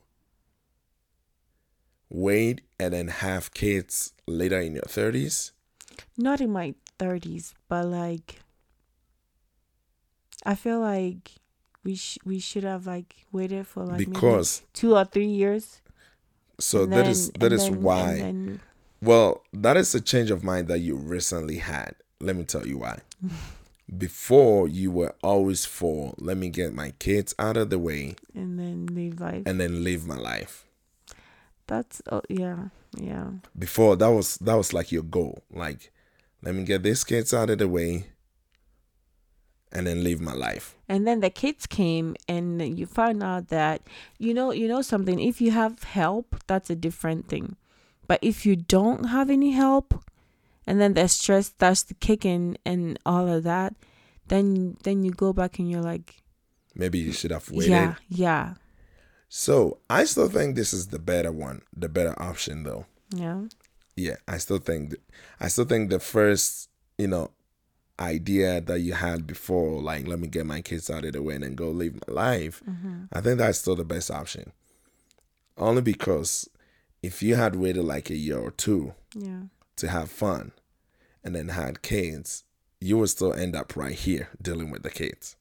wait 2.10 2.62
and 2.80 2.94
then 2.94 3.08
have 3.08 3.54
kids 3.54 4.14
later 4.26 4.60
in 4.60 4.74
your 4.74 4.84
30s 4.88 5.52
Not 6.18 6.42
in 6.42 6.52
my 6.52 6.74
thirties, 7.00 7.54
but 7.70 7.86
like. 7.86 8.40
I 10.46 10.56
feel 10.56 10.80
like 10.80 11.32
we 11.84 11.96
sh- 11.96 12.18
we 12.26 12.40
should 12.40 12.64
have 12.64 12.86
like 12.88 13.26
waited 13.32 13.68
for 13.68 13.86
like 13.86 14.00
because 14.00 14.64
two 14.74 14.96
or 14.96 15.06
three 15.06 15.28
years. 15.28 15.82
so 16.60 16.86
that 16.86 16.96
then- 17.04 17.10
is 17.12 17.30
that 17.40 17.52
is 17.54 17.66
then- 17.70 17.82
why 17.82 18.16
then- 18.18 18.60
Well, 19.02 19.44
that 19.54 19.78
is 19.78 19.94
a 19.94 20.02
change 20.02 20.32
of 20.32 20.44
mind 20.44 20.68
that 20.70 20.80
you 20.80 20.96
recently 20.98 21.58
had. 21.60 21.94
Let 22.20 22.36
me 22.36 22.44
tell 22.46 22.66
you 22.66 22.80
why. 22.80 23.00
Before, 23.96 24.68
you 24.68 24.92
were 24.92 25.16
always 25.24 25.66
for, 25.66 26.14
let 26.18 26.36
me 26.36 26.50
get 26.50 26.74
my 26.74 26.92
kids 27.00 27.34
out 27.40 27.56
of 27.56 27.70
the 27.70 27.80
way 27.80 28.16
and 28.36 28.60
then 28.60 28.88
leave 28.88 29.22
life. 29.22 29.44
and 29.46 29.62
then 29.62 29.84
live 29.84 30.06
my 30.06 30.18
life. 30.18 30.66
That's 31.68 32.02
oh 32.12 32.22
yeah, 32.30 32.70
yeah. 32.98 33.32
Before, 33.58 33.96
that 33.96 34.08
was 34.10 34.38
that 34.38 34.56
was 34.56 34.74
like 34.74 34.92
your 34.92 35.04
goal. 35.04 35.44
Like, 35.52 35.92
let 36.42 36.56
me 36.56 36.64
get 36.64 36.84
these 36.84 37.04
kids 37.04 37.34
out 37.34 37.50
of 37.50 37.60
the 37.60 37.68
way 37.68 38.08
and 39.72 39.86
then 39.88 40.04
live 40.04 40.22
my 40.22 40.34
life. 40.34 40.76
And 40.88 41.06
then 41.06 41.20
the 41.20 41.30
kids 41.30 41.66
came 41.66 42.16
and 42.28 42.62
you 42.78 42.86
found 42.86 43.22
out 43.22 43.50
that 43.50 43.82
you 44.18 44.34
know, 44.34 44.52
you 44.52 44.68
know 44.68 44.82
something, 44.82 45.20
if 45.20 45.40
you 45.42 45.52
have 45.52 45.84
help, 45.84 46.36
that's 46.48 46.70
a 46.70 46.76
different 46.76 47.28
thing. 47.28 47.56
But 48.08 48.20
if 48.22 48.46
you 48.46 48.56
don't 48.56 49.06
have 49.06 49.30
any 49.30 49.52
help 49.52 50.04
and 50.68 50.80
then 50.82 50.94
the 50.94 51.08
stress 51.08 51.48
starts 51.48 51.82
to 51.84 51.94
kick 51.96 52.26
in 52.26 52.58
and 52.66 53.00
all 53.06 53.28
of 53.28 53.44
that, 53.44 53.74
then 54.28 54.78
then 54.84 55.04
you 55.04 55.12
go 55.12 55.34
back 55.34 55.58
and 55.60 55.70
you're 55.72 55.82
like, 55.82 56.22
Maybe 56.76 57.00
you 57.00 57.12
should 57.14 57.32
have 57.32 57.50
waited. 57.50 57.72
yeah, 57.72 57.96
yeah. 58.10 58.54
So, 59.30 59.80
I 59.90 60.06
still 60.06 60.30
think 60.30 60.56
this 60.56 60.72
is 60.74 60.88
the 60.88 61.00
better 61.00 61.32
one, 61.32 61.62
the 61.76 61.90
better 61.90 62.14
option 62.22 62.64
though. 62.64 62.86
Yeah. 63.16 63.44
yeah 63.96 64.18
i 64.28 64.38
still 64.38 64.58
think 64.60 64.90
th- 64.90 65.02
i 65.40 65.48
still 65.48 65.64
think 65.64 65.90
the 65.90 66.00
first 66.00 66.68
you 66.98 67.08
know 67.08 67.32
idea 68.02 68.60
that 68.62 68.82
you 68.82 68.94
had 68.94 69.26
before 69.26 69.82
like 69.82 70.06
let 70.08 70.20
me 70.20 70.28
get 70.28 70.46
my 70.46 70.62
kids 70.62 70.90
out 70.90 71.06
of 71.06 71.14
the 71.14 71.22
way 71.22 71.36
and 71.36 71.44
then 71.46 71.56
go 71.56 71.70
live 71.72 71.96
my 72.06 72.14
life 72.14 72.62
mm-hmm. 72.70 73.06
i 73.14 73.22
think 73.22 73.38
that's 73.38 73.60
still 73.60 73.78
the 73.78 73.86
best 73.86 74.12
option 74.12 74.52
only 75.58 75.82
because 75.82 76.50
if 77.02 77.24
you 77.24 77.36
had 77.36 77.56
waited 77.56 77.84
like 77.86 78.10
a 78.10 78.16
year 78.16 78.38
or 78.38 78.52
two 78.52 78.94
Yeah. 79.16 79.44
To 79.78 79.88
have 79.88 80.10
fun 80.12 80.52
and 81.24 81.36
then 81.36 81.50
had 81.50 81.82
kids 81.82 82.44
you 82.80 82.98
would 82.98 83.10
still 83.10 83.34
end 83.34 83.56
up 83.56 83.76
right 83.76 83.96
here 83.96 84.30
dealing 84.42 84.70
with 84.70 84.84
the 84.84 84.90
kids 84.90 85.36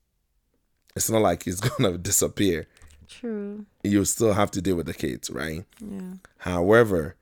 it's 0.94 1.10
not 1.10 1.20
like 1.22 1.46
it's 1.46 1.60
gonna 1.78 1.98
disappear 1.98 2.66
True. 3.08 3.66
you 3.84 4.04
still 4.04 4.32
have 4.32 4.50
to 4.52 4.62
deal 4.62 4.76
with 4.76 4.86
the 4.86 4.94
kids 4.94 5.30
right 5.30 5.64
Yeah. 5.80 6.14
However, 6.38 7.16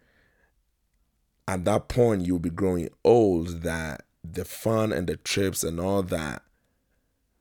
at 1.47 1.65
that 1.67 1.89
point, 1.89 2.27
you'll 2.27 2.39
be 2.39 2.51
growing 2.51 2.89
old 3.05 3.63
that 3.63 4.05
the 4.23 4.45
fun 4.47 4.93
and 4.93 5.07
the 5.07 5.17
trips 5.19 5.63
and 5.63 5.79
all 5.79 6.03
that 6.05 6.43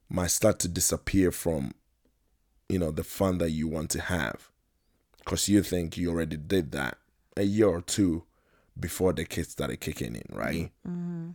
might 0.09 0.31
start 0.31 0.59
to 0.59 0.67
disappear 0.67 1.31
from, 1.31 1.73
you 2.67 2.77
know, 2.79 2.91
the 2.91 3.03
fun 3.05 3.37
that 3.37 3.51
you 3.51 3.67
want 3.69 3.89
to 3.91 4.01
have. 4.01 4.49
Because 5.19 5.47
you 5.47 5.63
think 5.63 5.95
you 5.97 6.09
already 6.09 6.35
did 6.35 6.73
that 6.73 6.97
a 7.37 7.43
year 7.43 7.67
or 7.69 7.81
two 7.81 8.23
before 8.79 9.13
the 9.13 9.25
kids 9.25 9.49
started 9.49 9.79
kicking 9.79 10.15
in, 10.15 10.23
right? 10.35 10.71
Mm-hmm. 10.87 11.29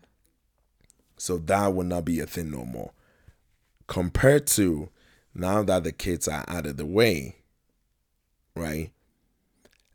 So 1.17 1.39
that 1.39 1.75
will 1.75 1.85
not 1.85 2.05
be 2.05 2.21
a 2.21 2.27
thing 2.27 2.51
no 2.51 2.65
more. 2.65 2.93
Compared 3.87 4.47
to 4.49 4.89
now 5.35 5.63
that 5.63 5.85
the 5.85 5.93
kids 5.93 6.29
are 6.29 6.45
out 6.49 6.67
of 6.67 6.77
the 6.77 6.87
way, 6.87 7.37
right? 8.55 8.91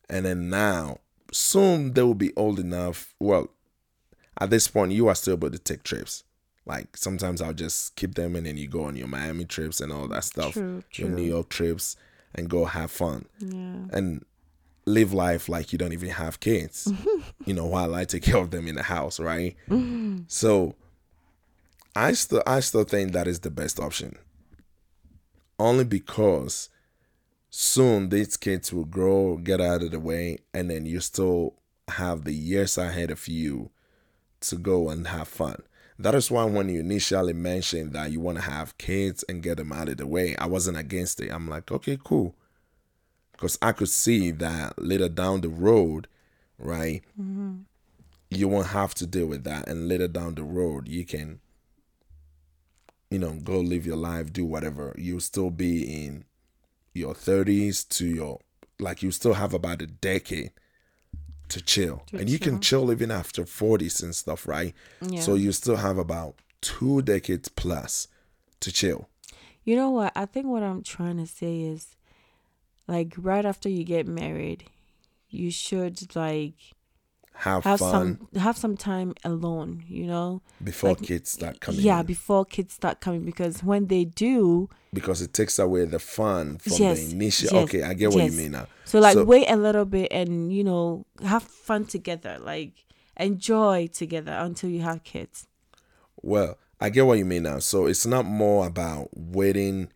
And 0.10 0.26
then 0.26 0.50
now, 0.50 1.00
soon 1.32 1.94
they 1.94 2.02
will 2.04 2.14
be 2.14 2.34
old 2.36 2.60
enough. 2.60 3.14
Well, 3.20 3.50
at 4.40 4.50
this 4.50 4.68
point, 4.68 4.92
you 4.92 5.08
are 5.08 5.16
still 5.16 5.34
able 5.34 5.52
to 5.52 5.60
take 5.60 5.84
trips. 5.84 6.24
Like 6.66 6.96
sometimes 6.96 7.42
I'll 7.42 7.54
just 7.54 7.96
keep 7.98 8.16
them 8.16 8.36
and 8.36 8.46
then 8.46 8.58
you 8.58 8.68
go 8.68 8.86
on 8.86 8.96
your 8.96 9.08
Miami 9.08 9.46
trips 9.46 9.82
and 9.82 9.92
all 9.92 10.08
that 10.08 10.24
stuff, 10.24 10.54
True, 10.54 10.82
your 10.94 11.10
New. 11.10 11.24
York 11.24 11.50
trips, 11.50 11.98
and 12.34 12.50
go 12.50 12.66
have 12.66 12.90
fun 12.90 13.26
Yeah. 13.40 13.86
and 13.92 14.24
live 14.86 15.14
life 15.14 15.48
like 15.50 15.72
you 15.72 15.80
don't 15.80 15.94
even 15.94 16.10
have 16.10 16.40
kids. 16.40 16.92
you 17.46 17.54
know, 17.54 17.66
while 17.66 17.96
I 17.96 18.06
take 18.06 18.24
care 18.24 18.38
of 18.38 18.52
them 18.52 18.68
in 18.68 18.76
the 18.76 18.84
house, 18.84 19.20
right? 19.20 19.56
Mm-hmm. 19.70 20.24
So 20.28 20.76
I 21.96 22.14
still 22.14 22.44
I 22.46 22.60
still 22.60 22.84
think 22.84 23.14
that 23.14 23.28
is 23.28 23.40
the 23.40 23.52
best 23.52 23.80
option. 23.80 24.18
Only 25.60 25.86
because 25.86 26.70
soon 27.50 28.10
these 28.10 28.36
kids 28.38 28.74
will 28.74 28.86
grow, 28.86 29.38
get 29.38 29.62
out 29.62 29.84
of 29.84 29.92
the 29.92 30.00
way, 30.00 30.40
and 30.54 30.70
then 30.70 30.86
you 30.86 31.00
still 31.00 31.56
have 31.90 32.24
the 32.24 32.34
years 32.34 32.78
ahead 32.78 33.12
of 33.12 33.28
you 33.28 33.70
to 34.42 34.56
go 34.58 34.90
and 34.90 35.08
have 35.08 35.28
fun. 35.28 35.62
That 36.00 36.16
is 36.16 36.32
why 36.32 36.46
when 36.46 36.70
you 36.70 36.80
initially 36.80 37.34
mentioned 37.34 37.94
that 37.94 38.12
you 38.12 38.20
want 38.20 38.40
to 38.40 38.44
have 38.44 38.78
kids 38.80 39.24
and 39.30 39.44
get 39.44 39.58
them 39.58 39.72
out 39.72 39.90
of 39.90 39.98
the 39.98 40.08
way, 40.08 40.36
I 40.38 40.48
wasn't 40.48 40.78
against 40.78 41.22
it. 41.22 41.32
I'm 41.32 41.48
like, 41.48 41.72
okay, 41.72 42.00
cool 42.04 42.36
because 43.34 43.58
I 43.62 43.74
could 43.74 43.90
see 43.90 44.32
that 44.32 44.82
later 44.82 45.10
down 45.10 45.42
the 45.42 45.50
road, 45.50 46.08
right? 46.58 47.02
Mm-hmm. 47.20 47.56
You 48.30 48.48
won't 48.48 48.68
have 48.68 48.96
to 48.96 49.06
deal 49.06 49.28
with 49.28 49.44
that, 49.44 49.68
and 49.68 49.88
later 49.88 50.08
down 50.08 50.36
the 50.36 50.44
road, 50.44 50.88
you 50.88 51.06
can, 51.06 51.40
you 53.12 53.20
know, 53.20 53.34
go 53.44 53.60
live 53.60 53.86
your 53.86 53.98
life, 53.98 54.34
do 54.34 54.46
whatever. 54.46 54.96
You'll 54.98 55.20
still 55.20 55.52
be 55.52 56.06
in 56.06 56.26
your 56.94 57.14
thirties 57.14 57.84
to 57.86 58.08
your 58.08 58.40
like 58.80 59.04
you 59.04 59.12
still 59.12 59.34
have 59.34 59.54
about 59.54 59.82
a 59.82 59.88
decade 59.88 60.52
to 61.50 61.62
chill, 61.62 62.02
To 62.08 62.18
and 62.18 62.30
you 62.30 62.40
can 62.40 62.60
chill 62.60 62.92
even 62.92 63.12
after 63.12 63.46
forties 63.46 64.02
and 64.02 64.16
stuff, 64.16 64.48
right? 64.48 64.74
Yeah. 65.02 65.20
So 65.22 65.36
you 65.36 65.52
still 65.52 65.76
have 65.76 65.98
about 65.98 66.36
two 66.62 67.02
decades 67.02 67.50
plus 67.50 68.08
to 68.62 68.72
chill. 68.72 69.10
You 69.64 69.76
know 69.76 69.92
what? 69.92 70.12
I 70.16 70.26
think 70.26 70.48
what 70.48 70.64
I'm 70.64 70.82
trying 70.82 71.18
to 71.18 71.28
say 71.28 71.62
is 71.62 71.96
like 72.88 73.14
right 73.18 73.46
after 73.46 73.70
you 73.70 73.84
get 73.84 74.08
married, 74.08 74.66
you 75.30 75.52
should 75.52 76.16
like 76.16 76.56
Have, 77.34 77.64
have 77.64 77.80
fun 77.80 77.92
some 78.32 78.42
have 78.42 78.58
some 78.58 78.78
time 78.78 79.14
alone, 79.24 79.84
you 79.88 80.06
know? 80.06 80.42
before 80.64 80.92
like, 80.92 81.02
kids 81.04 81.32
start 81.32 81.60
coming. 81.60 81.82
yeah, 81.82 82.00
in. 82.02 82.06
before 82.06 82.46
kids 82.46 82.74
start 82.74 83.00
coming 83.02 83.24
because 83.26 83.64
when 83.64 83.88
they 83.88 84.06
do, 84.06 84.70
because 84.94 85.22
it 85.22 85.34
takes 85.34 85.58
away 85.60 85.86
the 85.86 86.00
fun 86.00 86.58
from 86.60 86.74
Yes, 86.78 87.00
the 87.06 87.12
initial. 87.12 87.50
yes, 87.54 87.64
okay, 87.64 87.84
I 87.84 87.94
get 87.94 88.10
what 88.12 88.24
yes. 88.24 88.32
you 88.32 88.38
mean 88.38 88.52
now. 88.52 88.68
so 88.86 89.00
like 89.00 89.14
So- 89.14 89.24
wait 89.24 89.48
a 89.50 89.56
little 89.56 89.86
bit 89.86 90.12
and 90.12 90.54
you 90.54 90.64
know, 90.64 91.06
have 91.26 91.44
fun 91.44 91.86
together, 91.86 92.38
like 92.40 92.86
enjoy 93.18 93.88
together 93.88 94.34
until 94.34 94.70
you 94.70 94.82
have 94.82 95.04
kids. 95.04 95.48
Well, 96.22 96.58
I 96.80 96.90
get 96.90 97.06
what 97.06 97.18
you 97.18 97.26
mean 97.26 97.44
now. 97.44 97.60
So 97.60 97.86
it's 97.86 98.06
not 98.06 98.26
more 98.26 98.68
about 98.68 99.10
waiting, 99.14 99.90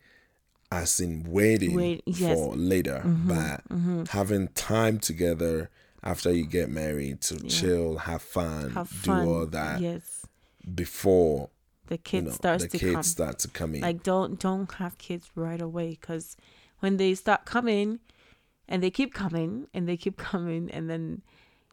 as 0.70 1.00
in 1.00 1.24
waiting 1.24 1.74
Wait- 1.74 2.02
yes. 2.06 2.34
for 2.38 2.54
later, 2.56 3.02
mm-hmm, 3.04 3.28
but 3.28 3.68
mm-hmm. 3.68 4.04
having 4.10 4.48
time 4.48 4.98
together 4.98 5.70
after 6.02 6.30
you 6.32 6.44
get 6.46 6.68
married 6.70 7.20
to 7.22 7.40
chill, 7.48 7.98
have 7.98 8.22
fun, 8.22 8.70
Have 8.70 8.90
do 9.02 9.10
fun. 9.10 9.26
all 9.26 9.46
that 9.46 9.80
Yes. 9.80 10.26
The 10.64 10.70
before 10.72 11.50
you 12.12 12.20
know 12.22 12.30
starts 12.30 12.64
the 12.64 12.68
to 12.70 12.78
kids 12.78 12.92
come. 12.94 13.02
start 13.02 13.38
to 13.40 13.48
come 13.48 13.74
in. 13.74 13.80
like 13.80 14.02
don't 14.02 14.38
don't 14.38 14.70
have 14.74 14.98
kids 14.98 15.30
right 15.34 15.60
away 15.60 15.90
because 15.90 16.36
when 16.80 16.98
they 16.98 17.14
start 17.14 17.46
coming 17.46 18.00
and 18.68 18.82
they 18.82 18.90
keep 18.90 19.14
coming 19.14 19.66
and 19.72 19.88
they 19.88 19.96
keep 19.96 20.16
coming 20.32 20.70
and 20.70 20.90
then 20.90 21.22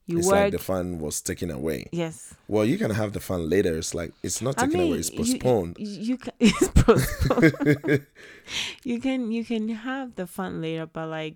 you 0.08 0.20
it's 0.20 0.28
work 0.28 0.36
like 0.36 0.52
the 0.52 0.60
fun 0.60 1.00
was 1.00 1.22
taken 1.22 1.50
away. 1.50 1.88
yes 1.92 2.34
Well, 2.48 2.64
you 2.66 2.78
can 2.78 2.92
have 2.92 3.14
the 3.14 3.20
fun 3.20 3.50
later. 3.50 3.76
It's 3.78 3.94
like 3.96 4.12
it's 4.22 4.42
not 4.42 4.54
i 4.60 4.66
taken 4.66 4.80
mean 4.80 4.88
away. 4.90 5.00
It's 5.00 5.10
postponed. 5.10 5.78
you, 5.80 6.14
you 6.14 6.18
can 6.18 6.34
it's 6.40 6.68
postponed 6.70 8.06
you 8.84 9.00
can 9.02 9.32
you 9.32 9.44
can 9.44 9.70
have 9.70 10.14
the 10.16 10.28
fun 10.28 10.62
later 10.62 10.86
but 10.86 11.08
like 11.10 11.36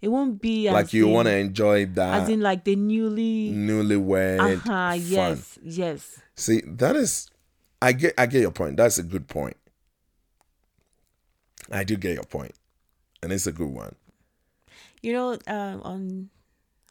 It 0.00 0.08
won't 0.08 0.40
be 0.42 0.70
like 0.70 0.92
you 0.92 1.06
want 1.08 1.26
to 1.26 1.36
enjoy 1.36 1.86
that 1.98 2.22
as 2.22 2.28
in 2.28 2.40
like 2.40 2.62
the 2.64 2.74
newly. 2.76 3.50
newlywed 3.54 4.38
Uh 4.38 4.56
huh. 4.66 4.94
Yes. 4.98 5.58
Yes. 5.62 6.18
See, 6.38 6.62
that 6.66 6.94
is, 6.94 7.26
I 7.82 7.90
get, 7.92 8.14
I 8.18 8.26
get 8.26 8.42
your 8.46 8.52
point. 8.54 8.76
That's 8.78 8.98
a 8.98 9.02
good 9.02 9.26
point. 9.26 9.56
I 11.70 11.82
do 11.84 11.96
get 11.96 12.14
your 12.14 12.24
point, 12.24 12.54
and 13.22 13.32
it's 13.32 13.46
a 13.46 13.52
good 13.52 13.68
one. 13.68 13.94
You 15.02 15.12
know, 15.12 15.28
um, 15.46 15.82
on 15.82 16.30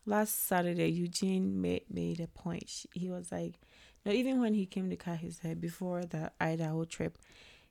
last 0.07 0.47
Saturday, 0.47 0.89
Eugene 0.89 1.61
made 1.61 1.83
made 1.91 2.19
a 2.19 2.27
point. 2.27 2.69
Sh- 2.69 2.85
He 2.93 3.09
was 3.09 3.31
like, 3.31 3.59
know, 4.05 4.11
even 4.11 4.39
when 4.41 4.53
he 4.53 4.65
came 4.65 4.89
to 4.89 4.95
cut 4.95 5.17
his 5.19 5.39
hair 5.39 5.55
before 5.55 6.05
the 6.05 6.31
Idaho 6.39 6.85
trip, 6.85 7.17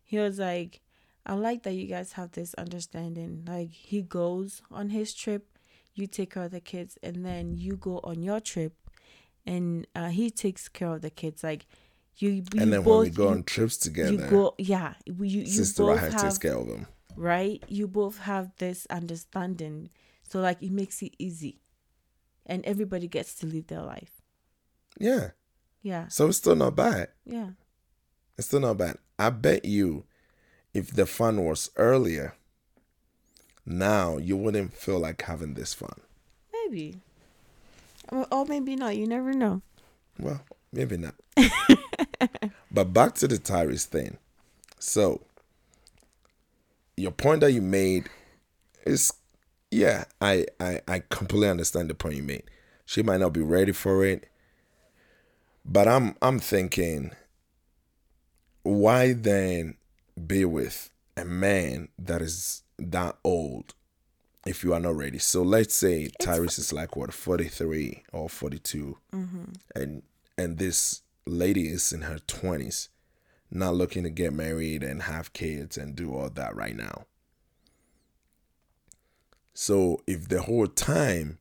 he 0.04 0.18
was 0.18 0.38
like, 0.38 0.80
I 1.24 1.34
like 1.34 1.62
that 1.64 1.72
you 1.74 1.86
guys 1.86 2.12
have 2.12 2.32
this 2.32 2.54
understanding. 2.54 3.44
Like 3.46 3.70
he 3.70 4.02
goes 4.02 4.62
on 4.70 4.90
his 4.90 5.14
trip, 5.14 5.58
you 5.94 6.06
take 6.06 6.34
care 6.34 6.44
of 6.44 6.52
the 6.52 6.60
kids, 6.60 6.98
and 7.02 7.24
then 7.24 7.56
you 7.56 7.76
go 7.76 8.00
on 8.04 8.22
your 8.22 8.40
trip, 8.40 8.74
and 9.44 9.86
uh, 9.94 10.08
he 10.08 10.30
takes 10.30 10.68
care 10.68 10.92
of 10.94 11.02
the 11.02 11.10
kids. 11.10 11.42
Like 11.42 11.66
you, 12.18 12.30
you 12.30 12.42
and 12.58 12.72
then 12.72 12.82
both 12.82 12.86
when 12.86 13.10
we 13.10 13.10
go 13.10 13.24
you, 13.24 13.30
on 13.30 13.42
trips 13.44 13.76
together, 13.76 14.10
you 14.12 14.18
go, 14.18 14.54
yeah, 14.58 14.94
you 15.06 15.14
you 15.40 15.46
Sister 15.46 15.82
both 15.84 15.96
Rahel 16.02 16.10
have 16.12 16.20
takes 16.22 16.38
care 16.38 16.54
of 16.56 16.68
them. 16.68 16.86
right? 17.16 17.62
You 17.68 17.88
both 17.88 18.18
have 18.20 18.52
this 18.58 18.86
understanding. 18.90 19.90
So 20.22 20.40
like 20.40 20.62
it 20.62 20.70
makes 20.72 21.02
it 21.02 21.12
easy. 21.18 21.60
And 22.46 22.64
everybody 22.64 23.08
gets 23.08 23.34
to 23.36 23.46
live 23.46 23.66
their 23.66 23.82
life. 23.82 24.22
Yeah, 24.98 25.30
Yeah. 25.82 26.08
so 26.08 26.28
it's 26.28 26.38
still 26.38 26.56
not 26.56 26.76
bad. 26.76 27.08
Yeah. 27.24 27.50
It's 28.38 28.46
still 28.48 28.60
not 28.60 28.78
bad. 28.78 28.98
I 29.18 29.30
bet 29.30 29.64
you, 29.64 30.04
if 30.72 30.90
the 30.92 31.06
fun 31.06 31.44
was 31.44 31.70
earlier, 31.76 32.34
now 33.64 34.16
you 34.16 34.36
wouldn't 34.36 34.74
feel 34.74 34.98
like 35.00 35.22
having 35.22 35.54
this 35.54 35.74
fun. 35.74 36.00
Maybe. 36.52 37.00
Or, 38.10 38.44
maybe 38.46 38.76
not. 38.76 38.96
You 38.96 39.06
never 39.06 39.32
know. 39.32 39.62
Well, 40.18 40.40
maybe 40.72 40.96
not. 40.96 41.14
but 42.70 42.92
back 42.92 43.14
to 43.16 43.28
the 43.28 43.36
Tyrese 43.38 43.84
thing. 43.86 44.18
So, 44.78 45.22
your 46.96 47.10
point 47.10 47.40
that 47.40 47.52
you 47.52 47.62
made 47.62 48.08
is, 48.86 49.12
yeah, 49.76 50.04
I, 50.22 50.46
I, 50.58 50.80
I 50.88 51.02
completely 51.10 51.48
understand 51.50 51.90
the 51.90 51.94
point 51.94 52.16
you 52.16 52.22
made. 52.22 52.44
She 52.86 53.02
might 53.02 53.20
not 53.20 53.34
be 53.34 53.42
ready 53.42 53.72
for 53.72 54.04
it, 54.06 54.28
but 55.64 55.86
I'm 55.86 56.14
I'm 56.22 56.38
thinking, 56.38 57.10
why 58.62 59.12
then 59.12 59.76
be 60.26 60.44
with 60.44 60.90
a 61.16 61.24
man 61.24 61.88
that 61.98 62.22
is 62.22 62.62
that 62.78 63.16
old 63.22 63.74
if 64.46 64.64
you 64.64 64.72
are 64.72 64.80
not 64.80 64.96
ready? 64.96 65.18
So 65.18 65.42
let's 65.42 65.74
say 65.74 66.08
Tyrese 66.22 66.58
is 66.58 66.72
like 66.72 66.96
what 66.96 67.12
43 67.12 68.04
or 68.12 68.30
42 68.30 68.96
mm-hmm. 69.12 69.44
and 69.74 70.02
and 70.38 70.58
this 70.58 71.02
lady 71.26 71.68
is 71.68 71.92
in 71.92 72.02
her 72.02 72.18
20s 72.28 72.88
not 73.50 73.74
looking 73.74 74.04
to 74.04 74.10
get 74.10 74.32
married 74.32 74.82
and 74.82 75.02
have 75.02 75.32
kids 75.32 75.76
and 75.76 75.96
do 75.96 76.14
all 76.14 76.30
that 76.30 76.54
right 76.54 76.76
now 76.76 77.04
so 79.58 80.02
if 80.06 80.28
the 80.28 80.42
whole 80.42 80.66
time 80.66 81.38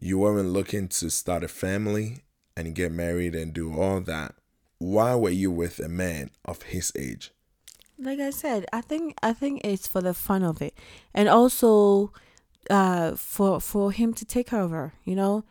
you 0.00 0.18
weren't 0.18 0.48
looking 0.48 0.88
to 0.88 1.08
start 1.08 1.44
a 1.44 1.48
family 1.48 2.18
and 2.56 2.74
get 2.74 2.90
married 2.90 3.32
and 3.34 3.52
do 3.52 3.78
all 3.80 4.00
that 4.00 4.34
why 4.78 5.14
were 5.14 5.30
you 5.30 5.50
with 5.52 5.78
a 5.78 5.88
man 5.88 6.30
of 6.44 6.62
his 6.74 6.92
age 6.98 7.30
Like 7.96 8.18
I 8.18 8.30
said, 8.30 8.66
I 8.72 8.80
think 8.80 9.14
I 9.22 9.32
think 9.32 9.60
it's 9.62 9.86
for 9.86 10.02
the 10.02 10.14
fun 10.14 10.42
of 10.42 10.60
it. 10.60 10.74
And 11.14 11.28
also 11.28 12.10
uh 12.68 13.14
for 13.14 13.60
for 13.60 13.92
him 13.92 14.12
to 14.14 14.24
take 14.24 14.48
care 14.48 14.62
of 14.66 14.72
her, 14.72 14.94
you 15.04 15.14
know? 15.14 15.44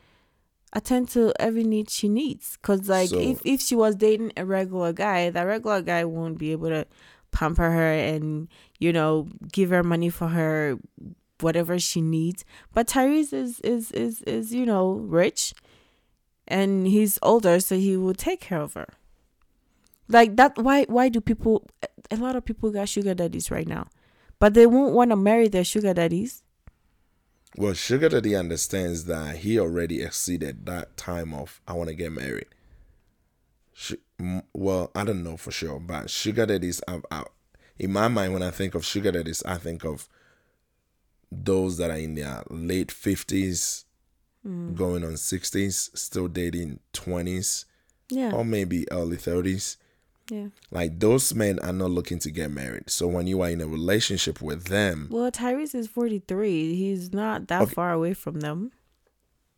Attend 0.74 1.08
to 1.16 1.32
every 1.40 1.64
need 1.64 1.90
she 1.90 2.10
needs. 2.10 2.58
Cause 2.62 2.90
like 2.90 3.10
So- 3.10 3.20
if, 3.32 3.40
if 3.46 3.62
she 3.62 3.76
was 3.76 3.96
dating 3.96 4.34
a 4.36 4.44
regular 4.44 4.92
guy, 4.92 5.30
that 5.32 5.44
regular 5.48 5.82
guy 5.82 6.04
won't 6.04 6.38
be 6.38 6.52
able 6.52 6.70
to 6.70 6.86
pamper 7.32 7.70
her 7.72 7.92
and, 8.12 8.50
you 8.84 8.92
know, 8.92 9.28
give 9.52 9.70
her 9.70 9.84
money 9.84 10.10
for 10.10 10.28
her 10.28 10.78
whatever 11.40 11.80
she 11.80 12.02
needs. 12.02 12.44
But 12.74 12.88
Tyrese 12.88 13.34
is 13.34 13.60
is 13.62 13.92
is 13.92 14.22
is, 14.24 14.54
you 14.54 14.66
know, 14.66 14.92
rich 14.92 15.54
and 16.48 16.86
he's 16.88 17.18
older, 17.22 17.60
so 17.60 17.76
he 17.76 17.96
will 17.96 18.14
take 18.14 18.42
care 18.42 18.62
of 18.62 18.74
her. 18.74 18.90
Like 20.10 20.36
that 20.36 20.58
why 20.58 20.84
why 20.86 21.10
do 21.10 21.22
people 21.22 21.66
a 22.12 22.18
lot 22.18 22.36
of 22.36 22.44
people 22.44 22.72
got 22.72 22.90
sugar 22.90 23.14
daddies 23.14 23.50
right 23.50 23.68
now. 23.68 23.88
But 24.40 24.54
they 24.54 24.68
won't 24.68 24.94
want 24.94 25.12
to 25.12 25.16
marry 25.16 25.48
their 25.48 25.64
sugar 25.64 25.94
daddies. 25.94 26.44
Well, 27.56 27.74
Sugar 27.74 28.10
Daddy 28.10 28.36
understands 28.36 29.06
that 29.06 29.38
he 29.38 29.60
already 29.60 30.02
exceeded 30.02 30.66
that 30.66 30.98
time 30.98 31.36
of 31.36 31.62
I 31.68 31.74
want 31.74 31.90
to 31.90 31.96
get 31.96 32.12
married. 32.12 32.48
Sh- 33.74 34.02
m- 34.20 34.42
well, 34.54 34.90
I 34.96 35.04
don't 35.04 35.24
know 35.24 35.38
for 35.38 35.52
sure, 35.52 35.80
but 35.80 36.10
Sugar 36.10 36.48
Daddies, 36.48 36.82
I, 36.88 37.00
I, 37.12 37.26
in 37.80 37.92
my 37.92 38.08
mind, 38.08 38.34
when 38.34 38.44
I 38.44 38.52
think 38.52 38.76
of 38.76 38.86
Sugar 38.86 39.12
Daddies, 39.12 39.44
I 39.44 39.58
think 39.58 39.84
of 39.84 40.08
those 41.32 41.78
that 41.78 41.90
are 41.90 41.98
in 41.98 42.16
their 42.16 42.44
late 42.50 42.90
50s, 42.90 43.86
mm. 44.48 44.76
going 44.76 45.04
on 45.04 45.14
60s, 45.14 45.96
still 45.98 46.28
dating 46.28 46.80
20s, 46.94 47.66
Yeah. 48.10 48.32
or 48.32 48.46
maybe 48.46 48.86
early 48.92 49.18
30s. 49.18 49.78
yeah. 50.30 50.48
Like 50.72 51.00
those 51.00 51.34
men 51.34 51.60
are 51.60 51.74
not 51.74 51.90
looking 51.92 52.20
to 52.20 52.32
get 52.32 52.52
married. 52.52 52.90
So 52.90 53.08
when 53.08 53.28
you 53.28 53.42
are 53.42 53.50
in 53.50 53.62
a 53.62 53.68
relationship 53.68 54.42
with 54.42 54.66
them, 54.66 55.08
Well, 55.12 55.32
Tyrese 55.32 55.76
is 55.76 55.88
43. 55.88 56.76
He's 56.76 57.12
not 57.12 57.48
that 57.48 57.64
Okay. 57.64 57.74
far 57.74 57.92
away 57.92 58.14
from 58.14 58.40
them. 58.40 58.72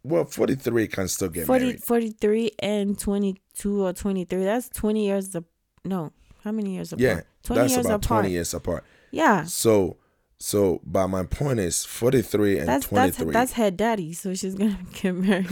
well, 0.04 0.24
43 0.26 0.88
can 0.88 1.08
still 1.08 1.30
get 1.30 1.46
40, 1.48 1.66
married. 1.66 1.84
43 1.84 2.52
and 2.60 2.98
22 2.98 3.84
or 3.86 3.92
23. 3.94 4.44
That's 4.44 4.70
20 4.70 5.06
years. 5.06 5.36
Of, 5.36 5.46
no. 5.84 6.12
How 6.46 6.52
many 6.52 6.76
years 6.76 6.94
apart? 6.94 7.02
Yeah, 7.02 7.22
20 7.44 7.62
that's 7.62 7.74
years 7.74 7.86
about 7.88 8.06
apart. 8.06 8.22
20 8.22 8.32
years 8.34 8.54
apart. 8.54 8.84
Yeah. 9.10 9.46
So, 9.46 9.98
so, 10.38 10.80
but 10.86 11.08
my 11.08 11.24
point 11.24 11.60
is 11.60 11.84
43 11.86 12.60
and 12.60 12.68
That's 12.68 12.86
that's 12.86 13.18
23. 13.18 13.34
that's 13.34 13.54
her 13.54 13.72
daddy, 13.72 14.14
so 14.14 14.36
she's 14.36 14.54
gonna 14.54 14.78
get 14.94 15.16
married. 15.16 15.48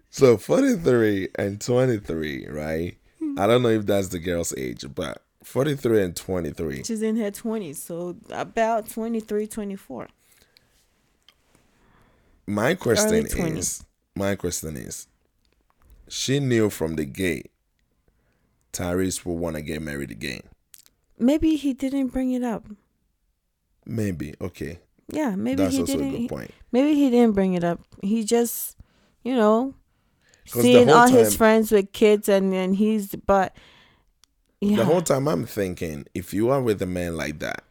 so 0.10 0.38
43 0.38 1.28
and 1.34 1.60
23, 1.60 2.46
right? 2.48 2.96
Hmm. 3.18 3.38
I 3.38 3.46
don't 3.46 3.60
know 3.62 3.68
if 3.68 3.84
that's 3.84 4.08
the 4.08 4.20
girl's 4.20 4.54
age, 4.56 4.86
but 4.94 5.22
43 5.44 6.02
and 6.02 6.16
23. 6.16 6.82
she's 6.82 7.02
in 7.02 7.16
her 7.16 7.30
twenties, 7.30 7.82
so 7.82 8.16
about 8.30 8.88
23, 8.88 9.46
24. 9.46 10.08
My 12.46 12.74
question 12.74 13.26
is, 13.26 13.84
my 14.14 14.34
question 14.34 14.78
is, 14.78 15.08
she 16.08 16.40
knew 16.40 16.70
from 16.70 16.94
the 16.96 17.04
gate 17.04 17.50
Tyrese 18.76 19.24
will 19.24 19.38
want 19.38 19.56
to 19.56 19.62
get 19.62 19.80
married 19.82 20.10
again. 20.10 20.40
Maybe 21.18 21.56
he 21.56 21.72
didn't 21.72 22.08
bring 22.08 22.32
it 22.32 22.42
up. 22.44 22.66
Maybe, 23.86 24.34
okay. 24.40 24.80
Yeah, 25.08 25.36
maybe 25.36 25.62
that's 25.62 25.74
he 25.74 25.80
also 25.80 25.94
a 25.94 25.96
didn't. 25.96 26.16
he- 26.16 26.28
point. 26.28 26.50
Maybe 26.72 26.94
he 26.94 27.10
didn't 27.10 27.34
bring 27.34 27.54
it 27.54 27.64
up. 27.64 27.80
He 28.02 28.24
just, 28.24 28.76
you 29.22 29.34
know, 29.34 29.74
seeing 30.44 30.90
all 30.90 31.08
his 31.08 31.34
friends 31.36 31.70
with 31.72 31.92
kids, 31.92 32.28
and 32.28 32.52
then 32.52 32.74
he's 32.74 33.14
but. 33.14 33.56
Yeah. 34.60 34.76
The 34.78 34.84
whole 34.84 35.02
time 35.02 35.28
I'm 35.28 35.46
thinking, 35.46 36.06
if 36.14 36.32
you 36.34 36.48
are 36.50 36.60
with 36.62 36.80
a 36.82 36.86
man 36.86 37.16
like 37.16 37.38
that, 37.40 37.62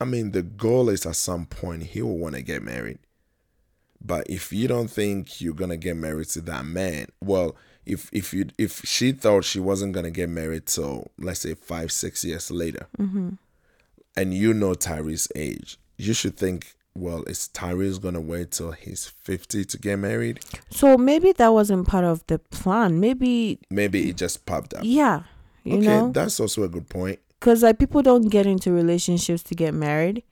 I 0.00 0.04
mean, 0.04 0.30
the 0.30 0.42
goal 0.42 0.88
is 0.88 1.04
at 1.06 1.16
some 1.16 1.44
point 1.46 1.82
he 1.82 2.02
will 2.02 2.18
want 2.18 2.36
to 2.36 2.42
get 2.42 2.62
married. 2.62 2.98
But 4.00 4.30
if 4.30 4.52
you 4.52 4.68
don't 4.68 4.88
think 4.88 5.40
you're 5.40 5.54
gonna 5.54 5.76
get 5.76 5.96
married 5.96 6.28
to 6.30 6.40
that 6.42 6.64
man, 6.64 7.06
well, 7.20 7.56
if 7.88 8.08
if 8.12 8.32
you 8.34 8.46
if 8.58 8.82
she 8.84 9.12
thought 9.12 9.44
she 9.44 9.60
wasn't 9.60 9.92
gonna 9.92 10.10
get 10.10 10.28
married 10.28 10.66
till 10.66 11.10
let's 11.18 11.40
say 11.40 11.54
five 11.54 11.90
six 11.90 12.24
years 12.24 12.50
later, 12.50 12.86
mm-hmm. 12.98 13.30
and 14.16 14.34
you 14.34 14.54
know 14.54 14.72
Tyrese's 14.74 15.28
age, 15.34 15.78
you 15.96 16.12
should 16.14 16.36
think, 16.36 16.74
well, 16.94 17.22
is 17.24 17.48
Tyrese 17.52 18.00
gonna 18.00 18.20
wait 18.20 18.50
till 18.52 18.72
he's 18.72 19.06
fifty 19.06 19.64
to 19.64 19.78
get 19.78 19.96
married? 19.98 20.40
so 20.70 20.96
maybe 20.96 21.32
that 21.32 21.48
wasn't 21.48 21.86
part 21.88 22.04
of 22.04 22.26
the 22.26 22.38
plan. 22.38 23.00
Maybe, 23.00 23.58
Maybe 23.70 24.10
it 24.10 24.16
just 24.16 24.46
popped 24.46 24.74
up. 24.74 24.82
yeah, 24.84 25.22
you 25.64 25.78
okay, 25.78 25.86
know, 25.86 26.10
that's 26.12 26.38
also 26.40 26.62
a 26.62 26.68
good 26.68 26.88
point. 26.88 27.18
because 27.40 27.62
like 27.62 27.78
people 27.78 28.02
don't 28.02 28.28
get 28.28 28.46
into 28.46 28.70
relationships 28.72 29.42
to 29.44 29.54
get 29.54 29.74
married. 29.74 30.22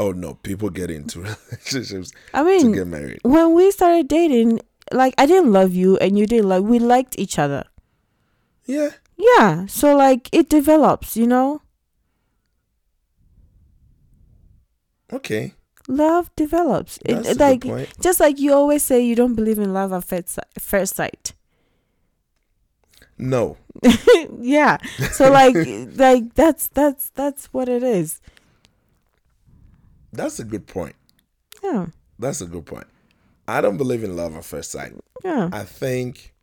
Oh 0.00 0.12
no, 0.12 0.34
people 0.34 0.70
get 0.70 0.90
into 0.90 1.20
relationships 1.52 2.12
I 2.32 2.44
mean, 2.44 2.70
to 2.70 2.74
get 2.78 2.86
married. 2.86 3.18
when 3.22 3.52
we 3.54 3.70
started 3.72 4.06
dating, 4.08 4.60
like 4.92 5.14
I 5.18 5.26
didn't 5.26 5.52
love 5.52 5.74
you 5.74 5.96
and 5.98 6.18
you 6.18 6.26
didn't 6.26 6.48
like. 6.48 6.62
We 6.62 6.78
liked 6.78 7.18
each 7.18 7.38
other. 7.38 7.64
Yeah, 8.66 8.90
Yeah, 9.16 9.66
so 9.66 9.96
like 9.96 10.28
it 10.32 10.48
develops, 10.50 11.16
you 11.16 11.26
know. 11.26 11.62
okay, 15.12 15.54
Love 15.88 16.30
develops. 16.36 16.98
It, 17.04 17.14
that's 17.14 17.30
a 17.30 17.34
like 17.38 17.60
good 17.60 17.70
point. 17.70 18.00
just 18.00 18.20
like 18.20 18.38
you 18.38 18.52
always 18.52 18.82
say, 18.82 19.00
you 19.02 19.14
don't 19.14 19.34
believe 19.34 19.58
in 19.58 19.72
love 19.72 19.90
at 19.92 20.04
first 20.58 20.94
sight. 20.94 21.32
No. 23.16 23.56
yeah. 24.38 24.76
So 25.12 25.30
like 25.32 25.54
like 25.96 26.34
that's 26.34 26.68
that's 26.68 27.08
that's 27.10 27.46
what 27.54 27.68
it 27.70 27.82
is. 27.82 28.20
That's 30.12 30.38
a 30.40 30.44
good 30.44 30.66
point. 30.66 30.94
Yeah. 31.64 31.86
That's 32.18 32.40
a 32.42 32.46
good 32.46 32.66
point. 32.66 32.86
I 33.48 33.62
don't 33.62 33.78
believe 33.78 34.04
in 34.04 34.14
love 34.14 34.36
at 34.36 34.44
first 34.44 34.70
sight. 34.70 34.92
Yeah. 35.24 35.48
I 35.52 35.64
think 35.64 36.34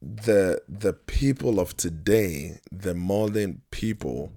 the 0.00 0.62
the 0.68 0.92
people 0.92 1.58
of 1.58 1.76
today, 1.76 2.60
the 2.70 2.94
modern 2.94 3.60
people, 3.72 4.32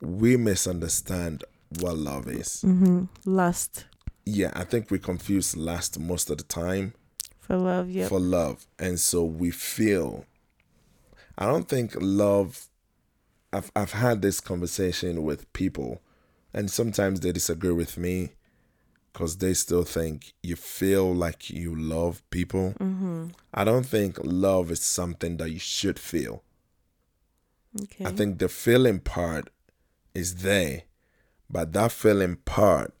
we 0.00 0.36
misunderstand 0.36 1.42
what 1.80 1.96
love 1.96 2.28
is. 2.28 2.62
Mm-hmm. 2.64 3.04
Lust 3.24 3.86
Yeah, 4.24 4.52
I 4.54 4.62
think 4.62 4.92
we 4.92 5.00
confuse 5.00 5.56
lust 5.56 5.98
most 5.98 6.30
of 6.30 6.38
the 6.38 6.44
time 6.44 6.94
for 7.40 7.56
love. 7.56 7.90
Yep. 7.90 8.08
for 8.08 8.20
love. 8.20 8.64
And 8.78 9.00
so 9.00 9.24
we 9.24 9.50
feel 9.50 10.24
I 11.36 11.46
don't 11.46 11.68
think 11.68 11.96
love 12.00 12.68
I've 13.52 13.72
I've 13.74 13.92
had 13.92 14.22
this 14.22 14.40
conversation 14.40 15.24
with 15.24 15.52
people 15.52 16.00
and 16.52 16.70
sometimes 16.70 17.20
they 17.20 17.32
disagree 17.32 17.72
with 17.72 17.98
me 17.98 18.30
cuz 19.14 19.36
they 19.38 19.54
still 19.54 19.84
think 19.84 20.34
you 20.42 20.56
feel 20.56 21.14
like 21.14 21.48
you 21.48 21.74
love 21.74 22.22
people. 22.30 22.74
mm-hmm. 22.78 23.28
I 23.54 23.64
don't 23.64 23.86
think 23.86 24.18
love 24.22 24.70
is 24.70 24.80
something 24.82 25.36
that 25.38 25.50
you 25.50 25.58
should 25.60 25.98
feel. 25.98 26.42
Okay. 27.82 28.04
I 28.04 28.12
think 28.12 28.38
the 28.38 28.48
feeling 28.48 29.00
part 29.00 29.48
is 30.14 30.36
there, 30.48 30.82
but 31.48 31.72
that 31.72 31.90
feeling 31.92 32.36
part 32.44 32.92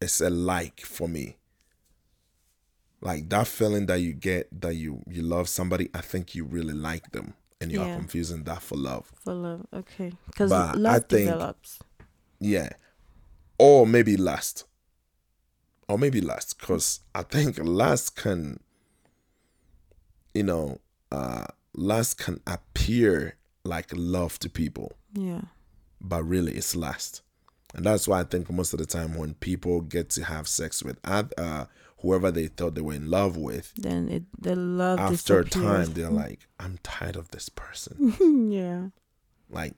is 0.00 0.20
a 0.20 0.28
like 0.30 0.80
for 0.80 1.08
me. 1.08 1.36
Like 3.00 3.28
that 3.30 3.46
feeling 3.46 3.86
that 3.86 4.00
you 4.00 4.12
get 4.12 4.48
that 4.60 4.74
you 4.74 5.02
you 5.08 5.22
love 5.22 5.48
somebody, 5.48 5.88
I 5.94 6.00
think 6.00 6.34
you 6.34 6.44
really 6.44 6.74
like 6.74 7.12
them, 7.12 7.34
and 7.60 7.70
you 7.70 7.80
are 7.80 7.94
confusing 7.96 8.42
that 8.44 8.60
for 8.62 8.76
love. 8.76 9.12
for 9.24 9.34
love. 9.34 9.66
Okay. 9.72 10.12
Because 10.26 10.50
But 10.50 10.74
I 10.74 10.78
love 10.78 11.04
think- 11.08 11.30
develops. 11.30 11.78
Yeah, 12.40 12.70
or 13.58 13.86
maybe 13.86 14.16
lust, 14.16 14.64
or 15.88 15.98
maybe 15.98 16.20
lust, 16.20 16.58
because 16.58 17.00
I 17.14 17.22
think 17.22 17.58
lust 17.62 18.16
can, 18.16 18.60
you 20.34 20.42
know, 20.42 20.78
uh, 21.10 21.46
lust 21.74 22.18
can 22.18 22.40
appear 22.46 23.36
like 23.64 23.88
love 23.94 24.38
to 24.40 24.48
people. 24.50 24.92
Yeah. 25.14 25.42
but 26.00 26.22
really 26.24 26.52
it's 26.52 26.76
lust. 26.76 27.22
And 27.74 27.84
that's 27.84 28.06
why 28.08 28.20
I 28.20 28.24
think 28.24 28.50
most 28.50 28.72
of 28.72 28.78
the 28.78 28.86
time 28.86 29.14
when 29.14 29.34
people 29.34 29.80
get 29.80 30.10
to 30.10 30.24
have 30.24 30.46
sex 30.48 30.82
with 30.82 30.98
uh, 31.04 31.64
whoever 32.00 32.30
they 32.30 32.46
thought 32.46 32.74
they 32.74 32.80
were 32.82 32.94
in 32.94 33.10
love 33.10 33.36
with, 33.36 33.72
Then 33.76 34.08
it 34.08 34.24
the 34.38 34.54
love 34.56 34.98
after 34.98 35.40
a 35.40 35.44
disappears. 35.44 35.86
time 35.86 35.94
they're 35.94 36.10
like, 36.24 36.46
I'm 36.60 36.78
tired 36.82 37.16
of 37.16 37.30
this 37.30 37.48
person. 37.48 38.50
yeah. 38.50 38.88
like, 39.50 39.74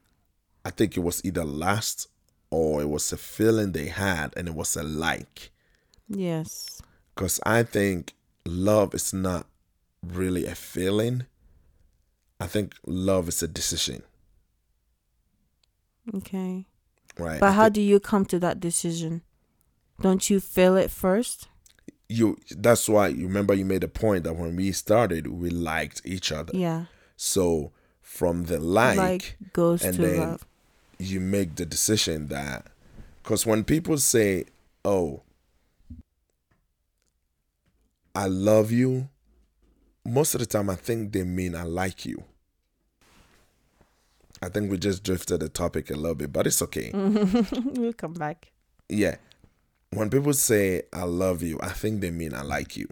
I 0.64 0.70
think 0.70 0.96
it 0.96 1.00
was 1.00 1.24
either 1.24 1.44
lust 1.44 2.08
or 2.50 2.82
it 2.82 2.88
was 2.88 3.12
a 3.12 3.16
feeling 3.16 3.72
they 3.72 3.86
had 3.86 4.32
and 4.36 4.46
it 4.48 4.54
was 4.54 4.76
a 4.76 4.82
like. 4.82 5.50
Yes. 6.10 6.82
Because 7.14 7.38
I 7.46 7.62
think 7.62 8.14
love 8.44 8.94
is 8.94 9.14
not 9.14 9.46
really 10.02 10.44
a 10.46 10.54
feeling. 10.54 11.24
I 12.40 12.46
think 12.46 12.74
love 12.86 13.28
is 13.28 13.42
a 13.42 13.48
decision, 13.48 14.02
Okay. 16.14 16.66
right? 17.18 17.38
But 17.40 17.50
I 17.50 17.52
how 17.52 17.64
think 17.64 17.74
do 17.74 17.80
you 17.82 18.00
come 18.00 18.24
to 18.26 18.38
that 18.40 18.60
decision? 18.60 19.22
Don't 20.00 20.28
you 20.30 20.40
feel 20.40 20.76
it 20.76 20.90
first? 20.90 21.48
you? 22.08 22.38
That's 22.56 22.88
why 22.88 23.08
you 23.08 23.26
remember 23.28 23.54
you 23.54 23.64
made 23.64 23.84
a 23.84 23.88
point 23.88 24.24
that 24.24 24.34
when 24.34 24.56
we 24.56 24.72
started, 24.72 25.28
we 25.28 25.48
liked 25.50 26.02
each 26.04 26.32
other. 26.32 26.56
Yeah. 26.56 26.86
So 27.16 27.70
from 28.02 28.44
the 28.46 28.58
like, 28.58 28.96
Like, 28.96 29.36
goes 29.52 29.84
and 29.84 29.94
to 29.96 30.02
then 30.02 30.18
love. 30.18 30.46
you 30.98 31.20
make 31.20 31.54
the 31.56 31.66
decision 31.66 32.26
that 32.28 32.66
because 33.22 33.46
when 33.46 33.62
people 33.62 33.98
say, 33.98 34.46
"Oh, 34.84 35.22
I 38.14 38.26
love 38.26 38.70
you," 38.72 39.08
most 40.04 40.34
of 40.34 40.40
the 40.40 40.46
time 40.46 40.68
I 40.70 40.74
think 40.76 41.12
they 41.12 41.22
mean 41.24 41.54
I 41.54 41.62
like 41.64 42.04
you. 42.04 42.24
I 44.42 44.48
think 44.48 44.70
we 44.70 44.78
just 44.78 45.02
drifted 45.02 45.40
the 45.40 45.48
topic 45.48 45.90
a 45.90 45.94
little 45.94 46.14
bit, 46.14 46.32
but 46.32 46.46
it's 46.46 46.62
okay. 46.62 46.90
we'll 46.94 47.92
come 47.92 48.14
back. 48.14 48.52
Yeah. 48.88 49.16
When 49.92 50.08
people 50.08 50.32
say 50.32 50.82
I 50.92 51.02
love 51.02 51.42
you, 51.42 51.58
I 51.62 51.70
think 51.70 52.00
they 52.00 52.10
mean 52.10 52.32
I 52.34 52.42
like 52.42 52.76
you. 52.76 52.88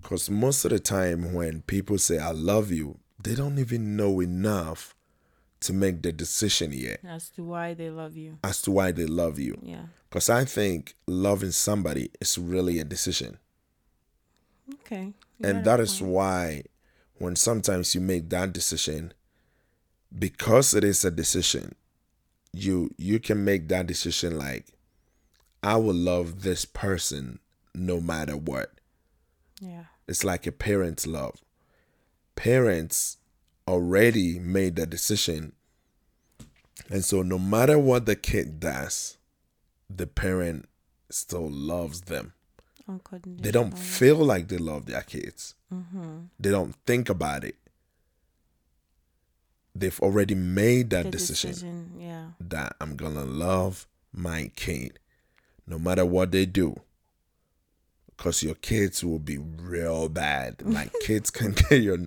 Because 0.00 0.28
most 0.30 0.64
of 0.64 0.70
the 0.72 0.78
time, 0.80 1.34
when 1.34 1.62
people 1.62 1.98
say 1.98 2.18
I 2.18 2.32
love 2.32 2.70
you, 2.72 2.98
they 3.22 3.34
don't 3.34 3.58
even 3.58 3.96
know 3.96 4.20
enough 4.20 4.94
to 5.60 5.72
make 5.72 6.02
the 6.02 6.12
decision 6.12 6.70
yet 6.72 7.00
As 7.06 7.30
to 7.30 7.42
why 7.42 7.74
they 7.74 7.88
love 7.90 8.16
you. 8.16 8.38
as 8.44 8.60
to 8.62 8.70
why 8.70 8.92
they 8.92 9.06
love 9.06 9.38
you. 9.38 9.58
Yeah. 9.62 9.86
Because 10.08 10.28
I 10.30 10.44
think 10.44 10.94
loving 11.06 11.50
somebody 11.50 12.10
is 12.20 12.38
really 12.38 12.78
a 12.78 12.84
decision. 12.84 13.38
Okay. 14.74 15.12
and 15.42 15.64
that 15.64 15.80
is 15.80 16.02
why 16.02 16.62
when 17.18 17.36
sometimes 17.36 17.94
you 17.94 18.00
make 18.00 18.28
that 18.30 18.52
decision, 18.52 19.12
because 20.16 20.74
it 20.74 20.84
is 20.84 21.04
a 21.04 21.10
decision, 21.10 21.74
you 22.52 22.90
you 22.96 23.20
can 23.20 23.44
make 23.44 23.68
that 23.68 23.86
decision 23.86 24.36
like, 24.38 24.66
I 25.62 25.76
will 25.76 25.94
love 25.94 26.42
this 26.42 26.64
person 26.64 27.38
no 27.74 28.00
matter 28.00 28.36
what. 28.36 28.72
Yeah. 29.60 29.84
It's 30.08 30.24
like 30.24 30.46
a 30.46 30.52
parent's 30.52 31.06
love. 31.06 31.40
Parents 32.34 33.18
already 33.66 34.38
made 34.38 34.76
the 34.76 34.86
decision. 34.86 35.52
And 36.90 37.04
so 37.04 37.22
no 37.22 37.38
matter 37.38 37.78
what 37.78 38.06
the 38.06 38.16
kid 38.16 38.60
does, 38.60 39.18
the 39.88 40.06
parent 40.06 40.68
still 41.10 41.50
loves 41.50 42.02
them. 42.02 42.34
They 43.24 43.50
don't 43.50 43.76
feel 43.76 44.16
like 44.16 44.48
they 44.48 44.58
love 44.58 44.86
their 44.86 45.02
kids. 45.02 45.54
Mm-hmm. 45.72 46.18
They 46.38 46.50
don't 46.50 46.74
think 46.86 47.08
about 47.08 47.44
it. 47.44 47.56
They've 49.74 49.98
already 50.00 50.34
made 50.34 50.90
that 50.90 51.10
decision, 51.10 51.50
decision. 51.50 51.90
Yeah. 51.98 52.26
that 52.40 52.76
I'm 52.80 52.96
gonna 52.96 53.24
love 53.24 53.86
my 54.12 54.50
kid 54.56 54.98
no 55.66 55.78
matter 55.78 56.04
what 56.06 56.30
they 56.30 56.46
do. 56.46 56.80
Cause 58.16 58.42
your 58.42 58.54
kids 58.54 59.04
will 59.04 59.18
be 59.18 59.36
real 59.38 60.08
bad. 60.08 60.62
Like 60.64 60.92
kids 61.02 61.30
can 61.30 61.52
get 61.52 61.82
your 61.82 61.98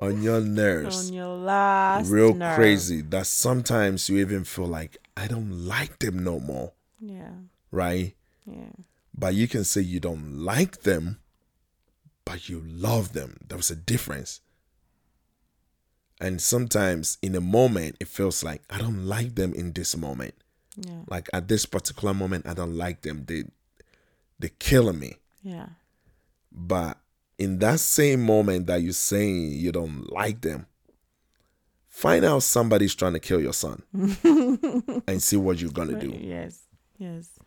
on 0.00 0.22
your 0.22 0.40
nerves 0.40 1.08
On 1.08 1.12
your 1.14 1.36
last 1.36 2.08
real 2.08 2.32
nerve. 2.32 2.54
crazy 2.56 3.00
that 3.02 3.26
sometimes 3.26 4.08
you 4.08 4.18
even 4.18 4.44
feel 4.44 4.66
like 4.66 4.96
I 5.16 5.26
don't 5.26 5.66
like 5.66 5.98
them 5.98 6.22
no 6.22 6.38
more, 6.38 6.72
Yeah. 7.00 7.32
right? 7.72 8.14
Yeah. 8.46 8.70
But 9.18 9.34
you 9.34 9.48
can 9.48 9.64
say 9.64 9.80
you 9.80 9.98
don't 9.98 10.38
like 10.38 10.82
them, 10.82 11.18
but 12.24 12.48
you 12.48 12.62
love 12.64 13.14
them. 13.14 13.38
There's 13.46 13.70
a 13.70 13.76
difference. 13.76 14.40
And 16.20 16.40
sometimes 16.40 17.18
in 17.20 17.34
a 17.34 17.40
moment, 17.40 17.96
it 17.98 18.06
feels 18.06 18.44
like 18.44 18.62
I 18.70 18.78
don't 18.78 19.06
like 19.06 19.34
them 19.34 19.54
in 19.54 19.72
this 19.72 19.96
moment. 19.96 20.34
Yeah. 20.76 21.00
Like 21.08 21.28
at 21.32 21.48
this 21.48 21.66
particular 21.66 22.14
moment, 22.14 22.46
I 22.46 22.54
don't 22.54 22.76
like 22.76 23.02
them. 23.02 23.24
They 23.26 23.44
they're 24.38 24.50
killing 24.60 25.00
me. 25.00 25.16
Yeah. 25.42 25.66
But 26.52 26.98
in 27.38 27.58
that 27.58 27.80
same 27.80 28.22
moment 28.22 28.68
that 28.68 28.82
you're 28.82 28.92
saying 28.92 29.52
you 29.52 29.72
don't 29.72 30.12
like 30.12 30.42
them, 30.42 30.66
find 31.88 32.24
out 32.24 32.44
somebody's 32.44 32.94
trying 32.94 33.14
to 33.14 33.20
kill 33.20 33.40
your 33.40 33.52
son 33.52 33.82
and 35.08 35.20
see 35.20 35.36
what 35.36 35.60
you're 35.60 35.72
gonna 35.72 35.98
do. 35.98 36.16
Yes. 36.20 36.60
Yes. 36.98 37.37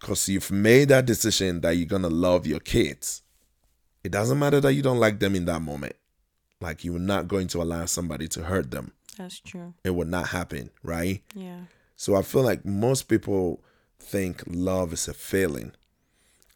Because 0.00 0.28
you've 0.28 0.50
made 0.50 0.88
that 0.88 1.06
decision 1.06 1.60
that 1.62 1.76
you're 1.76 1.86
gonna 1.86 2.08
love 2.08 2.46
your 2.46 2.60
kids. 2.60 3.22
It 4.04 4.12
doesn't 4.12 4.38
matter 4.38 4.60
that 4.60 4.72
you 4.72 4.82
don't 4.82 5.00
like 5.00 5.18
them 5.18 5.34
in 5.34 5.46
that 5.46 5.62
moment. 5.62 5.96
Like 6.60 6.84
you're 6.84 6.98
not 6.98 7.28
going 7.28 7.48
to 7.48 7.62
allow 7.62 7.84
somebody 7.86 8.28
to 8.28 8.44
hurt 8.44 8.70
them. 8.70 8.92
That's 9.18 9.40
true. 9.40 9.74
It 9.84 9.94
would 9.94 10.08
not 10.08 10.28
happen, 10.28 10.70
right? 10.82 11.22
Yeah. 11.34 11.60
So 11.96 12.14
I 12.14 12.22
feel 12.22 12.42
like 12.42 12.64
most 12.64 13.04
people 13.08 13.62
think 13.98 14.42
love 14.46 14.92
is 14.92 15.08
a 15.08 15.14
feeling. 15.14 15.72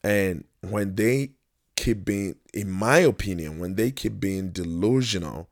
And 0.04 0.44
when 0.60 0.94
they 0.94 1.30
keep 1.76 2.04
being, 2.04 2.36
in 2.54 2.70
my 2.70 2.98
opinion, 2.98 3.58
when 3.58 3.74
they 3.74 3.90
keep 3.90 4.20
being 4.20 4.50
delusional, 4.50 5.48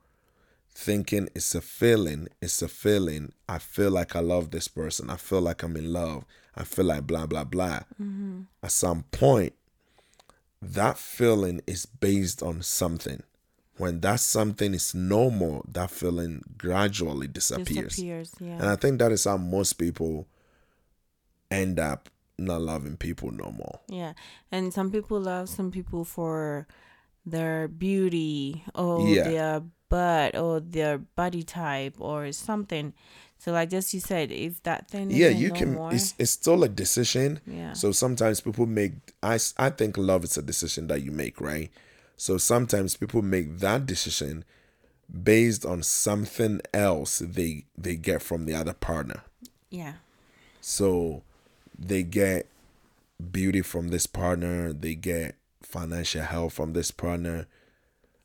thinking 0.74 1.28
it's 1.34 1.54
a 1.54 1.60
feeling, 1.60 2.28
it's 2.40 2.62
a 2.62 2.68
feeling. 2.68 3.32
I 3.48 3.58
feel 3.58 3.90
like 3.90 4.14
I 4.14 4.20
love 4.20 4.50
this 4.50 4.68
person. 4.68 5.10
I 5.10 5.16
feel 5.16 5.40
like 5.40 5.62
I'm 5.62 5.76
in 5.76 5.92
love. 5.92 6.24
I 6.58 6.64
feel 6.64 6.86
like 6.86 7.06
blah, 7.06 7.26
blah, 7.26 7.44
blah. 7.44 7.80
Mm-hmm. 8.02 8.40
At 8.62 8.72
some 8.72 9.04
point, 9.12 9.52
that 10.60 10.98
feeling 10.98 11.62
is 11.66 11.86
based 11.86 12.42
on 12.42 12.62
something. 12.62 13.22
When 13.76 14.00
that 14.00 14.18
something 14.18 14.74
is 14.74 14.92
no 14.92 15.30
more, 15.30 15.62
that 15.68 15.90
feeling 15.92 16.42
gradually 16.58 17.28
disappears. 17.28 17.94
Disappears. 17.94 18.32
Yeah. 18.40 18.54
And 18.54 18.64
I 18.64 18.74
think 18.74 18.98
that 18.98 19.12
is 19.12 19.22
how 19.24 19.36
most 19.36 19.74
people 19.74 20.26
end 21.48 21.78
up 21.78 22.08
not 22.36 22.60
loving 22.60 22.96
people 22.96 23.30
no 23.30 23.52
more. 23.52 23.78
Yeah. 23.88 24.14
And 24.50 24.74
some 24.74 24.90
people 24.90 25.20
love 25.20 25.48
some 25.48 25.70
people 25.70 26.04
for 26.04 26.66
their 27.24 27.68
beauty 27.68 28.64
or 28.74 29.06
Yeah. 29.06 29.22
their 29.28 29.62
butt 29.88 30.36
or 30.36 30.58
their 30.58 30.98
body 30.98 31.44
type 31.44 31.94
or 32.00 32.32
something. 32.32 32.94
So 33.38 33.52
like 33.52 33.70
just 33.70 33.94
you 33.94 34.00
said, 34.00 34.32
if 34.32 34.62
that 34.64 34.88
thing 34.88 35.10
yeah 35.10 35.28
you 35.28 35.48
no 35.48 35.54
can 35.54 35.74
more, 35.74 35.94
it's, 35.94 36.14
it's 36.18 36.32
still 36.32 36.64
a 36.64 36.68
decision 36.68 37.40
yeah. 37.46 37.72
so 37.72 37.92
sometimes 37.92 38.40
people 38.40 38.66
make 38.66 38.92
I 39.22 39.38
I 39.56 39.70
think 39.70 39.96
love 39.96 40.24
is 40.24 40.36
a 40.36 40.42
decision 40.42 40.88
that 40.88 41.02
you 41.02 41.12
make 41.12 41.40
right 41.40 41.70
so 42.16 42.36
sometimes 42.36 42.96
people 42.96 43.22
make 43.22 43.58
that 43.58 43.86
decision 43.86 44.44
based 45.22 45.64
on 45.64 45.82
something 45.82 46.60
else 46.74 47.20
they 47.20 47.64
they 47.76 47.96
get 47.96 48.20
from 48.22 48.44
the 48.44 48.54
other 48.54 48.74
partner 48.74 49.22
yeah. 49.70 49.94
so 50.60 51.22
they 51.78 52.02
get 52.02 52.46
beauty 53.30 53.62
from 53.62 53.88
this 53.88 54.06
partner 54.06 54.72
they 54.72 54.94
get 54.94 55.36
financial 55.62 56.22
help 56.22 56.52
from 56.52 56.72
this 56.72 56.90
partner 56.90 57.46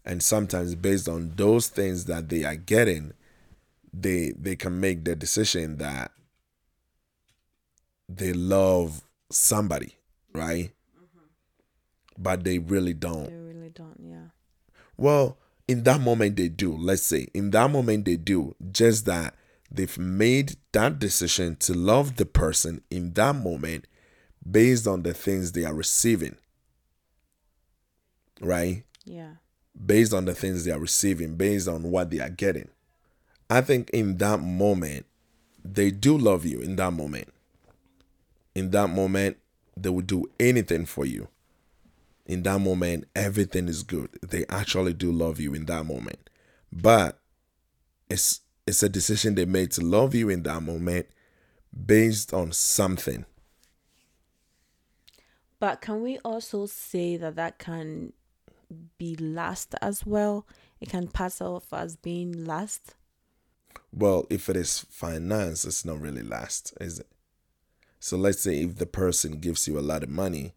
and 0.06 0.22
sometimes 0.22 0.76
based 0.76 1.08
on 1.08 1.34
those 1.36 1.68
things 1.68 2.06
that 2.06 2.30
they 2.30 2.44
are 2.44 2.56
getting 2.56 3.14
they 3.94 4.34
they 4.38 4.56
can 4.56 4.80
make 4.80 5.06
the 5.06 5.16
decision 5.16 5.78
that 5.78 6.12
they 8.10 8.34
love 8.34 9.02
somebody 9.32 9.96
right 10.34 10.72
mm-hmm. 10.98 11.20
but 12.18 12.44
they 12.44 12.60
really 12.60 12.94
don't 12.94 13.26
They 13.26 13.36
really 13.36 13.70
don't, 13.70 14.00
yeah. 14.00 14.28
well, 14.98 15.38
in 15.68 15.84
that 15.84 16.02
moment 16.02 16.36
they 16.36 16.50
do. 16.50 16.76
Let's 16.76 17.04
say 17.04 17.28
in 17.34 17.52
that 17.52 17.72
moment 17.72 18.06
they 18.06 18.18
do. 18.18 18.56
Just 18.72 19.06
that 19.06 19.36
they've 19.72 19.98
made 19.98 20.56
that 20.74 21.00
decision 21.00 21.56
to 21.58 21.74
love 21.74 22.18
the 22.18 22.26
person 22.26 22.82
in 22.90 23.14
that 23.14 23.36
moment 23.36 23.86
based 24.50 24.88
on 24.88 25.04
the 25.04 25.14
things 25.14 25.52
they 25.54 25.64
are 25.64 25.74
receiving. 25.74 26.36
Right? 28.42 28.84
Yeah. 29.06 29.36
Based 29.86 30.14
on 30.14 30.26
the 30.26 30.36
things 30.36 30.66
they 30.66 30.72
are 30.72 30.80
receiving, 30.80 31.36
based 31.36 31.68
on 31.68 31.84
what 31.84 32.12
they 32.12 32.20
are 32.20 32.30
getting. 32.30 32.70
I 33.50 33.62
think 33.62 33.90
in 33.92 34.18
that 34.18 34.40
moment, 34.40 35.06
they 35.64 35.92
do 35.92 36.18
love 36.18 36.46
you 36.46 36.60
in 36.60 36.76
that 36.78 36.92
moment. 36.92 37.30
In 38.56 38.72
that 38.72 38.90
moment, 38.90 39.38
they 39.76 39.90
will 39.90 40.02
do 40.02 40.26
anything 40.40 40.86
for 40.86 41.06
you 41.06 41.28
in 42.26 42.44
that 42.44 42.60
moment 42.60 43.06
everything 43.16 43.68
is 43.68 43.84
good 43.84 44.10
they 44.22 44.46
actually 44.48 44.94
do 44.94 45.12
love 45.12 45.40
you 45.40 45.54
in 45.54 45.66
that 45.66 45.84
moment 45.86 46.30
but 46.72 47.20
it's 48.10 48.42
it's 48.66 48.82
a 48.82 48.88
decision 48.88 49.36
they 49.36 49.44
made 49.44 49.72
to 49.72 49.82
love 49.82 50.16
you 50.16 50.30
in 50.30 50.44
that 50.44 50.62
moment 50.62 51.06
based 51.86 52.34
on 52.34 52.52
something 52.52 53.26
But 55.64 55.80
can 55.80 56.04
we 56.04 56.18
also 56.26 56.66
say 56.66 57.16
that 57.16 57.38
that 57.38 57.58
can 57.58 58.12
be 58.98 59.16
lust 59.16 59.76
as 59.82 60.06
well? 60.06 60.46
It 60.82 60.90
can 60.90 61.08
pass 61.08 61.40
off 61.40 61.72
as 61.72 61.96
being 61.96 62.44
lust. 62.44 62.96
Well 63.92 64.26
if 64.30 64.50
it 64.50 64.56
is 64.56 64.86
finance 64.90 65.66
it's 65.66 65.86
not 65.86 66.00
really 66.00 66.24
last 66.24 66.74
is 66.80 67.00
it 67.00 67.08
so 68.00 68.18
let's 68.18 68.42
say 68.42 68.62
if 68.62 68.78
the 68.78 68.86
person 68.86 69.40
gives 69.40 69.68
you 69.68 69.80
a 69.80 69.82
lot 69.82 70.04
of 70.04 70.10
money 70.10 70.54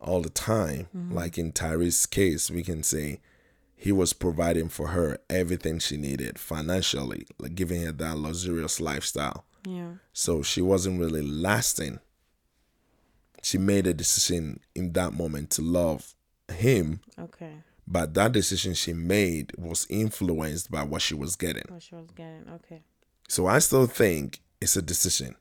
all 0.00 0.22
the 0.22 0.30
time 0.30 0.88
mm-hmm. 0.96 1.14
like 1.14 1.38
in 1.38 1.52
Tyrese's 1.52 2.06
case 2.06 2.50
we 2.50 2.62
can 2.62 2.82
say 2.82 3.20
he 3.74 3.92
was 3.92 4.12
providing 4.12 4.68
for 4.68 4.88
her 4.88 5.18
everything 5.30 5.78
she 5.78 5.96
needed 5.96 6.38
financially 6.38 7.26
like 7.38 7.54
giving 7.54 7.82
her 7.82 7.92
that 7.92 8.18
luxurious 8.18 8.80
lifestyle 8.80 9.44
Yeah. 9.66 9.92
So 10.12 10.42
she 10.42 10.62
wasn't 10.62 11.00
really 11.00 11.22
lasting. 11.22 12.00
She 13.42 13.58
made 13.58 13.86
a 13.86 13.94
decision 13.94 14.60
in 14.74 14.92
that 14.92 15.12
moment 15.12 15.50
to 15.50 15.62
love 15.62 16.14
him, 16.48 17.00
Okay. 17.18 17.54
But 17.90 18.14
that 18.14 18.30
decision 18.30 18.72
she 18.74 18.92
made 18.92 19.52
was 19.58 19.86
influenced 19.90 20.70
by 20.70 20.84
what 20.84 21.02
she 21.02 21.14
was 21.14 21.34
getting. 21.34 21.64
What 21.68 21.82
she 21.82 21.96
was 21.96 22.10
getting. 22.12 22.44
Okay. 22.54 22.82
So 23.28 23.48
I 23.48 23.58
still 23.58 23.86
think 23.86 24.40
it's 24.60 24.76
a 24.76 24.82
decision. 24.82 25.34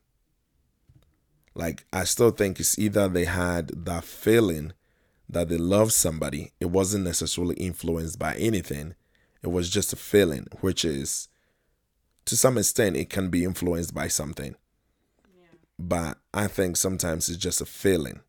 Like, 1.53 1.85
I 1.93 2.05
still 2.05 2.31
think 2.31 2.59
it's 2.59 2.79
either 2.79 3.07
they 3.07 3.25
had 3.25 3.85
that 3.85 4.03
feeling 4.03 4.73
that 5.29 5.49
they 5.49 5.57
love 5.57 5.93
somebody, 5.93 6.51
it 6.59 6.71
wasn't 6.71 7.03
necessarily 7.03 7.55
influenced 7.55 8.17
by 8.17 8.35
anything, 8.35 8.95
it 9.43 9.51
was 9.51 9.69
just 9.69 9.93
a 9.93 9.95
feeling, 9.95 10.47
which 10.61 10.83
is 10.83 11.27
to 12.25 12.35
some 12.35 12.57
extent, 12.57 12.97
it 12.97 13.11
can 13.11 13.29
be 13.29 13.43
influenced 13.43 13.93
by 13.93 14.07
something. 14.07 14.55
But 15.77 16.17
I 16.33 16.47
think 16.47 16.77
sometimes 16.77 17.29
it's 17.29 17.37
just 17.37 17.61
a 17.61 17.65
feeling, 17.65 18.21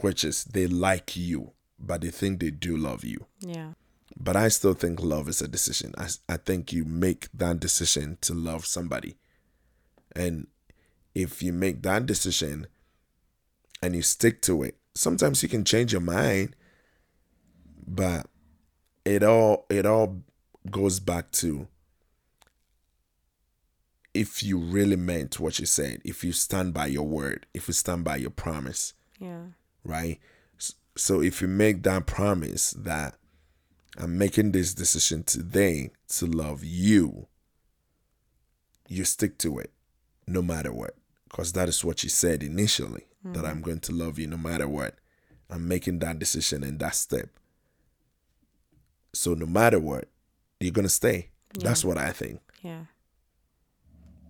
which 0.00 0.22
is 0.22 0.44
they 0.44 0.66
like 0.66 1.16
you, 1.16 1.52
but 1.82 2.00
they 2.00 2.10
think 2.10 2.40
they 2.40 2.50
do 2.50 2.76
love 2.76 3.04
you. 3.04 3.26
Yeah. 3.40 3.72
But 4.16 4.36
I 4.36 4.48
still 4.48 4.74
think 4.74 5.00
love 5.02 5.28
is 5.28 5.42
a 5.42 5.48
decision. 5.48 5.94
I, 5.98 6.08
I 6.28 6.36
think 6.36 6.72
you 6.72 6.84
make 6.84 7.28
that 7.34 7.58
decision 7.60 8.18
to 8.20 8.34
love 8.34 8.64
somebody. 8.66 9.16
And 10.14 10.46
if 11.14 11.42
you 11.42 11.52
make 11.52 11.82
that 11.82 12.06
decision 12.06 12.66
and 13.82 13.96
you 13.96 14.02
stick 14.02 14.40
to 14.42 14.62
it, 14.62 14.76
sometimes 14.94 15.42
you 15.42 15.48
can 15.48 15.64
change 15.64 15.92
your 15.92 16.02
mind, 16.02 16.54
but 17.86 18.26
it 19.04 19.22
all 19.24 19.66
it 19.68 19.84
all 19.86 20.22
goes 20.70 21.00
back 21.00 21.32
to 21.32 21.66
if 24.14 24.42
you 24.42 24.58
really 24.58 24.96
meant 24.96 25.40
what 25.40 25.58
you 25.58 25.64
said, 25.66 26.00
if 26.04 26.22
you 26.22 26.32
stand 26.32 26.74
by 26.74 26.86
your 26.86 27.06
word, 27.06 27.46
if 27.54 27.66
you 27.66 27.74
stand 27.74 28.04
by 28.04 28.16
your 28.16 28.30
promise 28.30 28.92
Yeah. 29.18 29.46
right? 29.84 30.20
So 30.96 31.22
if 31.22 31.40
you 31.40 31.48
make 31.48 31.82
that 31.84 32.06
promise 32.06 32.72
that 32.72 33.14
I'm 33.96 34.18
making 34.18 34.52
this 34.52 34.74
decision 34.74 35.22
today 35.24 35.90
to 36.08 36.26
love 36.26 36.62
you, 36.64 37.28
you 38.88 39.04
stick 39.04 39.38
to 39.38 39.58
it 39.58 39.72
no 40.26 40.42
matter 40.42 40.72
what. 40.72 40.96
Because 41.28 41.52
that 41.52 41.68
is 41.68 41.82
what 41.84 42.02
you 42.02 42.10
said 42.10 42.42
initially 42.42 43.06
that 43.24 43.46
I'm 43.46 43.62
going 43.62 43.80
to 43.80 43.92
love 43.92 44.18
you 44.18 44.26
no 44.26 44.36
matter 44.36 44.68
what. 44.68 44.96
I'm 45.48 45.66
making 45.68 46.00
that 46.00 46.18
decision 46.18 46.62
and 46.64 46.78
that 46.80 46.94
step. 46.94 47.28
So 49.14 49.34
no 49.34 49.46
matter 49.46 49.78
what, 49.78 50.08
you're 50.60 50.72
going 50.72 50.84
to 50.86 50.88
stay. 50.90 51.30
That's 51.54 51.84
what 51.84 51.98
I 51.98 52.12
think. 52.12 52.40
Yeah. 52.62 52.84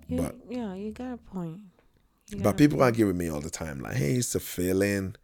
You, 0.08 0.18
But- 0.18 0.36
yeah, 0.48 0.74
you 0.74 0.90
got 0.92 1.14
a 1.14 1.16
point. 1.16 1.60
Got 2.30 2.42
But 2.42 2.56
people 2.58 2.82
argue 2.82 3.06
with 3.06 3.16
me 3.16 3.28
all 3.28 3.40
the 3.40 3.50
time, 3.50 3.80
like, 3.80 3.96
hey, 3.96 4.14
it's 4.14 4.34
a 4.34 4.40
feeling. 4.40 5.16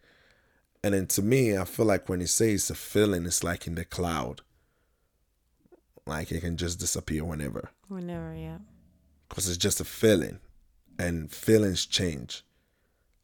And 0.89 0.95
then 0.95 1.07
to 1.09 1.23
me, 1.23 1.55
I 1.55 1.67
feel 1.67 1.85
like 1.85 2.09
when 2.09 2.21
you 2.21 2.27
say 2.27 2.53
it's 2.53 2.71
a 2.71 2.75
feeling, 2.75 3.27
it's 3.27 3.45
like 3.45 3.67
in 3.67 3.75
the 3.75 3.85
cloud. 3.85 4.41
Like 6.07 6.33
it 6.33 6.41
can 6.41 6.57
just 6.57 6.81
disappear 6.81 7.27
whenever. 7.27 7.69
Whenever, 7.89 8.35
yeah. 8.35 8.57
Because 9.29 9.51
it's 9.51 9.59
just 9.59 9.83
a 9.83 9.85
feeling. 9.85 10.39
And 10.99 11.31
feelings 11.31 11.85
change. 11.85 12.43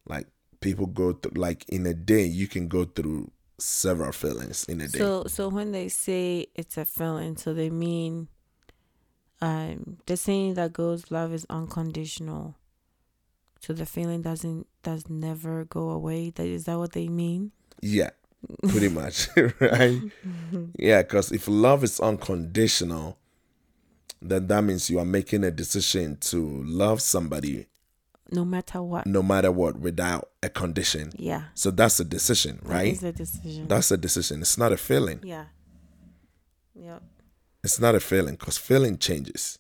Like 0.07 0.27
people 0.61 0.85
go 0.85 1.15
through 1.15 1.41
like 1.41 1.67
in 1.71 1.87
a 1.87 1.95
day 1.95 2.27
you 2.27 2.49
can 2.49 2.69
go 2.69 2.85
through 2.85 3.31
several 3.57 4.13
feelings 4.13 4.65
in 4.65 4.83
a 4.83 4.89
day. 4.89 4.99
So 4.99 5.25
so 5.27 5.49
when 5.49 5.73
they 5.73 5.89
say 5.89 6.49
it's 6.55 6.77
a 6.77 6.85
feeling, 6.85 7.39
so 7.39 7.55
they 7.55 7.71
mean 7.71 8.29
um 9.41 9.97
the 10.05 10.19
saying 10.19 10.53
that 10.55 10.75
goes 10.75 11.11
love 11.11 11.33
is 11.33 11.47
unconditional. 11.49 12.57
So 13.65 13.73
the 13.73 13.87
feeling 13.87 14.21
doesn't 14.21 14.67
does 14.83 15.09
never 15.09 15.65
go 15.65 15.89
away. 15.91 16.31
That 16.31 16.47
is 16.47 16.65
that 16.65 16.79
what 16.79 16.93
they 16.93 17.09
mean? 17.09 17.53
Yeah, 17.81 18.11
pretty 18.69 18.89
much, 19.01 19.29
right? 19.61 20.01
Yeah, 20.79 21.01
because 21.03 21.33
if 21.33 21.49
love 21.49 21.83
is 21.83 21.99
unconditional, 22.01 23.17
then 24.21 24.47
that 24.49 24.63
means 24.65 24.91
you 24.91 24.99
are 24.99 25.05
making 25.07 25.45
a 25.45 25.51
decision 25.51 26.17
to 26.19 26.63
love 26.65 27.01
somebody 27.01 27.67
No 28.31 28.45
matter 28.45 28.83
what. 28.83 29.07
no 29.07 29.23
matter 29.23 29.51
what 29.51 29.79
without 29.79 30.31
a 30.43 30.49
condition. 30.51 31.13
Yeah. 31.17 31.45
So 31.55 31.71
that's 31.71 31.99
a 32.01 32.05
decision, 32.05 32.59
right? 32.65 32.93
It's 32.93 33.03
a 33.03 33.13
decision. 33.13 33.69
That's 33.69 33.91
a 33.91 33.97
decision. 33.97 34.41
It's 34.43 34.59
not 34.59 34.73
a 34.73 34.77
feeling. 34.77 35.21
yeah. 35.23 35.47
Yep. 36.75 37.03
It's 37.63 37.81
not 37.81 37.95
a 37.95 38.01
feeling 38.01 38.35
because 38.35 38.59
feeling 38.59 38.99
changes. 38.99 39.59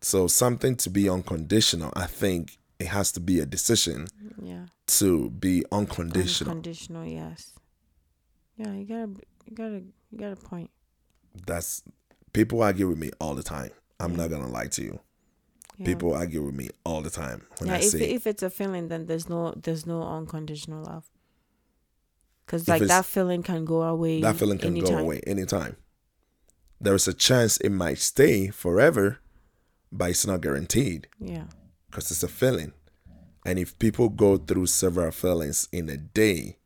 So 0.00 0.28
something 0.28 0.76
to 0.76 0.88
be 0.88 1.10
unconditional, 1.10 1.92
I 1.94 2.06
think 2.06 2.56
it 2.80 2.86
has 2.86 3.12
to 3.12 3.20
be 3.20 3.38
a 3.40 3.46
decision 3.46 4.08
Yeah. 4.42 4.66
to 4.86 5.30
be 5.30 5.64
unconditional. 5.70 6.50
Unconditional, 6.50 7.04
yes. 7.06 7.52
Yeah, 8.56 8.72
you 8.74 8.84
gotta 8.84 9.10
you 9.46 9.54
gotta 9.54 9.82
you 10.10 10.18
got 10.18 10.32
a 10.32 10.36
point. 10.36 10.70
That's 11.46 11.82
people 12.32 12.62
argue 12.62 12.88
with 12.88 12.98
me 12.98 13.10
all 13.20 13.34
the 13.34 13.42
time. 13.42 13.70
I'm 14.00 14.16
not 14.16 14.30
gonna 14.30 14.48
lie 14.48 14.66
to 14.68 14.82
you. 14.82 15.00
Yeah. 15.78 15.86
People 15.86 16.14
argue 16.14 16.42
with 16.42 16.54
me 16.54 16.70
all 16.84 17.00
the 17.02 17.10
time 17.10 17.46
when 17.58 17.68
yeah, 17.68 17.76
I 17.76 17.78
if 17.78 17.84
say 17.84 18.10
if 18.10 18.26
it's 18.26 18.42
a 18.42 18.50
feeling, 18.50 18.88
then 18.88 19.06
there's 19.06 19.28
no 19.28 19.52
there's 19.56 19.86
no 19.86 20.02
unconditional 20.02 20.84
love. 20.84 21.10
Cause 22.46 22.66
like 22.66 22.82
that 22.82 23.04
feeling 23.04 23.42
can 23.44 23.64
go 23.64 23.82
away. 23.82 24.20
that 24.22 24.36
feeling 24.36 24.58
can 24.58 24.74
go 24.74 24.80
anytime. 24.80 24.98
away 24.98 25.20
anytime. 25.26 25.76
There 26.80 26.94
is 26.94 27.06
a 27.06 27.12
chance 27.14 27.58
it 27.58 27.70
might 27.70 27.98
stay 27.98 28.48
forever, 28.48 29.18
but 29.92 30.10
it's 30.10 30.26
not 30.26 30.40
guaranteed 30.40 31.06
Yeah. 31.20 31.44
Because 31.90 32.10
it's 32.10 32.22
a 32.22 32.28
feeling. 32.28 32.72
And 33.44 33.58
if 33.58 33.78
people 33.78 34.08
go 34.08 34.36
through 34.36 34.66
several 34.66 35.10
feelings 35.10 35.68
in 35.72 35.88
a 35.88 35.96
day, 35.96 36.58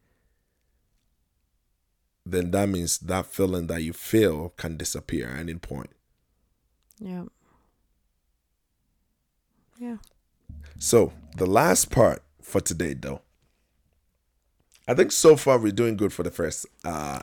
then 2.27 2.51
that 2.51 2.69
means 2.69 2.99
that 2.99 3.27
feeling 3.27 3.67
that 3.69 3.83
you 3.83 3.93
feel 3.93 4.51
can 4.57 4.77
disappear 4.77 5.29
at 5.29 5.41
any 5.41 5.55
point. 5.55 5.91
Yeah. 6.99 7.25
Yeah. 9.79 9.97
So 10.79 11.13
the 11.37 11.47
last 11.47 11.91
part 11.91 12.23
for 12.41 12.61
today, 12.61 12.95
though, 12.95 13.21
I 14.87 14.95
think 14.95 15.13
so 15.13 15.37
far 15.37 15.59
we're 15.59 15.73
doing 15.73 15.97
good 15.97 16.13
for 16.13 16.23
the 16.23 16.31
first 16.31 16.67
uh 16.85 17.21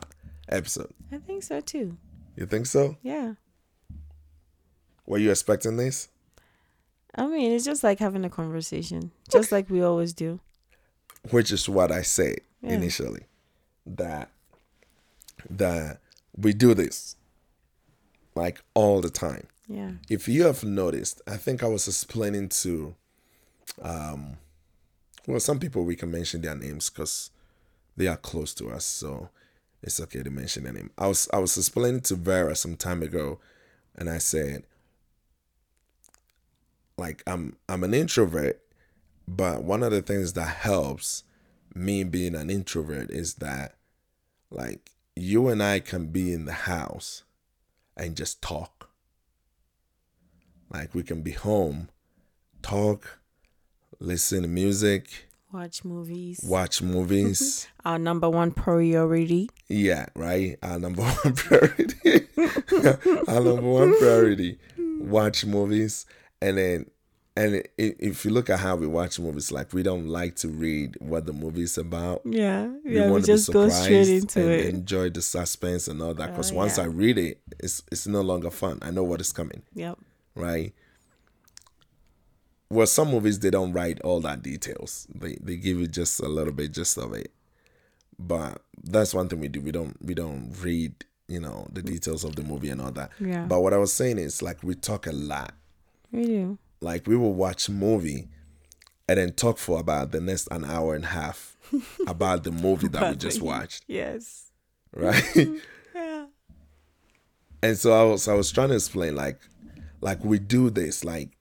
episode. 0.48 0.92
I 1.10 1.18
think 1.18 1.42
so 1.42 1.60
too. 1.60 1.96
You 2.36 2.46
think 2.46 2.66
so? 2.66 2.96
Yeah. 3.02 3.34
Were 5.06 5.18
you 5.18 5.30
expecting 5.30 5.76
this? 5.76 6.08
I 7.14 7.26
mean, 7.26 7.52
it's 7.52 7.64
just 7.64 7.82
like 7.84 7.98
having 7.98 8.24
a 8.24 8.30
conversation, 8.30 9.10
just 9.30 9.52
like 9.52 9.68
we 9.68 9.82
always 9.82 10.12
do. 10.12 10.40
Which 11.30 11.52
is 11.52 11.68
what 11.68 11.92
I 11.92 12.02
said 12.02 12.40
Yeah. 12.62 12.72
initially. 12.74 13.24
That 13.86 14.30
that 15.50 16.00
we 16.36 16.52
do 16.52 16.72
this 16.74 17.16
like 18.34 18.62
all 18.74 19.00
the 19.00 19.10
time. 19.10 19.46
Yeah. 19.68 19.92
if 20.10 20.28
you 20.28 20.44
have 20.44 20.64
noticed, 20.64 21.22
I 21.26 21.36
think 21.36 21.62
I 21.62 21.66
was 21.66 21.86
explaining 21.88 22.48
to, 22.50 22.94
um, 23.80 24.36
well, 25.26 25.40
some 25.40 25.58
people 25.60 25.84
we 25.84 25.96
can 25.96 26.10
mention 26.10 26.42
their 26.42 26.54
names 26.56 26.90
because 26.90 27.30
they 27.96 28.06
are 28.06 28.16
close 28.16 28.52
to 28.54 28.70
us, 28.70 28.84
so 28.84 29.30
it's 29.82 30.00
okay 30.00 30.22
to 30.22 30.30
mention 30.30 30.64
their 30.64 30.72
name. 30.72 30.90
I 30.98 31.06
was 31.06 31.28
I 31.32 31.38
was 31.38 31.56
explaining 31.56 32.00
to 32.02 32.16
Vera 32.16 32.54
some 32.56 32.76
time 32.76 33.02
ago, 33.02 33.38
and 33.94 34.10
I 34.10 34.18
said, 34.18 34.64
like 36.96 37.22
I'm 37.26 37.56
I'm 37.68 37.84
an 37.84 37.94
introvert, 37.94 38.60
but 39.26 39.62
one 39.64 39.82
of 39.82 39.90
the 39.92 40.02
things 40.02 40.32
that 40.34 40.56
helps 40.56 41.24
me 41.74 42.04
being 42.04 42.34
an 42.34 42.50
introvert 42.50 43.10
is 43.10 43.34
that, 43.36 43.76
like, 44.50 44.90
you 45.16 45.48
and 45.48 45.62
I 45.62 45.80
can 45.80 46.06
be 46.08 46.32
in 46.32 46.44
the 46.44 46.52
house 46.52 47.22
and 47.96 48.16
just 48.16 48.42
talk. 48.42 48.90
Like 50.72 50.94
we 50.94 51.02
can 51.02 51.22
be 51.22 51.32
home, 51.32 51.88
talk, 52.62 53.18
listen 54.00 54.42
to 54.42 54.48
music, 54.48 55.28
Watch 55.52 55.84
movies. 55.84 56.40
watch 56.42 56.80
movies. 56.80 57.66
Our 57.84 57.98
number 57.98 58.30
one 58.30 58.52
priority. 58.52 59.50
yeah, 59.68 60.06
right. 60.16 60.56
Our 60.62 60.78
number 60.78 61.02
one 61.24 61.34
priority. 61.34 62.26
Our 63.28 63.40
number 63.44 63.60
one 63.68 63.98
priority. 63.98 64.58
Watch 64.78 65.44
movies, 65.44 66.06
and 66.42 66.58
then, 66.58 66.90
and 67.36 67.56
i- 67.56 67.62
if 67.78 68.24
you 68.24 68.30
look 68.30 68.50
at 68.50 68.58
how 68.60 68.76
we 68.76 68.86
watch 68.86 69.18
movies, 69.18 69.50
like 69.50 69.72
we 69.72 69.82
don't 69.82 70.06
like 70.08 70.36
to 70.36 70.48
read 70.48 70.96
what 71.00 71.24
the 71.26 71.32
movie's 71.32 71.78
about. 71.78 72.20
Yeah. 72.24 72.70
Yeah. 72.84 73.06
We, 73.06 73.10
want 73.12 73.24
to 73.24 73.32
be 73.32 73.36
just 73.36 73.52
go 73.52 73.68
straight 73.68 74.04
surprised 74.06 74.10
into 74.36 74.40
and 74.52 74.60
it. 74.60 74.74
enjoy 74.74 75.10
the 75.10 75.22
suspense 75.22 75.88
and 75.88 76.02
all 76.02 76.14
that. 76.14 76.30
Because 76.30 76.52
Oh, 76.52 76.56
once 76.56 76.76
yeah. 76.78 76.84
I 76.84 76.86
read 76.88 77.18
it, 77.18 77.40
it's 77.58 77.82
it's 77.90 78.06
no 78.06 78.20
longer 78.20 78.50
fun. 78.50 78.78
I 78.82 78.90
know 78.90 79.04
what 79.04 79.20
is 79.20 79.32
coming. 79.32 79.62
Yep. 79.74 79.98
right? 80.34 80.74
Well, 82.70 82.86
some 82.86 83.10
movies 83.10 83.38
they 83.38 83.50
don't 83.50 83.72
write 83.72 84.00
all 84.00 84.20
that 84.22 84.42
details. 84.42 85.06
They 85.14 85.36
they 85.42 85.56
give 85.56 85.78
you 85.78 85.86
just 85.86 86.20
a 86.20 86.28
little 86.28 86.52
bit 86.54 86.72
just 86.72 86.96
of 86.98 87.12
it. 87.12 87.30
But 88.18 88.62
that's 88.82 89.12
one 89.14 89.28
thing 89.28 89.40
we 89.40 89.48
do. 89.48 89.60
We 89.60 89.72
don't 89.72 89.96
we 90.04 90.14
don't 90.14 90.52
read, 90.62 90.92
you 91.28 91.40
know, 91.40 91.66
the 91.72 91.82
details 91.82 92.24
of 92.24 92.36
the 92.36 92.42
movie 92.42 92.70
and 92.70 92.80
all 92.80 92.92
that. 92.92 93.10
Yeah. 93.20 93.44
But 93.46 93.60
what 93.60 93.72
I 93.74 93.76
was 93.78 93.92
saying 93.92 94.18
is 94.18 94.42
like 94.42 94.62
we 94.62 94.74
talk 94.74 95.06
a 95.06 95.12
lot. 95.12 95.52
We 96.12 96.24
do. 96.24 96.58
Like 96.80 97.06
we 97.06 97.16
will 97.16 97.34
watch 97.34 97.68
a 97.68 97.72
movie 97.72 98.28
and 99.08 99.18
then 99.18 99.32
talk 99.32 99.58
for 99.58 99.80
about 99.80 100.12
the 100.12 100.20
next 100.20 100.48
an 100.50 100.64
hour 100.64 100.94
and 100.94 101.04
a 101.04 101.08
half 101.08 101.56
about 102.06 102.44
the 102.44 102.52
movie 102.52 102.88
that 102.88 103.10
we 103.10 103.16
just 103.16 103.40
watched. 103.40 103.84
Yes. 103.86 104.50
Right? 104.94 105.22
Yeah. 105.94 106.24
and 107.62 107.76
so 107.76 107.92
I 107.92 108.10
was 108.10 108.26
I 108.26 108.32
was 108.32 108.50
trying 108.50 108.70
to 108.70 108.76
explain 108.76 109.14
like 109.14 109.38
like 110.00 110.24
we 110.24 110.38
do 110.38 110.70
this 110.70 111.04
like 111.04 111.36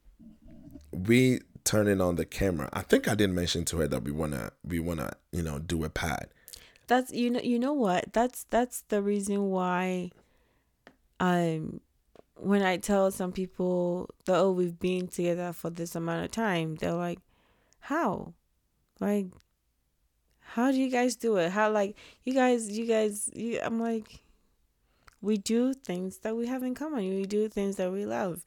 we 0.92 1.40
turning 1.64 2.02
on 2.02 2.16
the 2.18 2.26
camera. 2.26 2.70
I 2.74 2.82
think 2.82 3.08
I 3.08 3.16
didn't 3.16 3.36
mention 3.36 3.64
to 3.66 3.78
her 3.78 3.88
that 3.88 4.04
we 4.04 4.12
wanna 4.12 4.52
we 4.68 4.80
wanna 4.80 5.14
you 5.32 5.42
know 5.42 5.58
do 5.58 5.86
a 5.86 5.90
pad. 5.90 6.28
That's 6.88 7.14
you 7.14 7.30
know 7.30 7.40
you 7.40 7.60
know 7.60 7.72
what? 7.74 8.12
That's 8.12 8.46
that's 8.50 8.82
the 8.90 9.02
reason 9.02 9.50
why 9.50 10.12
um 11.22 11.80
when 12.42 12.64
I 12.64 12.78
tell 12.78 13.12
some 13.12 13.32
people 13.32 14.10
that 14.26 14.36
oh 14.36 14.52
we've 14.52 14.80
been 14.80 15.08
together 15.08 15.54
for 15.54 15.70
this 15.70 15.96
amount 15.96 16.26
of 16.26 16.32
time, 16.32 16.76
they're 16.76 16.94
like, 16.94 17.20
How? 17.80 18.34
Like 19.00 19.28
how 20.40 20.70
do 20.72 20.78
you 20.78 20.90
guys 20.90 21.16
do 21.16 21.38
it? 21.38 21.50
How 21.52 21.72
like 21.72 21.96
you 22.24 22.34
guys 22.34 22.70
you 22.70 22.86
guys 22.86 23.30
you 23.34 23.60
I'm 23.62 23.80
like 23.80 24.22
we 25.22 25.38
do 25.38 25.74
things 25.74 26.18
that 26.20 26.36
we 26.36 26.48
have 26.48 26.64
in 26.64 26.76
common. 26.76 27.08
We 27.08 27.26
do 27.26 27.48
things 27.48 27.76
that 27.78 27.92
we 27.92 28.06
love. 28.06 28.44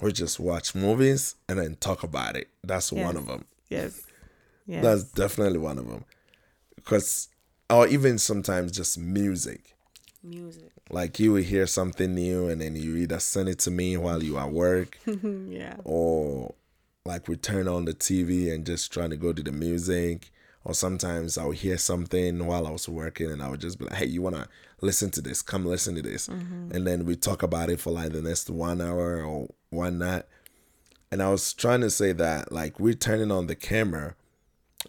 We 0.00 0.12
just 0.12 0.38
watch 0.38 0.74
movies 0.74 1.34
and 1.48 1.58
then 1.58 1.76
talk 1.76 2.02
about 2.02 2.36
it. 2.36 2.48
That's 2.62 2.92
Yes. 2.92 3.04
one 3.04 3.16
of 3.16 3.26
them. 3.26 3.44
Yes. 3.68 4.02
Yes. 4.66 4.82
That's 4.82 5.04
definitely 5.04 5.58
one 5.58 5.78
of 5.78 5.88
them. 5.88 6.04
Because 6.76 7.28
or 7.68 7.86
even 7.86 8.18
sometimes 8.18 8.72
just 8.72 8.98
music. 8.98 9.76
Music. 10.22 10.70
Like 10.90 11.18
you 11.18 11.32
would 11.32 11.44
hear 11.44 11.66
something 11.66 12.14
new 12.14 12.48
and 12.48 12.60
then 12.60 12.76
you 12.76 12.96
either 12.96 13.18
send 13.18 13.48
it 13.48 13.58
to 13.60 13.70
me 13.70 13.96
while 13.96 14.22
you 14.22 14.36
are 14.36 14.46
at 14.46 14.52
work 14.52 14.98
yeah. 15.06 15.76
or 15.84 16.54
like 17.04 17.28
we 17.28 17.36
turn 17.36 17.68
on 17.68 17.84
the 17.84 17.94
TV 17.94 18.52
and 18.52 18.66
just 18.66 18.92
trying 18.92 19.10
to 19.10 19.16
go 19.16 19.32
to 19.32 19.42
the 19.42 19.52
music. 19.52 20.30
Or 20.62 20.74
sometimes 20.74 21.38
I'll 21.38 21.52
hear 21.52 21.78
something 21.78 22.44
while 22.44 22.66
I 22.66 22.70
was 22.70 22.86
working 22.86 23.30
and 23.30 23.42
I 23.42 23.48
would 23.48 23.62
just 23.62 23.78
be 23.78 23.86
like, 23.86 23.94
hey, 23.94 24.04
you 24.04 24.20
want 24.20 24.36
to 24.36 24.46
listen 24.82 25.10
to 25.12 25.22
this? 25.22 25.40
Come 25.40 25.64
listen 25.64 25.94
to 25.94 26.02
this. 26.02 26.28
And 26.28 26.86
then 26.86 27.06
we 27.06 27.16
talk 27.16 27.42
about 27.42 27.70
it 27.70 27.80
for 27.80 27.90
like 27.92 28.12
the 28.12 28.20
next 28.20 28.50
one 28.50 28.82
hour 28.82 29.24
or 29.24 29.48
one 29.70 29.98
night. 29.98 30.24
And 31.10 31.22
I 31.22 31.30
was 31.30 31.54
trying 31.54 31.80
to 31.80 31.88
say 31.90 32.12
that 32.12 32.52
like 32.52 32.78
we're 32.78 32.92
turning 32.92 33.32
on 33.32 33.46
the 33.46 33.56
camera, 33.56 34.16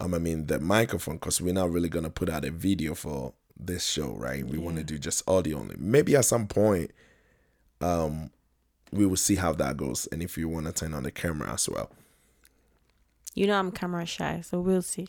um, 0.00 0.12
I 0.14 0.18
mean 0.18 0.46
the 0.46 0.60
microphone, 0.60 1.16
because 1.16 1.40
we're 1.40 1.54
not 1.54 1.70
really 1.70 1.88
going 1.88 2.04
to 2.04 2.10
put 2.10 2.28
out 2.28 2.44
a 2.44 2.50
video 2.50 2.94
for 2.94 3.32
this 3.58 3.84
show, 3.84 4.12
right? 4.12 4.46
We 4.46 4.58
want 4.58 4.76
to 4.78 4.84
do 4.84 4.98
just 4.98 5.28
audio 5.28 5.58
only. 5.58 5.76
Maybe 5.78 6.16
at 6.16 6.24
some 6.24 6.46
point, 6.46 6.90
um, 7.80 8.30
we 8.92 9.06
will 9.06 9.16
see 9.16 9.36
how 9.36 9.52
that 9.54 9.76
goes 9.76 10.06
and 10.12 10.22
if 10.22 10.36
you 10.36 10.48
want 10.48 10.66
to 10.66 10.72
turn 10.72 10.94
on 10.94 11.02
the 11.02 11.10
camera 11.10 11.52
as 11.52 11.68
well. 11.68 11.90
You 13.34 13.46
know 13.46 13.58
I'm 13.58 13.72
camera 13.72 14.04
shy, 14.04 14.42
so 14.42 14.60
we'll 14.60 14.82
see. 14.82 15.06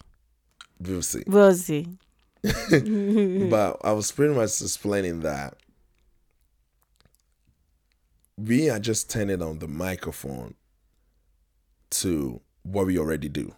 We'll 0.79 1.01
see. 1.01 1.23
We'll 1.27 1.53
see. 1.53 1.87
but 2.43 3.77
I 3.83 3.91
was 3.91 4.11
pretty 4.11 4.33
much 4.33 4.61
explaining 4.61 5.21
that 5.21 5.57
we 8.37 8.69
are 8.69 8.79
just 8.79 9.09
turning 9.09 9.41
on 9.41 9.59
the 9.59 9.67
microphone 9.67 10.55
to 11.91 12.41
what 12.63 12.85
we 12.85 12.97
already 12.97 13.29
do. 13.29 13.53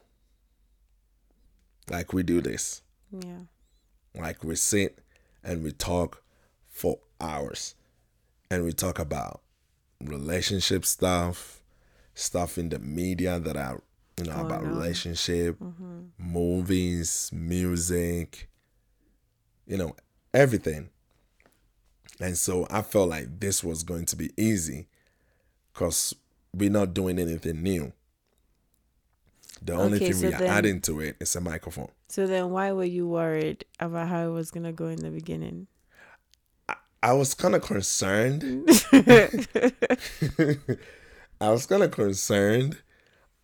Like 1.90 2.14
we 2.14 2.24
do 2.24 2.42
this. 2.42 2.82
Yeah. 3.12 3.42
Like 4.18 4.44
we 4.44 4.56
sit 4.56 5.00
and 5.44 5.64
we 5.64 5.72
talk 5.72 6.24
for 6.68 7.00
hours. 7.20 7.76
And 8.52 8.64
we 8.64 8.72
talk 8.74 9.00
about 9.00 9.42
relationship 10.02 10.86
stuff, 10.86 11.62
stuff 12.14 12.58
in 12.58 12.70
the 12.70 12.80
media 12.80 13.40
that 13.40 13.58
are, 13.58 13.82
you 14.18 14.26
know, 14.26 14.36
Oh, 14.38 14.46
about 14.46 14.64
no. 14.64 14.70
relationship, 14.70 15.58
mm-hmm. 15.60 16.02
movies, 16.18 17.32
music, 17.34 18.50
you 19.66 19.78
know, 19.78 19.96
everything. 20.34 20.90
And 22.20 22.38
so 22.38 22.68
I 22.70 22.82
felt 22.84 23.10
like 23.10 23.40
this 23.40 23.64
was 23.64 23.84
going 23.84 24.06
to 24.06 24.16
be 24.16 24.32
easy 24.38 24.88
because 25.74 26.14
we're 26.54 26.70
not 26.70 26.94
doing 26.94 27.20
anything 27.20 27.62
new. 27.64 27.92
The 29.62 29.74
only 29.74 29.98
Okay, 29.98 30.06
thing 30.12 30.14
so 30.22 30.28
we 30.28 30.34
are 30.34 30.40
then- 30.40 30.50
adding 30.50 30.82
to 30.82 31.00
it 31.02 31.18
is 31.20 31.36
a 31.36 31.42
microphone. 31.42 31.90
So 32.16 32.26
then 32.28 32.52
why 32.52 32.72
were 32.72 32.86
you 32.86 33.10
worried 33.10 33.66
about 33.78 34.08
how 34.08 34.26
it 34.26 34.32
was 34.32 34.50
gonna 34.50 34.72
go 34.72 34.88
in 34.88 35.02
the 35.02 35.10
beginning? 35.10 35.68
I 37.04 37.12
was 37.12 37.34
kind 37.34 37.56
of 37.56 37.62
concerned. 37.62 38.42
I 41.42 41.50
was 41.50 41.66
kind 41.66 41.84
of 41.84 41.92
concerned 41.92 42.82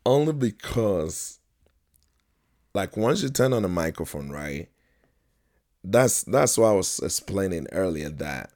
only 0.05 0.31
because, 0.31 1.41
like, 2.73 2.95
once 2.95 3.21
you 3.21 3.27
turn 3.27 3.51
on 3.51 3.63
the 3.63 3.67
microphone, 3.67 4.29
right? 4.29 4.69
That's 5.83 6.23
that's 6.23 6.57
why 6.57 6.69
I 6.69 6.73
was 6.73 6.97
explaining 6.99 7.67
earlier 7.73 8.07
that 8.07 8.51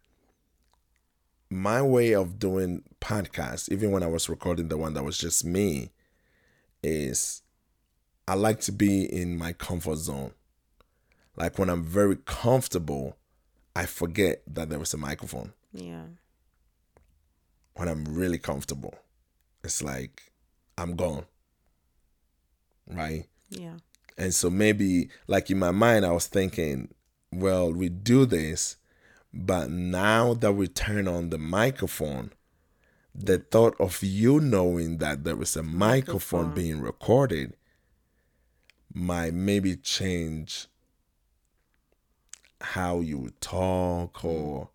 my 1.49 1.81
way 1.81 2.15
of 2.15 2.39
doing 2.39 2.83
podcasts, 3.01 3.69
even 3.69 3.91
when 3.91 4.01
I 4.01 4.07
was 4.07 4.29
recording 4.29 4.69
the 4.69 4.77
one 4.77 4.93
that 4.93 5.03
was 5.03 5.17
just 5.17 5.43
me, 5.43 5.91
is 6.81 7.41
I 8.27 8.33
like 8.33 8.59
to 8.61 8.71
be 8.71 9.03
in 9.03 9.37
my 9.37 9.53
comfort 9.53 9.97
zone. 9.97 10.31
Like 11.35 11.59
when 11.59 11.69
I'm 11.69 11.83
very 11.83 12.17
comfortable, 12.25 13.17
I 13.75 13.85
forget 13.85 14.41
that 14.47 14.69
there 14.69 14.79
was 14.79 14.93
a 14.93 14.97
microphone. 14.97 15.53
Yeah. 15.73 16.05
When 17.75 17.87
I'm 17.87 18.05
really 18.05 18.37
comfortable, 18.37 18.95
it's 19.63 19.83
like 19.83 20.31
I'm 20.77 20.95
gone. 20.95 21.25
Right? 22.87 23.25
Yeah. 23.49 23.77
And 24.17 24.33
so 24.33 24.49
maybe 24.49 25.09
like 25.27 25.51
in 25.51 25.59
my 25.59 25.71
mind 25.71 26.05
I 26.05 26.11
was 26.11 26.27
thinking 26.27 26.93
well, 27.31 27.71
we 27.73 27.89
do 27.89 28.25
this, 28.25 28.77
but 29.33 29.69
now 29.69 30.33
that 30.35 30.53
we 30.53 30.67
turn 30.67 31.07
on 31.07 31.29
the 31.29 31.37
microphone, 31.37 32.31
the 33.13 33.39
thought 33.39 33.75
of 33.79 34.01
you 34.01 34.39
knowing 34.39 34.99
that 34.99 35.25
there 35.25 35.41
is 35.41 35.57
a 35.57 35.63
microphone, 35.63 36.47
Microphone. 36.47 36.53
being 36.53 36.81
recorded 36.81 37.53
might 38.95 39.33
maybe 39.33 39.75
change 39.75 40.67
how 42.61 43.01
you 43.01 43.29
talk 43.41 44.23
or 44.23 44.69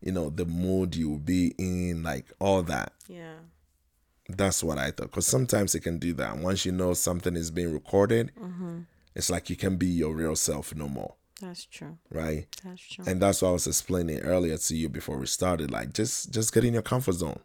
you 0.00 0.12
know 0.12 0.28
the 0.30 0.44
mood 0.44 0.94
you 0.94 1.08
will 1.08 1.18
be 1.18 1.54
in 1.58 2.02
like 2.02 2.26
all 2.38 2.62
that 2.62 2.92
Yeah. 3.08 3.36
that's 4.28 4.62
what 4.62 4.78
i 4.78 4.90
thought 4.90 5.06
because 5.10 5.26
sometimes 5.26 5.74
it 5.74 5.80
can 5.80 5.98
do 5.98 6.12
that 6.14 6.36
once 6.36 6.64
you 6.66 6.72
know 6.72 6.92
something 6.94 7.34
is 7.36 7.50
being 7.50 7.72
recorded 7.72 8.30
Mm-hmm. 8.38 8.80
it's 9.14 9.30
like 9.30 9.48
you 9.48 9.56
can 9.56 9.76
be 9.76 9.86
your 9.86 10.14
real 10.14 10.36
self 10.36 10.74
no 10.74 10.86
more 10.88 11.14
That's 11.40 11.64
true. 11.64 11.96
right 12.10 12.46
That's 12.62 12.82
true. 12.82 13.04
and 13.08 13.20
that's 13.20 13.40
what 13.40 13.48
i 13.48 13.52
was 13.52 13.66
explaining 13.66 14.20
earlier 14.20 14.58
to 14.58 14.76
you 14.76 14.88
before 14.90 15.16
we 15.18 15.26
started 15.26 15.70
like 15.70 15.94
just 15.94 16.30
just 16.30 16.52
get 16.52 16.64
in 16.64 16.74
your 16.74 16.82
comfort 16.82 17.14
zone 17.14 17.40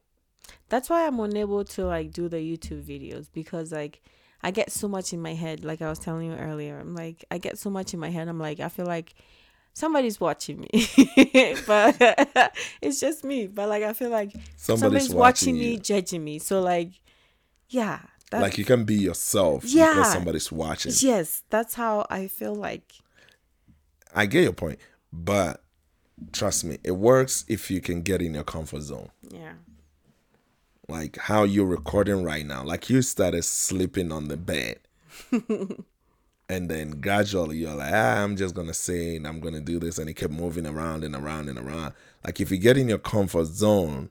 That's 0.68 0.90
why 0.90 1.08
I'm 1.08 1.20
unable 1.20 1.64
to 1.76 1.86
like 1.86 2.12
do 2.12 2.28
the 2.30 2.38
YouTube 2.38 2.84
videos 2.84 3.28
because 3.34 3.72
like 3.72 4.02
I 4.42 4.52
get 4.52 4.72
so 4.72 4.88
much 4.88 5.14
in 5.14 5.22
my 5.22 5.34
head. 5.34 5.64
Like 5.66 5.82
I 5.82 5.90
was 5.90 6.00
telling 6.00 6.28
you 6.32 6.38
earlier, 6.38 6.80
I'm 6.80 6.96
like 6.96 7.26
I 7.32 7.38
get 7.38 7.58
so 7.58 7.70
much 7.70 7.94
in 7.94 8.00
my 8.00 8.10
head. 8.10 8.28
I'm 8.28 8.40
like 8.40 8.60
I 8.60 8.70
feel 8.70 8.86
like 8.86 9.14
somebody's 9.74 10.20
watching 10.20 10.62
me, 10.62 10.70
but 11.68 11.96
it's 12.82 13.00
just 13.00 13.24
me. 13.24 13.48
But 13.48 13.70
like 13.70 13.84
I 13.84 13.94
feel 13.94 14.10
like 14.10 14.32
somebody's, 14.56 14.82
somebody's, 14.82 15.14
watching, 15.14 15.56
me, 15.56 15.78
judging 15.78 16.24
me. 16.24 16.40
So 16.40 16.62
like, 16.62 16.92
yeah, 17.70 18.00
that's, 18.32 18.42
like 18.42 18.58
you 18.58 18.66
can 18.66 18.84
be 18.84 18.96
yourself 18.96 19.64
because 19.64 20.12
somebody's 20.12 20.52
watching 20.52 20.92
yes, 21.00 21.44
that's 21.50 21.74
how 21.76 22.06
I 22.10 22.28
feel 22.28 22.54
like. 22.54 22.94
i 24.14 24.26
get 24.26 24.44
your 24.44 24.54
point 24.54 24.80
but 25.12 25.64
trust 26.32 26.64
me 26.64 26.78
it 26.84 26.92
works 26.92 27.46
if 27.48 27.72
you 27.72 27.82
can 27.82 28.02
get 28.02 28.22
in 28.22 28.34
your 28.34 28.44
comfort 28.44 28.82
zone 28.82 29.10
Yeah, 29.30 29.54
like 30.90 31.18
how 31.18 31.44
you're 31.44 31.66
recording 31.66 32.24
right 32.24 32.46
now. 32.46 32.64
Like 32.64 32.90
you 32.90 33.02
started 33.02 33.44
sleeping 33.44 34.12
on 34.12 34.28
the 34.28 34.38
bed. 34.38 34.80
and 36.50 36.70
then 36.70 37.00
gradually 37.00 37.58
you're 37.58 37.76
like, 37.76 37.92
ah, 37.94 38.24
I'm 38.24 38.36
just 38.36 38.56
gonna 38.56 38.74
say 38.74 39.16
and 39.16 39.28
I'm 39.28 39.40
gonna 39.40 39.62
do 39.62 39.80
this, 39.80 39.98
and 40.00 40.10
it 40.10 40.16
kept 40.16 40.34
moving 40.34 40.66
around 40.66 41.04
and 41.04 41.16
around 41.16 41.50
and 41.50 41.58
around. 41.60 41.94
Like 42.26 42.42
if 42.42 42.52
you 42.52 42.58
get 42.58 42.78
in 42.78 42.90
your 42.90 42.98
comfort 42.98 43.46
zone, 43.46 44.10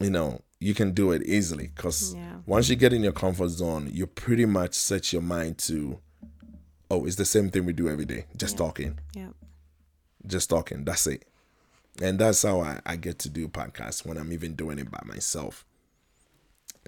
you 0.00 0.10
know, 0.10 0.42
you 0.60 0.74
can 0.74 0.92
do 0.92 1.10
it 1.12 1.22
easily. 1.24 1.70
Cause 1.74 2.14
Yeah. 2.14 2.36
once 2.46 2.68
you 2.68 2.76
get 2.76 2.92
in 2.92 3.02
your 3.02 3.12
comfort 3.12 3.48
zone, 3.48 3.88
you 3.92 4.06
pretty 4.06 4.46
much 4.46 4.74
set 4.74 5.12
your 5.12 5.22
mind 5.22 5.58
to, 5.58 5.98
oh, 6.90 7.04
it's 7.06 7.16
the 7.16 7.24
same 7.24 7.50
thing 7.50 7.64
we 7.64 7.72
do 7.72 7.88
every 7.88 8.04
day, 8.04 8.26
just 8.36 8.56
talking 8.58 8.98
yeah, 9.14 9.28
just 10.26 10.50
talking. 10.50 10.84
That's 10.84 11.06
it. 11.06 11.24
And 12.00 12.18
that's 12.18 12.42
how 12.42 12.60
I, 12.60 12.80
I 12.86 12.96
get 12.96 13.18
to 13.20 13.28
do 13.28 13.48
podcasts 13.48 14.04
when 14.06 14.16
I'm 14.16 14.32
even 14.32 14.54
doing 14.54 14.78
it 14.78 14.90
by 14.90 15.00
myself. 15.04 15.64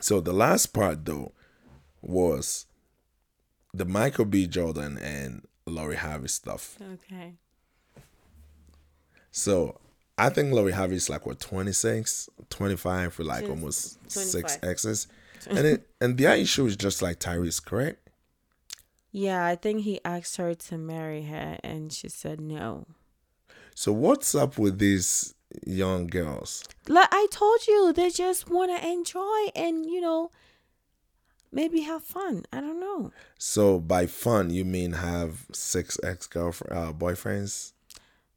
So 0.01 0.21
the 0.21 0.33
last 0.33 0.67
part 0.73 1.05
though 1.05 1.33
was 2.01 2.67
the 3.73 3.85
Michael 3.85 4.25
B. 4.25 4.47
Jordan 4.47 4.99
and 4.99 5.47
Lori 5.67 5.97
Harvey 5.97 6.29
stuff. 6.29 6.77
okay, 6.95 7.35
So 9.31 9.81
I 10.17 10.31
think 10.31 10.53
Lori 10.53 10.73
Harvey 10.73 10.97
is 10.97 11.11
like 11.11 11.27
what 11.27 11.41
26, 11.41 12.29
25 12.51 13.15
for 13.15 13.25
like 13.25 13.41
She's 13.41 13.51
almost 13.51 14.11
six 14.11 14.57
25. 14.57 14.59
exes. 14.71 15.07
And 15.51 15.59
it 15.67 15.87
and 16.01 16.17
their 16.17 16.35
issue 16.37 16.65
is 16.65 16.75
just 16.75 17.03
like 17.03 17.21
Tyrese, 17.21 17.63
correct? 17.63 18.09
yeah. 19.13 19.45
I 19.45 19.57
think 19.57 19.83
he 19.83 20.01
asked 20.03 20.39
her 20.39 20.55
to 20.55 20.79
marry 20.79 21.25
her, 21.25 21.59
and 21.63 21.93
she 21.93 22.09
said 22.09 22.41
no. 22.41 22.87
So 23.75 23.93
what's 23.93 24.35
up 24.35 24.57
with 24.57 24.79
these 24.79 25.35
young 25.67 26.07
girls? 26.07 26.65
Like 26.89 27.09
I 27.11 27.27
told 27.31 27.67
you, 27.67 27.93
they 27.93 28.11
just 28.11 28.49
want 28.49 28.77
to 28.77 28.89
enjoy 28.89 29.49
and 29.55 29.85
you 29.85 30.01
know, 30.01 30.31
maybe 31.53 31.81
have 31.81 32.03
fun. 32.05 32.45
I 32.53 32.61
don't 32.61 32.81
know. 32.81 33.13
So 33.39 33.81
by 33.81 34.07
fun 34.07 34.51
you 34.51 34.65
mean 34.65 34.93
have 34.93 35.47
six 35.53 35.99
ex 36.03 36.27
girlfriend 36.27 36.79
uh, 36.79 36.93
boyfriends? 36.93 37.73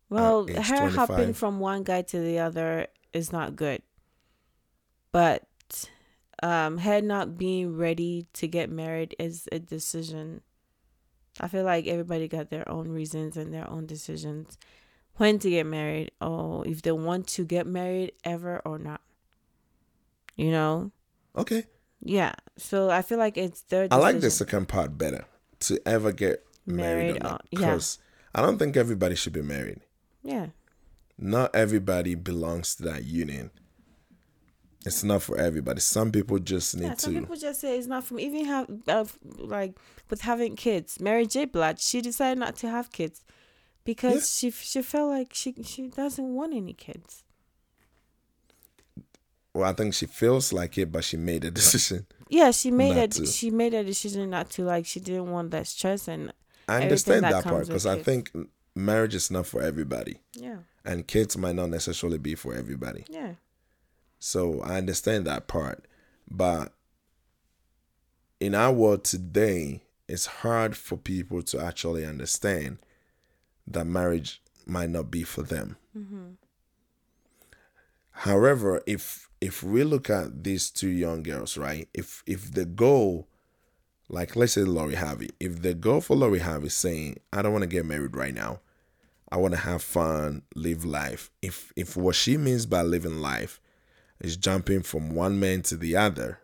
Well, 0.10 0.48
age 0.50 0.56
her 0.68 0.90
25. 0.90 0.96
hopping 0.96 1.34
from 1.34 1.60
one 1.60 1.84
guy 1.84 2.02
to 2.02 2.20
the 2.20 2.40
other 2.40 2.88
is 3.14 3.32
not 3.32 3.56
good. 3.56 3.84
But 5.12 5.44
um 6.42 6.80
her 6.80 7.00
not 7.02 7.38
being 7.38 7.78
ready 7.78 8.26
to 8.34 8.48
get 8.48 8.72
married 8.72 9.16
is 9.20 9.48
a 9.52 9.60
decision. 9.60 10.42
I 11.40 11.48
feel 11.48 11.64
like 11.64 11.86
everybody 11.86 12.28
got 12.28 12.50
their 12.50 12.68
own 12.68 12.90
reasons 12.90 13.38
and 13.38 13.54
their 13.54 13.70
own 13.70 13.86
decisions 13.86 14.58
when 15.18 15.40
to 15.40 15.50
get 15.50 15.66
married 15.66 16.12
or 16.22 16.66
if 16.68 16.82
they 16.82 16.92
want 16.92 17.28
to 17.28 17.46
get 17.46 17.68
married 17.68 18.14
ever 18.24 18.62
or 18.66 18.78
not. 18.80 19.02
You 20.36 20.52
know? 20.52 20.92
Okay. 21.36 21.66
Yeah. 22.02 22.34
So 22.58 22.90
I 22.90 23.02
feel 23.02 23.18
like 23.18 23.38
it's 23.38 23.62
their 23.64 23.88
I 23.92 23.98
like 23.98 24.20
the 24.20 24.30
second 24.32 24.68
part 24.68 24.98
better. 24.98 25.26
To 25.62 25.80
ever 25.88 26.12
get 26.12 26.46
married, 26.68 27.14
Married 27.14 27.16
or 27.18 27.20
not. 27.24 27.42
or- 27.42 27.46
yeah. 27.52 27.60
Because 27.60 27.98
I 28.36 28.42
don't 28.44 28.60
think 28.60 28.78
everybody 28.78 29.16
should 29.16 29.34
be 29.34 29.42
married. 29.42 29.80
Yeah. 30.24 30.48
Not 31.18 31.56
everybody 31.56 32.14
belongs 32.14 32.76
to 32.76 32.84
that 32.84 33.06
union. 33.06 33.50
It's 34.86 35.04
not 35.04 35.24
for 35.24 35.38
everybody. 35.38 35.80
Some 35.82 36.12
people 36.12 36.38
just 36.38 36.78
need 36.78 36.86
Yeah, 36.86 36.94
some 36.96 37.14
to. 37.16 37.20
people 37.22 37.36
just 37.36 37.60
say 37.60 37.78
it's 37.78 37.88
not 37.88 38.04
from 38.04 38.20
even 38.20 38.46
have 38.46 38.68
uh, 38.88 39.06
like 39.38 39.76
with 40.12 40.22
having 40.22 40.56
kids. 40.56 41.00
Mary 41.00 41.26
J. 41.26 41.46
Blige, 41.46 41.82
she 41.82 42.00
decided 42.02 42.38
not 42.40 42.56
to 42.58 42.70
have 42.70 42.92
kids 42.92 43.24
because 43.88 44.38
she 44.38 44.52
she 44.52 44.82
felt 44.82 45.10
like 45.10 45.34
she 45.34 45.56
she 45.64 45.88
doesn't 45.88 46.36
want 46.36 46.54
any 46.54 46.74
kids. 46.74 47.24
Well, 49.54 49.68
I 49.68 49.72
think 49.74 49.94
she 49.94 50.06
feels 50.06 50.52
like 50.52 50.78
it, 50.78 50.92
but 50.92 51.06
she 51.06 51.16
made 51.16 51.46
a 51.46 51.50
decision. 51.50 52.06
Yeah, 52.30 52.52
she 52.52 52.70
made 52.70 52.98
a 52.98 53.08
to. 53.08 53.26
she 53.26 53.50
made 53.50 53.74
a 53.74 53.86
decision 53.86 54.30
not 54.30 54.50
to 54.52 54.64
like 54.66 54.86
she 54.86 55.00
didn't 55.00 55.32
want 55.32 55.52
that 55.52 55.66
stress 55.66 56.10
and 56.10 56.34
I 56.68 56.84
understand 56.84 57.24
that 57.24 57.32
that, 57.32 57.44
part 57.46 57.66
because 57.66 57.86
I 57.86 58.04
think 58.04 58.30
marriage 58.76 59.16
is 59.16 59.32
not 59.32 59.48
for 59.48 59.62
everybody, 59.62 60.20
yeah 60.34 60.58
and 60.84 61.08
kids 61.08 61.38
might 61.38 61.56
not 61.56 61.70
necessarily 61.70 62.18
be 62.18 62.36
for 62.36 62.54
everybody. 62.54 63.06
yeah 63.10 63.36
So 64.20 64.62
I 64.62 64.78
understand 64.78 65.26
that 65.28 65.48
part. 65.48 65.86
But 66.30 66.74
in 68.42 68.54
our 68.54 68.74
world 68.74 69.06
today, 69.06 69.84
it's 70.10 70.26
hard 70.26 70.76
for 70.76 70.98
people 70.98 71.42
to 71.44 71.62
actually 71.62 72.06
understand 72.06 72.80
that 73.68 73.86
marriage 73.86 74.42
might 74.66 74.90
not 74.90 75.12
be 75.12 75.24
for 75.24 75.44
them. 75.44 75.78
Mm-hmm. 75.98 76.32
However, 78.12 78.82
if 78.88 79.30
if 79.40 79.62
we 79.62 79.84
look 79.84 80.10
at 80.10 80.44
these 80.44 80.72
two 80.72 80.90
young 80.90 81.24
girls, 81.24 81.58
right? 81.58 81.88
If 81.94 82.24
if 82.26 82.52
the 82.54 82.66
goal, 82.66 83.28
like 84.10 84.36
let's 84.36 84.54
say 84.54 84.64
Lori 84.64 84.96
Harvey, 84.96 85.30
if 85.40 85.62
the 85.62 85.74
goal 85.74 86.02
for 86.02 86.16
Lori 86.16 86.40
Harvey 86.40 86.68
is 86.68 86.74
saying, 86.74 87.20
I 87.32 87.42
don't 87.42 87.52
want 87.52 87.64
to 87.64 87.68
get 87.70 87.86
married 87.86 88.16
right 88.16 88.34
now. 88.34 88.62
I 89.30 89.38
want 89.38 89.54
to 89.54 89.60
have 89.60 89.82
fun, 89.82 90.44
live 90.56 90.86
life. 90.86 91.30
If 91.42 91.74
if 91.76 91.98
what 91.98 92.16
she 92.16 92.38
means 92.38 92.66
by 92.66 92.82
living 92.82 93.20
life 93.20 93.60
is 94.20 94.38
jumping 94.38 94.84
from 94.84 95.14
one 95.14 95.40
man 95.40 95.62
to 95.64 95.76
the 95.76 95.98
other, 95.98 96.40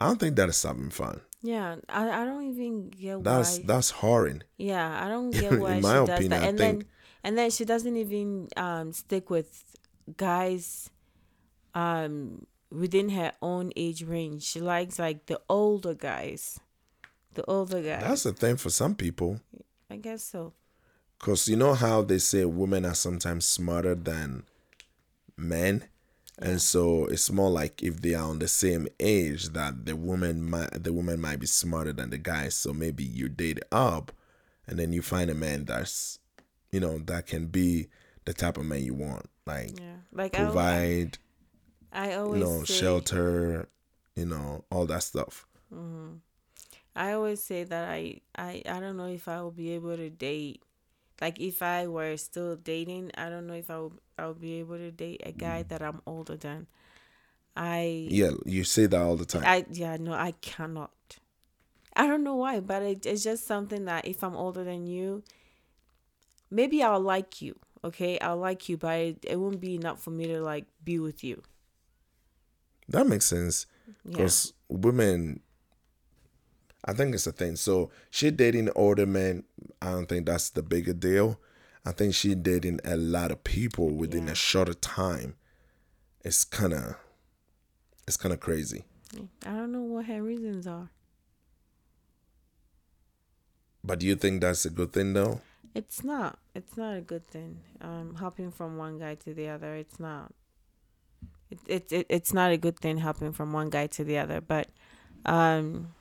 I 0.00 0.08
don't 0.08 0.20
think 0.20 0.36
that 0.36 0.48
is 0.48 0.62
having 0.62 0.90
fun. 0.90 1.20
Yeah. 1.46 1.76
I, 1.88 2.22
I 2.22 2.24
don't 2.24 2.44
even 2.50 2.90
get 2.90 3.22
That's 3.22 3.58
why. 3.58 3.64
that's 3.66 3.90
horrid. 3.90 4.44
Yeah, 4.58 5.04
I 5.04 5.08
don't 5.08 5.30
get 5.42 5.58
why 5.58 5.74
In 5.74 5.82
she 5.82 5.82
my 5.88 5.94
does 6.04 6.08
opinion, 6.08 6.30
that. 6.30 6.48
And 6.48 6.58
then 6.58 6.84
and 7.22 7.38
then 7.38 7.50
she 7.50 7.64
doesn't 7.64 7.96
even 7.96 8.48
um 8.56 8.92
stick 8.92 9.30
with 9.30 9.64
guys 10.16 10.90
um 11.74 12.46
within 12.70 13.10
her 13.10 13.32
own 13.40 13.72
age 13.76 14.02
range. 14.02 14.42
She 14.42 14.60
likes 14.60 14.98
like 14.98 15.26
the 15.26 15.40
older 15.48 15.94
guys. 15.94 16.58
The 17.34 17.44
older 17.44 17.82
guys. 17.82 18.02
That's 18.02 18.22
the 18.24 18.32
thing 18.32 18.56
for 18.56 18.70
some 18.70 18.94
people. 18.94 19.40
I 19.90 19.96
guess 19.96 20.24
so. 20.24 20.52
Because 21.18 21.48
you 21.48 21.56
know 21.56 21.74
how 21.74 22.02
they 22.02 22.18
say 22.18 22.44
women 22.44 22.84
are 22.84 22.94
sometimes 22.94 23.46
smarter 23.46 23.94
than 23.94 24.44
men? 25.36 25.84
And 26.38 26.60
so 26.60 27.06
it's 27.06 27.30
more 27.30 27.50
like 27.50 27.82
if 27.82 28.02
they 28.02 28.14
are 28.14 28.28
on 28.28 28.38
the 28.40 28.48
same 28.48 28.88
age 29.00 29.50
that 29.50 29.86
the 29.86 29.96
woman 29.96 30.42
might 30.48 30.82
the 30.84 30.92
woman 30.92 31.20
might 31.20 31.40
be 31.40 31.46
smarter 31.46 31.92
than 31.92 32.10
the 32.10 32.18
guy. 32.18 32.50
So 32.50 32.72
maybe 32.72 33.04
you 33.04 33.28
date 33.28 33.60
up 33.72 34.12
and 34.66 34.78
then 34.78 34.92
you 34.92 35.00
find 35.02 35.30
a 35.30 35.34
man 35.34 35.64
that's 35.64 36.18
you 36.70 36.80
know, 36.80 36.98
that 37.06 37.26
can 37.26 37.46
be 37.46 37.88
the 38.26 38.34
type 38.34 38.58
of 38.58 38.66
man 38.66 38.82
you 38.82 38.94
want. 38.94 39.26
Like 39.46 39.78
Yeah. 39.80 39.96
Like 40.12 40.34
I, 40.38 40.44
provide, 40.44 41.18
I 41.92 42.12
you 42.12 42.18
always 42.18 42.42
know, 42.42 42.64
say, 42.64 42.74
shelter, 42.74 43.68
you 44.14 44.26
know, 44.26 44.64
all 44.70 44.84
that 44.86 45.02
stuff. 45.04 45.46
Mm-hmm. 45.72 46.16
I 46.94 47.12
always 47.12 47.42
say 47.42 47.64
that 47.64 47.88
I, 47.88 48.20
I 48.36 48.62
I 48.66 48.80
don't 48.80 48.96
know 48.96 49.08
if 49.08 49.28
I 49.28 49.40
will 49.42 49.50
be 49.52 49.72
able 49.72 49.96
to 49.96 50.10
date 50.10 50.62
like 51.20 51.40
if 51.40 51.62
I 51.62 51.86
were 51.86 52.16
still 52.16 52.56
dating, 52.56 53.10
I 53.16 53.28
don't 53.28 53.46
know 53.46 53.54
if 53.54 53.70
I 53.70 53.78
will 53.78 53.92
I 54.18 54.26
will 54.26 54.34
be 54.34 54.54
able 54.60 54.76
to 54.78 54.90
date 54.90 55.22
a 55.24 55.32
guy 55.32 55.62
that 55.64 55.82
I'm 55.82 56.00
older 56.06 56.36
than. 56.36 56.66
I 57.56 58.06
Yeah, 58.10 58.32
you 58.44 58.64
say 58.64 58.86
that 58.86 59.00
all 59.00 59.16
the 59.16 59.24
time. 59.24 59.44
I 59.44 59.64
yeah, 59.70 59.96
no, 59.96 60.12
I 60.12 60.32
cannot. 60.40 60.90
I 61.96 62.06
don't 62.06 62.24
know 62.24 62.36
why, 62.36 62.60
but 62.60 62.82
it, 62.82 63.06
it's 63.06 63.24
just 63.24 63.46
something 63.46 63.86
that 63.86 64.06
if 64.06 64.22
I'm 64.22 64.36
older 64.36 64.62
than 64.64 64.86
you, 64.86 65.22
maybe 66.50 66.82
I'll 66.82 67.00
like 67.00 67.40
you. 67.40 67.56
Okay, 67.84 68.18
I'll 68.18 68.36
like 68.36 68.68
you, 68.68 68.76
but 68.76 68.98
it, 68.98 69.18
it 69.24 69.36
won't 69.40 69.60
be 69.60 69.74
enough 69.76 70.02
for 70.02 70.10
me 70.10 70.26
to 70.26 70.40
like 70.42 70.66
be 70.84 70.98
with 70.98 71.24
you. 71.24 71.42
That 72.88 73.06
makes 73.06 73.26
sense 73.26 73.66
Yeah. 74.04 74.10
because 74.10 74.52
women. 74.68 75.40
I 76.86 76.92
think 76.92 77.14
it's 77.14 77.26
a 77.26 77.32
thing. 77.32 77.56
So 77.56 77.90
she 78.10 78.30
dating 78.30 78.70
older 78.76 79.06
men. 79.06 79.44
I 79.82 79.90
don't 79.92 80.06
think 80.08 80.26
that's 80.26 80.50
the 80.50 80.62
bigger 80.62 80.92
deal. 80.92 81.40
I 81.84 81.92
think 81.92 82.14
she 82.14 82.34
dating 82.34 82.80
a 82.84 82.96
lot 82.96 83.30
of 83.30 83.44
people 83.44 83.90
within 83.90 84.26
Yeah. 84.26 84.32
a 84.32 84.34
shorter 84.36 84.74
time. 84.74 85.36
It's 86.24 86.44
kind 86.44 86.72
of, 86.72 86.96
it's 88.06 88.16
kind 88.16 88.32
of 88.32 88.40
crazy. 88.40 88.84
I 89.44 89.50
don't 89.50 89.72
know 89.72 89.82
what 89.82 90.06
her 90.06 90.22
reasons 90.22 90.66
are. 90.66 90.90
But 93.84 94.00
do 94.00 94.06
you 94.06 94.16
think 94.16 94.40
that's 94.40 94.64
a 94.64 94.70
good 94.70 94.92
thing 94.92 95.12
though? 95.12 95.40
It's 95.74 96.02
not. 96.02 96.38
It's 96.54 96.76
not 96.76 96.96
a 96.96 97.00
good 97.00 97.26
thing. 97.26 97.60
Um, 97.80 98.14
hopping 98.14 98.50
from 98.50 98.76
one 98.78 98.98
guy 98.98 99.14
to 99.16 99.34
the 99.34 99.48
other. 99.48 99.74
It's 99.76 100.00
not. 100.00 100.32
It, 101.50 101.58
it, 101.68 101.92
it 101.92 102.06
it's 102.08 102.32
not 102.32 102.50
a 102.50 102.56
good 102.56 102.78
thing 102.78 102.98
hopping 102.98 103.32
from 103.32 103.52
one 103.52 103.70
guy 103.70 103.86
to 103.88 104.02
the 104.02 104.18
other. 104.18 104.40
But, 104.40 104.68
um, 105.24 105.94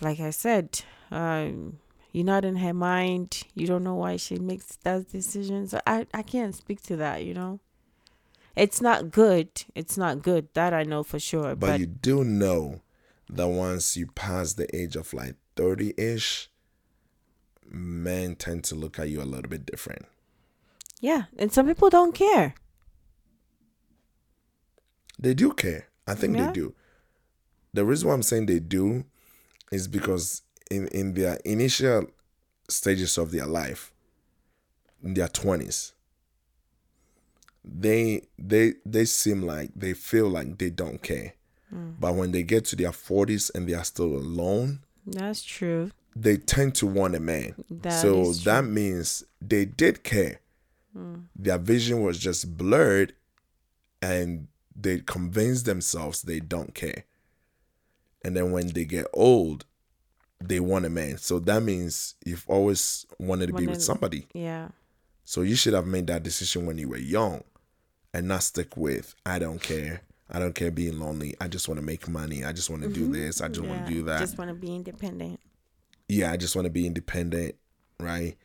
like 0.00 0.20
I 0.20 0.30
said, 0.30 0.80
um, 1.10 1.78
you're 2.12 2.24
not 2.24 2.44
in 2.44 2.56
her 2.56 2.74
mind. 2.74 3.42
You 3.54 3.66
don't 3.66 3.84
know 3.84 3.94
why 3.94 4.16
she 4.16 4.36
makes 4.38 4.76
those 4.76 5.04
decisions. 5.04 5.74
I 5.86 6.06
I 6.14 6.22
can't 6.22 6.54
speak 6.54 6.82
to 6.84 6.96
that. 6.96 7.24
You 7.24 7.34
know. 7.34 7.60
It's 8.54 8.80
not 8.80 9.10
good. 9.10 9.48
It's 9.74 9.98
not 9.98 10.22
good. 10.22 10.48
That 10.54 10.72
I 10.72 10.82
know 10.82 11.02
for 11.02 11.18
sure. 11.18 11.54
But, 11.54 11.60
But, 11.60 11.80
you 11.80 11.86
do 11.86 12.24
know 12.24 12.80
that 13.28 13.48
once 13.48 13.98
you 13.98 14.06
pass 14.06 14.54
the 14.54 14.74
age 14.74 14.96
of 14.96 15.12
like 15.12 15.34
30 15.56 15.92
ish, 15.98 16.48
men 17.68 18.34
tend 18.34 18.64
to 18.64 18.74
look 18.74 18.98
at 18.98 19.10
you 19.10 19.20
a 19.20 19.24
little 19.28 19.50
bit 19.50 19.66
different. 19.66 20.06
yeah, 21.02 21.24
and 21.38 21.52
some 21.52 21.66
people 21.66 21.90
don't 21.90 22.14
care. 22.14 22.54
They 25.18 25.34
do 25.34 25.52
care. 25.52 25.88
I 26.06 26.14
think 26.14 26.36
Yeah. 26.36 26.46
they 26.46 26.52
do. 26.52 26.74
The 27.74 27.84
reason 27.84 28.08
why 28.08 28.14
I'm 28.14 28.22
saying 28.22 28.46
they 28.46 28.58
do 28.60 29.04
is 29.72 29.88
because 29.88 30.42
in, 30.70 30.88
in 30.88 31.14
their 31.14 31.36
initial 31.44 32.06
stages 32.68 33.18
of 33.18 33.30
their 33.30 33.46
life, 33.46 33.92
in 35.02 35.14
their 35.14 35.28
20s, 35.28 35.92
they 37.64 38.22
they 38.38 38.74
they 38.84 39.04
seem 39.04 39.42
like 39.42 39.70
they 39.74 39.92
feel 39.92 40.28
like 40.28 40.58
they 40.58 40.70
don't 40.70 41.02
care. 41.02 41.34
Hmm. 41.70 41.90
But 41.98 42.14
when 42.14 42.30
they 42.32 42.42
get 42.44 42.64
to 42.66 42.76
their 42.76 42.92
40s 42.92 43.50
and 43.54 43.68
they 43.68 43.74
are 43.74 43.84
still 43.84 44.14
alone, 44.16 44.80
That's 45.04 45.42
true. 45.42 45.90
they 46.14 46.36
tend 46.36 46.76
to 46.76 46.86
want 46.86 47.16
a 47.16 47.20
man. 47.20 47.54
That 47.70 47.90
so 48.00 48.32
that 48.32 48.64
means 48.64 49.24
they 49.40 49.64
did 49.64 50.04
care. 50.04 50.40
Hmm. 50.92 51.14
Their 51.34 51.58
vision 51.58 52.02
was 52.02 52.18
just 52.18 52.56
blurred 52.56 53.14
and 54.00 54.46
they 54.74 55.00
convince 55.00 55.62
themselves 55.62 56.22
they 56.22 56.38
don't 56.40 56.74
care. 56.74 57.04
And 58.24 58.36
then 58.36 58.52
when 58.52 58.68
they 58.68 58.84
get 58.84 59.06
old, 59.12 59.64
they 60.40 60.60
want 60.60 60.84
a 60.84 60.90
man. 60.90 61.18
So 61.18 61.38
that 61.40 61.62
means 61.62 62.14
you've 62.24 62.44
always 62.48 63.06
wanted 63.18 63.48
to 63.48 63.52
be 63.54 63.66
with 63.66 63.82
somebody. 63.82 64.26
Yeah. 64.34 64.68
So 65.24 65.42
you 65.42 65.56
should 65.56 65.74
have 65.74 65.86
made 65.86 66.06
that 66.08 66.22
decision 66.22 66.66
when 66.66 66.78
you 66.78 66.88
were 66.88 66.98
young 66.98 67.42
and 68.14 68.28
not 68.28 68.42
stick 68.42 68.76
with, 68.76 69.14
I 69.24 69.38
don't 69.38 69.60
care. 69.60 70.02
I 70.30 70.38
don't 70.38 70.54
care 70.54 70.70
being 70.70 70.98
lonely. 70.98 71.34
I 71.40 71.48
just 71.48 71.68
want 71.68 71.78
to 71.78 71.86
make 71.86 72.08
money. 72.08 72.44
I 72.44 72.52
just 72.52 72.70
want 72.70 72.82
to 72.82 72.88
do 72.88 73.04
mm-hmm. 73.04 73.12
this. 73.12 73.40
I 73.40 73.48
just 73.48 73.66
want 73.66 73.86
to 73.86 73.92
do 73.92 74.02
that 74.04 74.16
I 74.16 74.20
Just 74.20 74.38
want 74.38 74.48
to 74.48 74.54
be 74.54 74.74
independent. 74.74 75.40
yeah, 76.08 76.32
I 76.32 76.36
just 76.36 76.56
want 76.56 76.66
to 76.66 76.70
be 76.70 76.86
independent, 76.86 77.54
right? 78.00 78.36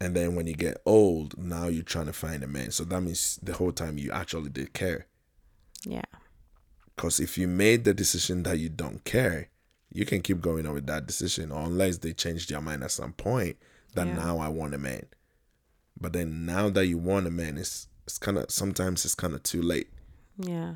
And 0.00 0.14
then 0.14 0.36
when 0.36 0.46
you 0.46 0.54
get 0.54 0.80
old, 0.86 1.36
now 1.36 1.66
you're 1.66 1.82
trying 1.82 2.06
to 2.06 2.12
find 2.12 2.42
a 2.42 2.46
man. 2.46 2.70
So 2.70 2.84
that 2.84 3.00
means 3.00 3.38
the 3.42 3.52
whole 3.52 3.72
time 3.72 3.98
you 3.98 4.10
actually 4.12 4.50
did 4.50 4.72
care. 4.72 5.06
Yeah. 5.84 6.02
Because 6.98 7.20
if 7.20 7.38
you 7.38 7.46
made 7.46 7.84
the 7.84 7.94
decision 7.94 8.42
that 8.42 8.58
you 8.58 8.68
don't 8.68 9.04
care, 9.04 9.50
you 9.92 10.04
can 10.04 10.20
keep 10.20 10.40
going 10.40 10.66
on 10.66 10.74
with 10.74 10.86
that 10.88 11.06
decision, 11.06 11.52
or 11.52 11.62
unless 11.66 11.98
they 11.98 12.12
change 12.12 12.48
their 12.48 12.60
mind 12.60 12.82
at 12.82 12.90
some 12.90 13.12
point 13.12 13.56
that 13.94 14.08
Yeah. 14.08 14.16
now 14.16 14.38
I 14.40 14.48
want 14.48 14.74
a 14.74 14.78
man. 14.78 15.06
But 16.00 16.12
then 16.12 16.44
now 16.44 16.68
that 16.70 16.86
you 16.86 16.98
want 16.98 17.28
a 17.28 17.30
man, 17.30 17.56
it's 17.56 17.86
it's 18.04 18.18
kind 18.18 18.36
of 18.36 18.50
sometimes 18.50 19.04
it's 19.04 19.14
kind 19.14 19.32
of 19.32 19.44
too 19.44 19.62
late. 19.62 19.90
Yeah. 20.38 20.74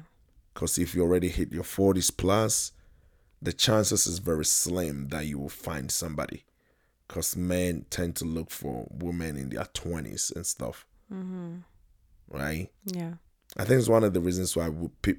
Because 0.54 0.78
if 0.78 0.94
you 0.94 1.02
already 1.02 1.28
hit 1.28 1.50
your 1.50 1.64
40s 1.64 2.16
plus, 2.16 2.70
the 3.40 3.52
chances 3.52 4.06
is 4.06 4.20
very 4.20 4.44
slim 4.44 5.08
that 5.08 5.26
you 5.26 5.40
will 5.40 5.48
find 5.48 5.90
somebody. 5.90 6.44
Because 7.08 7.34
men 7.36 7.84
tend 7.90 8.14
to 8.16 8.24
look 8.24 8.50
for 8.50 8.86
women 8.92 9.36
in 9.36 9.48
their 9.48 9.64
20s 9.64 10.30
and 10.36 10.46
stuff. 10.46 10.86
Mm-hmm. 11.12 11.56
Right? 12.28 12.70
Yeah. 12.84 13.14
I 13.56 13.64
think 13.64 13.78
it's 13.78 13.88
one 13.88 14.04
of 14.04 14.14
the 14.14 14.20
reasons 14.20 14.56
why 14.56 14.70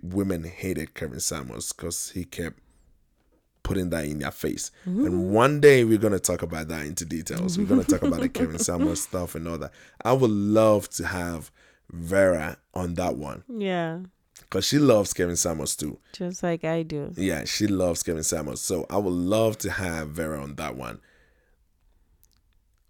women 0.02 0.44
hated 0.44 0.96
Kevin 0.96 1.20
Samuels 1.20 1.72
because 1.72 2.10
he 2.12 2.24
kept 2.26 2.60
putting 3.62 3.90
that 3.92 4.06
in 4.06 4.20
their 4.20 4.32
face. 4.32 4.72
And 4.86 4.98
mm-hmm. 4.98 5.32
one 5.32 5.62
day 5.62 5.84
we're 5.84 5.98
going 5.98 6.14
to 6.14 6.20
talk 6.20 6.42
about 6.42 6.68
that 6.68 6.86
into 6.86 7.06
details. 7.06 7.58
We're 7.58 7.66
going 7.66 7.84
to 7.84 7.90
talk 7.90 8.02
about 8.02 8.22
the 8.22 8.30
Kevin 8.30 8.60
Samuels 8.60 9.04
stuff 9.04 9.36
and 9.36 9.48
all 9.48 9.58
that. 9.58 9.72
I 10.04 10.14
would 10.14 10.32
love 10.32 10.90
to 10.92 11.08
have 11.08 11.52
Vera 11.92 12.58
on 12.74 12.96
that 12.96 13.16
one 13.16 13.44
Yeah. 13.48 14.00
because 14.42 14.66
she 14.66 14.80
loves 14.80 15.14
Kevin 15.14 15.36
Samuels 15.36 15.76
too. 15.76 16.00
Just 16.12 16.44
like 16.44 16.64
I 16.66 16.84
do. 16.84 17.14
Yeah, 17.16 17.46
she 17.46 17.68
loves 17.68 18.04
Kevin 18.04 18.24
Samuels. 18.24 18.62
So 18.62 18.86
I 18.90 18.98
would 18.98 19.14
love 19.14 19.58
to 19.60 19.72
have 19.72 20.10
Vera 20.10 20.42
on 20.42 20.56
that 20.56 20.76
one. 20.76 21.00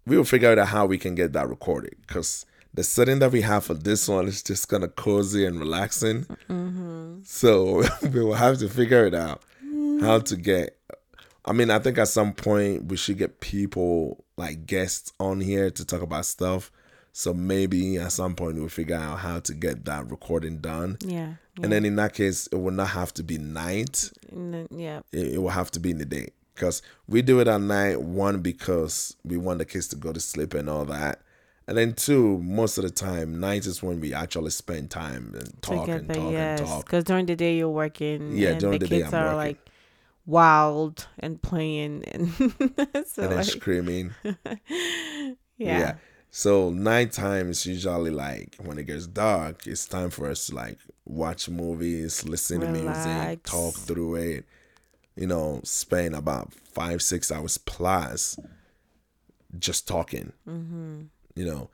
We 0.06 0.16
will 0.16 0.24
figure 0.24 0.58
out 0.58 0.68
how 0.68 0.86
we 0.86 0.98
can 0.98 1.14
get 1.14 1.32
that 1.34 1.48
recorded 1.48 1.94
because 2.06 2.44
the 2.74 2.82
setting 2.82 3.20
that 3.20 3.30
we 3.30 3.40
have 3.40 3.64
for 3.64 3.74
this 3.74 4.08
one 4.08 4.26
is 4.26 4.42
just 4.42 4.68
kind 4.68 4.84
of 4.84 4.96
cozy 4.96 5.46
and 5.46 5.58
relaxing. 5.58 6.24
Mm-hmm. 6.48 7.20
So 7.24 7.84
we 8.02 8.22
will 8.22 8.34
have 8.34 8.58
to 8.58 8.68
figure 8.68 9.06
it 9.06 9.14
out 9.14 9.42
how 10.00 10.18
to 10.18 10.36
get. 10.36 10.76
I 11.44 11.52
mean, 11.52 11.70
I 11.70 11.78
think 11.78 11.98
at 11.98 12.08
some 12.08 12.32
point 12.32 12.86
we 12.86 12.96
should 12.96 13.18
get 13.18 13.40
people 13.40 14.24
like 14.36 14.66
guests 14.66 15.12
on 15.20 15.40
here 15.40 15.70
to 15.70 15.84
talk 15.84 16.02
about 16.02 16.26
stuff. 16.26 16.72
So 17.12 17.32
maybe 17.32 17.96
at 17.98 18.10
some 18.10 18.34
point 18.34 18.56
we'll 18.56 18.68
figure 18.68 18.96
out 18.96 19.20
how 19.20 19.38
to 19.40 19.54
get 19.54 19.84
that 19.84 20.10
recording 20.10 20.58
done. 20.58 20.98
Yeah. 21.00 21.34
And 21.62 21.70
then 21.70 21.84
in 21.84 21.94
that 21.96 22.14
case, 22.14 22.48
it 22.48 22.56
will 22.56 22.72
not 22.72 22.88
have 22.88 23.14
to 23.14 23.22
be 23.22 23.38
night 23.38 24.10
yeah. 24.70 25.00
it, 25.12 25.34
it 25.34 25.38
will 25.38 25.50
have 25.50 25.70
to 25.72 25.80
be 25.80 25.90
in 25.90 25.98
the 25.98 26.04
day 26.04 26.30
because 26.54 26.82
we 27.06 27.22
do 27.22 27.38
it 27.40 27.46
at 27.46 27.60
night 27.60 28.00
one 28.00 28.40
because 28.40 29.16
we 29.24 29.36
want 29.36 29.58
the 29.58 29.64
kids 29.64 29.88
to 29.88 29.96
go 29.96 30.12
to 30.12 30.20
sleep 30.20 30.54
and 30.54 30.68
all 30.68 30.84
that 30.84 31.20
and 31.66 31.76
then 31.78 31.94
two 31.94 32.38
most 32.38 32.76
of 32.78 32.84
the 32.84 32.90
time 32.90 33.40
night 33.40 33.66
is 33.66 33.82
when 33.82 34.00
we 34.00 34.12
actually 34.14 34.50
spend 34.50 34.90
time 34.90 35.34
and 35.38 35.62
talk 35.62 35.88
and 35.88 36.08
Together, 36.08 36.20
talk 36.20 36.32
yes. 36.32 36.60
and 36.60 36.68
talk 36.68 36.84
Because 36.84 37.04
during 37.04 37.26
the 37.26 37.36
day 37.36 37.56
you're 37.56 37.68
working. 37.70 38.36
Yeah, 38.36 38.50
and 38.50 38.60
during 38.60 38.78
the 38.80 38.86
the 38.86 38.88
day 38.90 39.00
kids 39.02 39.14
I'm 39.14 39.22
are 39.22 39.24
working. 39.26 39.36
like 39.38 39.58
wild 40.26 41.06
and 41.18 41.40
playing 41.42 42.02
and 42.12 42.30
so 43.06 43.22
and 43.24 43.36
like, 43.36 43.44
screaming 43.44 44.14
yeah. 45.58 45.96
so 46.30 46.70
nighttime 46.70 47.50
is 47.50 47.66
usually 47.66 48.10
like 48.10 48.56
when 48.62 48.78
it 48.78 48.84
gets 48.84 49.06
dark 49.06 49.66
it's 49.66 49.86
time 49.86 50.08
for 50.10 50.28
us 50.30 50.46
to 50.46 50.54
like 50.54 50.78
watch 51.04 51.48
movies 51.50 52.24
listen 52.24 52.60
to 52.60 52.68
music 52.68 53.42
talk 53.44 53.74
through 53.74 54.14
it 54.14 54.46
you 55.14 55.26
know 55.26 55.60
spend 55.62 56.14
about 56.14 56.54
five 56.54 57.02
six 57.02 57.30
hours 57.30 57.58
plus 57.58 58.38
just 59.58 59.86
talking 59.86 60.32
Mm-hmm. 60.48 61.02
You 61.34 61.44
know 61.44 61.70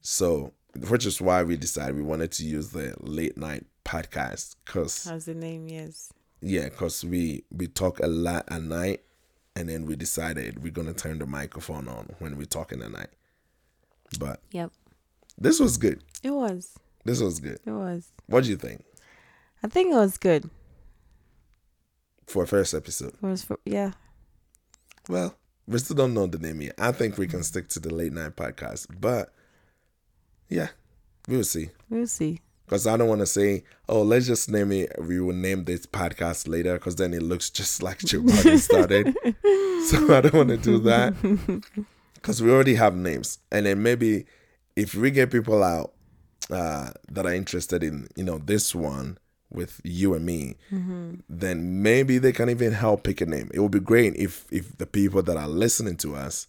so 0.00 0.52
which 0.88 1.06
is 1.06 1.20
why 1.20 1.42
we 1.42 1.56
decided 1.56 1.96
we 1.96 2.02
wanted 2.02 2.30
to 2.32 2.44
use 2.44 2.70
the 2.70 2.94
late 3.00 3.36
night 3.36 3.64
podcast 3.84 4.56
because 4.64 5.04
How's 5.04 5.24
the 5.26 5.34
name? 5.34 5.68
Yes. 5.68 6.12
yeah 6.40 6.64
because 6.68 7.04
we 7.04 7.44
we 7.50 7.66
talk 7.68 8.00
a 8.00 8.06
lot 8.06 8.44
at 8.48 8.62
night 8.62 9.02
and 9.54 9.68
then 9.68 9.86
we 9.86 9.96
decided 9.96 10.62
we're 10.62 10.72
gonna 10.72 10.92
turn 10.92 11.18
the 11.18 11.26
microphone 11.26 11.88
on 11.88 12.08
when 12.18 12.36
we're 12.36 12.44
talking 12.44 12.82
at 12.82 12.90
night 12.90 13.08
but 14.18 14.40
Yep. 14.52 14.70
this 15.38 15.58
was 15.60 15.76
good 15.76 16.02
It 16.22 16.30
was. 16.30 16.76
this 17.04 17.20
was 17.20 17.40
good 17.40 17.58
It 17.64 17.70
was. 17.70 18.12
what 18.26 18.44
do 18.44 18.50
you 18.50 18.56
think 18.56 18.84
I 19.62 19.68
think 19.68 19.92
it 19.92 19.96
was 19.96 20.18
good. 20.18 20.50
for 22.26 22.42
a 22.42 22.46
first 22.46 22.74
episode 22.74 23.14
It 23.14 23.26
was 23.26 23.42
for, 23.44 23.58
yeah. 23.64 23.92
well 25.08 25.34
we 25.66 25.78
still 25.78 25.96
don't 25.96 26.14
know 26.14 26.26
the 26.26 26.38
name 26.38 26.60
yet 26.60 26.74
i 26.78 26.92
think 26.92 27.18
we 27.18 27.26
can 27.26 27.42
stick 27.42 27.68
to 27.68 27.80
the 27.80 27.92
late 27.92 28.12
night 28.12 28.36
podcast 28.36 28.86
but 29.00 29.32
yeah 30.48 30.68
we 31.28 31.36
will 31.36 31.44
see 31.44 31.70
We'll 31.88 32.06
see. 32.06 32.40
Because 32.64 32.86
I 32.86 32.96
don't 32.96 33.08
want 33.08 33.20
to 33.20 33.26
say, 33.26 33.62
oh, 33.88 34.02
let's 34.02 34.26
just 34.26 34.50
name 34.50 34.72
it. 34.72 34.92
We 35.00 35.20
will 35.20 35.34
name 35.34 35.64
this 35.64 35.86
podcast 35.86 36.48
later 36.48 36.74
because 36.74 36.96
then 36.96 37.14
it 37.14 37.22
looks 37.22 37.48
just 37.48 37.80
like 37.82 37.98
Joe 38.00 38.22
Budden 38.22 38.58
started. 38.58 39.14
so 39.86 40.16
I 40.16 40.20
don't 40.20 40.34
want 40.34 40.48
to 40.48 40.56
do 40.56 40.78
that 40.80 41.14
because 42.14 42.42
we 42.42 42.50
already 42.50 42.74
have 42.74 42.96
names. 42.96 43.38
And 43.52 43.66
then 43.66 43.82
maybe 43.84 44.26
if 44.74 44.94
we 44.96 45.12
get 45.12 45.30
people 45.30 45.62
out 45.62 45.92
uh, 46.50 46.90
that 47.08 47.24
are 47.24 47.34
interested 47.34 47.84
in, 47.84 48.08
you 48.16 48.24
know, 48.24 48.38
this 48.38 48.74
one, 48.74 49.18
with 49.50 49.80
you 49.84 50.14
and 50.14 50.26
me, 50.26 50.56
mm-hmm. 50.70 51.14
then 51.28 51.82
maybe 51.82 52.18
they 52.18 52.32
can 52.32 52.50
even 52.50 52.72
help 52.72 53.04
pick 53.04 53.20
a 53.20 53.26
name. 53.26 53.50
It 53.54 53.60
would 53.60 53.70
be 53.72 53.80
great 53.80 54.16
if 54.16 54.44
if 54.50 54.76
the 54.78 54.86
people 54.86 55.22
that 55.22 55.36
are 55.36 55.48
listening 55.48 55.96
to 55.98 56.16
us 56.16 56.48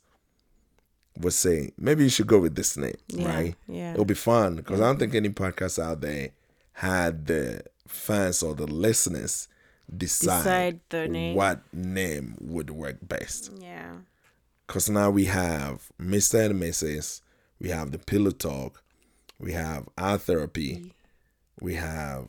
would 1.20 1.34
say 1.34 1.72
maybe 1.78 2.04
you 2.04 2.10
should 2.10 2.28
go 2.28 2.40
with 2.40 2.56
this 2.56 2.78
name, 2.78 2.96
Yeah, 3.08 3.36
right? 3.36 3.56
yeah. 3.68 3.94
It'll 3.94 4.06
be 4.06 4.14
fun 4.14 4.56
because 4.56 4.80
I 4.80 4.86
don't 4.86 5.00
think 5.00 5.14
mm-hmm. 5.14 5.26
any 5.26 5.30
podcast 5.30 5.82
out 5.82 6.02
there 6.02 6.30
had 6.74 7.26
the 7.26 7.64
fans 7.88 8.44
or 8.44 8.54
the 8.54 8.68
listeners 8.68 9.48
decide, 9.96 10.44
Decide 10.44 10.80
the 10.90 11.08
name. 11.08 11.36
what 11.36 11.62
name 11.74 12.36
would 12.40 12.70
work 12.70 12.98
best. 13.02 13.52
Yeah. 13.60 13.94
Because 14.66 14.90
now 14.90 15.10
we 15.10 15.26
have 15.26 15.90
Mr. 16.00 16.50
and 16.50 16.62
Mrs., 16.62 17.22
we 17.60 17.70
have 17.70 17.92
the 17.92 17.98
Pillow 17.98 18.32
Talk, 18.32 18.84
we 19.40 19.54
have 19.54 19.88
Our 19.98 20.18
Therapy, 20.18 20.76
mm-hmm. 20.76 21.66
we 21.66 21.76
have 21.76 22.28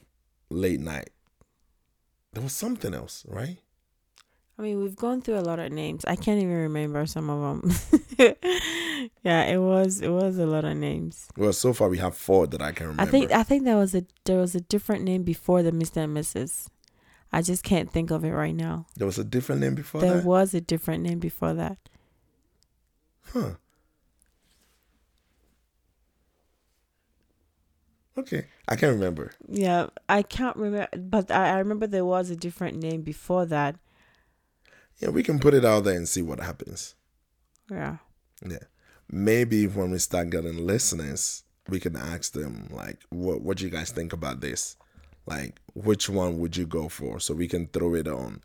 Late 0.50 0.80
Night. 0.80 1.10
There 2.32 2.42
was 2.42 2.52
something 2.52 2.94
else, 2.94 3.24
right? 3.28 3.58
I 4.58 4.62
mean, 4.62 4.80
we've 4.82 4.96
gone 4.96 5.22
through 5.22 5.38
a 5.38 5.40
lot 5.40 5.60
of 5.60 5.70
names. 5.70 6.04
I 6.04 6.16
can't 6.16 6.42
even 6.42 6.54
remember 6.54 7.06
some 7.06 7.30
of 7.30 7.62
them. 7.62 7.72
yeah, 9.22 9.44
it 9.44 9.58
was 9.58 10.00
it 10.00 10.08
was 10.08 10.36
a 10.38 10.46
lot 10.46 10.64
of 10.64 10.76
names. 10.76 11.28
Well, 11.36 11.52
so 11.52 11.72
far 11.72 11.88
we 11.88 11.98
have 11.98 12.16
four 12.16 12.48
that 12.48 12.60
I 12.60 12.72
can 12.72 12.88
remember. 12.88 13.02
I 13.02 13.06
think 13.06 13.30
I 13.30 13.44
think 13.44 13.64
there 13.64 13.76
was 13.76 13.94
a 13.94 14.04
there 14.24 14.38
was 14.38 14.56
a 14.56 14.60
different 14.60 15.04
name 15.04 15.22
before 15.22 15.62
the 15.62 15.70
Mr. 15.70 15.98
and 15.98 16.16
Mrs. 16.16 16.66
I 17.32 17.42
just 17.42 17.62
can't 17.62 17.90
think 17.90 18.10
of 18.10 18.24
it 18.24 18.30
right 18.30 18.54
now. 18.54 18.86
there 18.96 19.06
was 19.06 19.18
a 19.18 19.24
different 19.24 19.60
name 19.60 19.74
before 19.74 20.00
there 20.00 20.16
that. 20.16 20.24
was 20.24 20.54
a 20.54 20.60
different 20.60 21.04
name 21.04 21.18
before 21.20 21.54
that. 21.54 21.78
Huh. 23.32 23.50
Okay, 28.16 28.46
I 28.68 28.76
can't 28.76 28.92
remember. 28.92 29.32
Yeah, 29.48 29.86
I 30.08 30.22
can't 30.22 30.56
remember, 30.56 30.88
but 30.96 31.30
I, 31.30 31.54
I 31.54 31.58
remember 31.58 31.86
there 31.86 32.04
was 32.04 32.28
a 32.30 32.36
different 32.36 32.76
name 32.82 33.02
before 33.02 33.46
that. 33.46 33.76
Yeah, 34.98 35.08
we 35.10 35.22
can 35.22 35.38
put 35.38 35.54
it 35.54 35.64
out 35.64 35.84
there 35.84 35.96
and 35.96 36.08
see 36.08 36.22
what 36.22 36.40
happens. 36.40 36.94
Yeah. 37.70 37.96
Yeah. 38.46 38.58
Maybe 39.10 39.66
when 39.66 39.90
we 39.90 39.98
start 39.98 40.30
getting 40.30 40.66
listeners, 40.66 41.44
we 41.68 41.80
can 41.80 41.96
ask 41.96 42.32
them 42.32 42.68
like 42.70 42.98
what 43.10 43.40
what 43.42 43.56
do 43.58 43.64
you 43.64 43.70
guys 43.70 43.90
think 43.90 44.12
about 44.12 44.40
this? 44.40 44.76
Like 45.26 45.60
which 45.74 46.08
one 46.10 46.38
would 46.38 46.56
you 46.56 46.66
go 46.66 46.88
for? 46.88 47.20
So 47.20 47.34
we 47.34 47.48
can 47.48 47.68
throw 47.68 47.94
it 47.94 48.06
on 48.08 48.42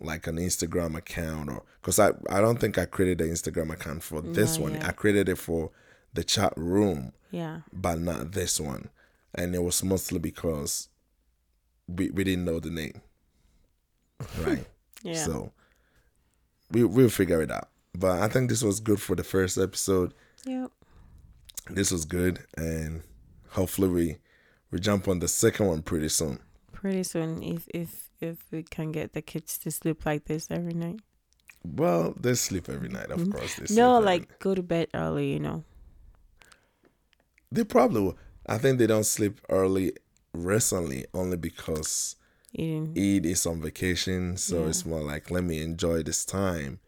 like 0.00 0.26
an 0.26 0.36
Instagram 0.36 0.96
account 0.96 1.50
or 1.50 1.62
cuz 1.82 1.98
I 1.98 2.10
I 2.30 2.40
don't 2.40 2.58
think 2.58 2.78
I 2.78 2.86
created 2.86 3.20
an 3.20 3.32
Instagram 3.32 3.72
account 3.72 4.02
for 4.02 4.20
this 4.22 4.56
Not 4.58 4.62
one. 4.62 4.72
yet. 4.74 4.84
I 4.86 4.92
created 4.92 5.28
it 5.28 5.36
for 5.38 5.70
the 6.14 6.24
chat 6.24 6.52
room, 6.56 7.12
Yeah. 7.30 7.60
but 7.72 7.98
not 8.00 8.32
this 8.32 8.58
one. 8.58 8.88
And 9.36 9.54
it 9.54 9.62
was 9.62 9.82
mostly 9.84 10.18
because 10.18 10.88
we 11.88 12.10
we 12.10 12.24
didn't 12.24 12.44
know 12.44 12.60
the 12.60 12.70
name. 12.70 13.00
Right? 14.40 14.64
Yeah. 15.02 15.24
So 15.24 15.52
we 16.72 16.82
we'll 16.82 17.10
figure 17.10 17.40
it 17.42 17.50
out. 17.50 17.68
But 17.96 18.22
I 18.22 18.28
think 18.28 18.48
this 18.48 18.62
was 18.62 18.80
good 18.80 19.00
for 19.00 19.14
the 19.14 19.22
first 19.22 19.56
episode. 19.58 20.14
Yep. 20.44 20.72
This 21.70 21.90
was 21.92 22.04
good, 22.06 22.40
and 22.56 23.02
hopefully 23.50 23.88
we 23.88 24.16
we 24.72 24.80
jump 24.80 25.06
on 25.06 25.20
the 25.20 25.28
second 25.28 25.66
one 25.66 25.82
pretty 25.82 26.08
soon. 26.08 26.40
Pretty 26.72 27.02
soon, 27.04 27.42
if 27.42 27.68
if 27.72 28.08
if 28.20 28.38
we 28.50 28.62
can 28.64 28.90
get 28.90 29.12
the 29.12 29.22
kids 29.22 29.58
to 29.58 29.70
sleep 29.70 30.04
like 30.06 30.24
this 30.24 30.50
every 30.50 30.74
night. 30.74 31.00
Well, 31.62 32.14
they 32.18 32.34
sleep 32.34 32.68
every 32.68 32.88
night, 32.88 33.10
of 33.10 33.30
course. 33.30 33.56
They 33.56 33.64
Mm-hmm. 33.66 33.76
No, 33.76 34.00
like 34.00 34.22
night. 34.28 34.38
go 34.40 34.54
to 34.54 34.62
bed 34.62 34.88
early. 34.94 35.32
You 35.34 35.40
know. 35.40 35.64
they 37.52 37.64
probably 37.64 38.00
will. 38.02 38.18
I 38.48 38.58
think 38.58 38.78
they 38.78 38.86
don't 38.86 39.04
sleep 39.04 39.40
early 39.48 39.92
recently 40.32 41.06
only 41.14 41.36
because 41.36 42.16
Eating. 42.52 42.92
Eid 42.96 43.26
is 43.26 43.44
on 43.46 43.60
vacation, 43.60 44.36
so 44.36 44.62
Yeah. 44.62 44.68
it's 44.68 44.86
more 44.86 45.02
like 45.02 45.30
let 45.30 45.44
me 45.44 45.60
enjoy 45.62 46.02
this 46.02 46.24
time. 46.24 46.78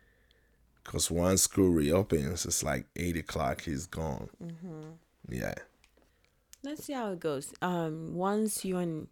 Cause 0.85 1.11
once 1.11 1.43
school 1.43 1.69
reopens, 1.71 2.47
it's 2.47 2.63
like 2.63 2.87
eight 2.97 3.17
o'clock. 3.19 3.63
He's 3.63 3.87
gone. 3.87 4.31
Mm-hmm. 4.43 4.83
Yeah. 5.31 5.55
Let's 6.63 6.85
see 6.85 6.95
how 6.95 7.13
it 7.13 7.21
goes. 7.21 7.53
Um, 7.61 8.15
once 8.15 8.65
you 8.65 8.79
and 8.79 9.09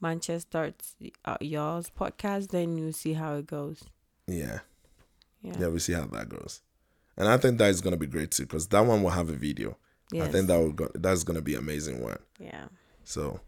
Manchester 0.00 0.40
starts 0.40 0.96
uh, 1.24 1.36
y'all's 1.40 1.90
podcast, 1.90 2.48
then 2.48 2.78
you 2.78 2.92
see 2.92 3.12
how 3.12 3.34
it 3.34 3.46
goes. 3.46 3.82
Yeah. 4.26 4.60
Yeah. 5.42 5.56
Yeah, 5.58 5.68
we 5.68 5.78
see 5.80 5.92
how 5.92 6.06
that 6.06 6.28
goes. 6.30 6.62
And 7.16 7.28
I 7.28 7.36
think 7.36 7.58
that 7.58 7.68
is 7.70 7.80
gonna 7.82 7.96
be 7.98 8.06
great 8.06 8.30
too, 8.30 8.44
because 8.44 8.68
that 8.68 8.80
one 8.86 9.02
will 9.02 9.10
have 9.10 9.28
a 9.28 9.34
video. 9.34 9.76
I 10.20 10.28
think 10.28 10.48
that 10.48 10.58
will 10.58 10.72
go, 10.72 10.90
that's 10.94 11.24
gonna 11.24 11.42
be 11.42 11.54
amazing 11.54 12.02
one. 12.02 12.18
Yeah. 12.38 12.66
So, 13.04 13.40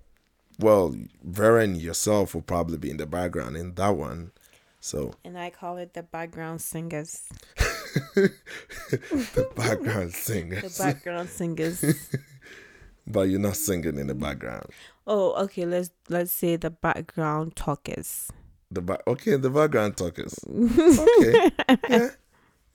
well, 0.59 0.95
and 1.23 1.77
yourself 1.77 2.35
will 2.35 2.43
probably 2.43 2.79
be 2.79 2.91
in 2.91 2.97
the 2.97 3.07
background 3.07 3.57
in 3.57 3.75
that 3.75 3.97
one. 3.97 4.33
So 4.81 5.15
And 5.25 5.39
I 5.39 5.51
call 5.51 5.79
it 5.79 5.95
the 5.95 6.03
background 6.03 6.61
singers. 6.61 7.23
the 8.15 9.51
background 9.57 10.13
singers. 10.15 10.77
The 10.77 10.83
background 10.85 11.31
singers. 11.31 11.83
but 13.07 13.23
you're 13.23 13.41
not 13.41 13.57
singing 13.57 13.99
in 13.99 14.07
the 14.07 14.15
background. 14.15 14.67
oh, 15.07 15.33
okay. 15.45 15.65
Let's 15.65 15.91
let's 16.09 16.33
say 16.33 16.57
the 16.57 16.71
background 16.71 17.57
talkers. 17.57 18.31
The 18.71 18.83
back, 18.83 19.01
okay, 19.07 19.37
the 19.37 19.51
background 19.51 19.97
talkers. 19.97 20.39
Okay, 20.45 21.51
yeah, 21.89 22.09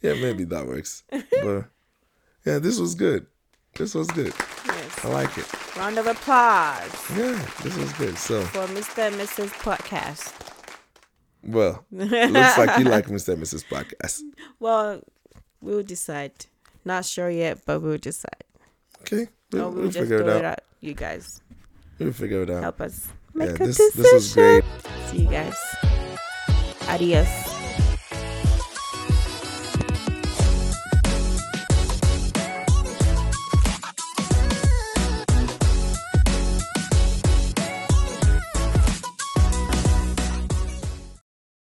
yeah, 0.01 0.13
maybe 0.13 0.45
that 0.45 0.65
works. 0.65 1.03
But 1.09 1.65
yeah, 2.45 2.59
this 2.59 2.79
was 2.79 2.95
good. 2.95 3.27
This 3.75 3.95
was 3.95 4.07
good. 4.11 4.33
Yes. 4.65 5.05
I 5.05 5.07
like 5.09 5.37
it. 5.37 5.47
Round 5.77 5.97
of 5.97 6.07
applause 6.07 6.91
Yeah, 7.15 7.41
this 7.63 7.77
was 7.77 7.93
good. 7.93 8.17
So, 8.17 8.41
for 8.43 8.65
Mr. 8.67 9.07
and 9.07 9.15
Mrs. 9.15 9.49
Podcast. 9.63 10.33
well, 11.43 11.85
looks 11.91 12.57
like 12.57 12.77
you 12.79 12.85
like 12.85 13.05
Mr. 13.07 13.33
and 13.33 13.41
Mrs. 13.43 13.63
Podcast. 13.65 14.21
Well, 14.59 15.01
we'll 15.61 15.83
decide. 15.83 16.33
Not 16.83 17.05
sure 17.05 17.29
yet, 17.29 17.59
but 17.65 17.81
we'll 17.81 17.97
decide. 17.97 18.43
Okay, 19.01 19.27
we'll, 19.51 19.61
Or 19.63 19.69
we'll, 19.69 19.81
we'll 19.83 19.85
just 19.91 19.99
figure 19.99 20.21
it 20.21 20.27
it 20.27 20.29
out. 20.29 20.45
out. 20.45 20.59
You 20.81 20.93
guys 20.93 21.41
We'll 21.97 22.11
figure 22.13 22.43
it 22.43 22.49
out. 22.49 22.63
help 22.63 22.81
us 22.81 23.07
Yeah, 23.35 23.45
make 23.45 23.59
a 23.59 23.65
this 23.65 23.77
decision. 23.77 24.01
this 24.03 24.13
was 24.13 24.33
great. 24.33 24.63
See 25.07 25.21
you 25.23 25.29
guys. 25.29 25.55
Adios. 26.89 27.48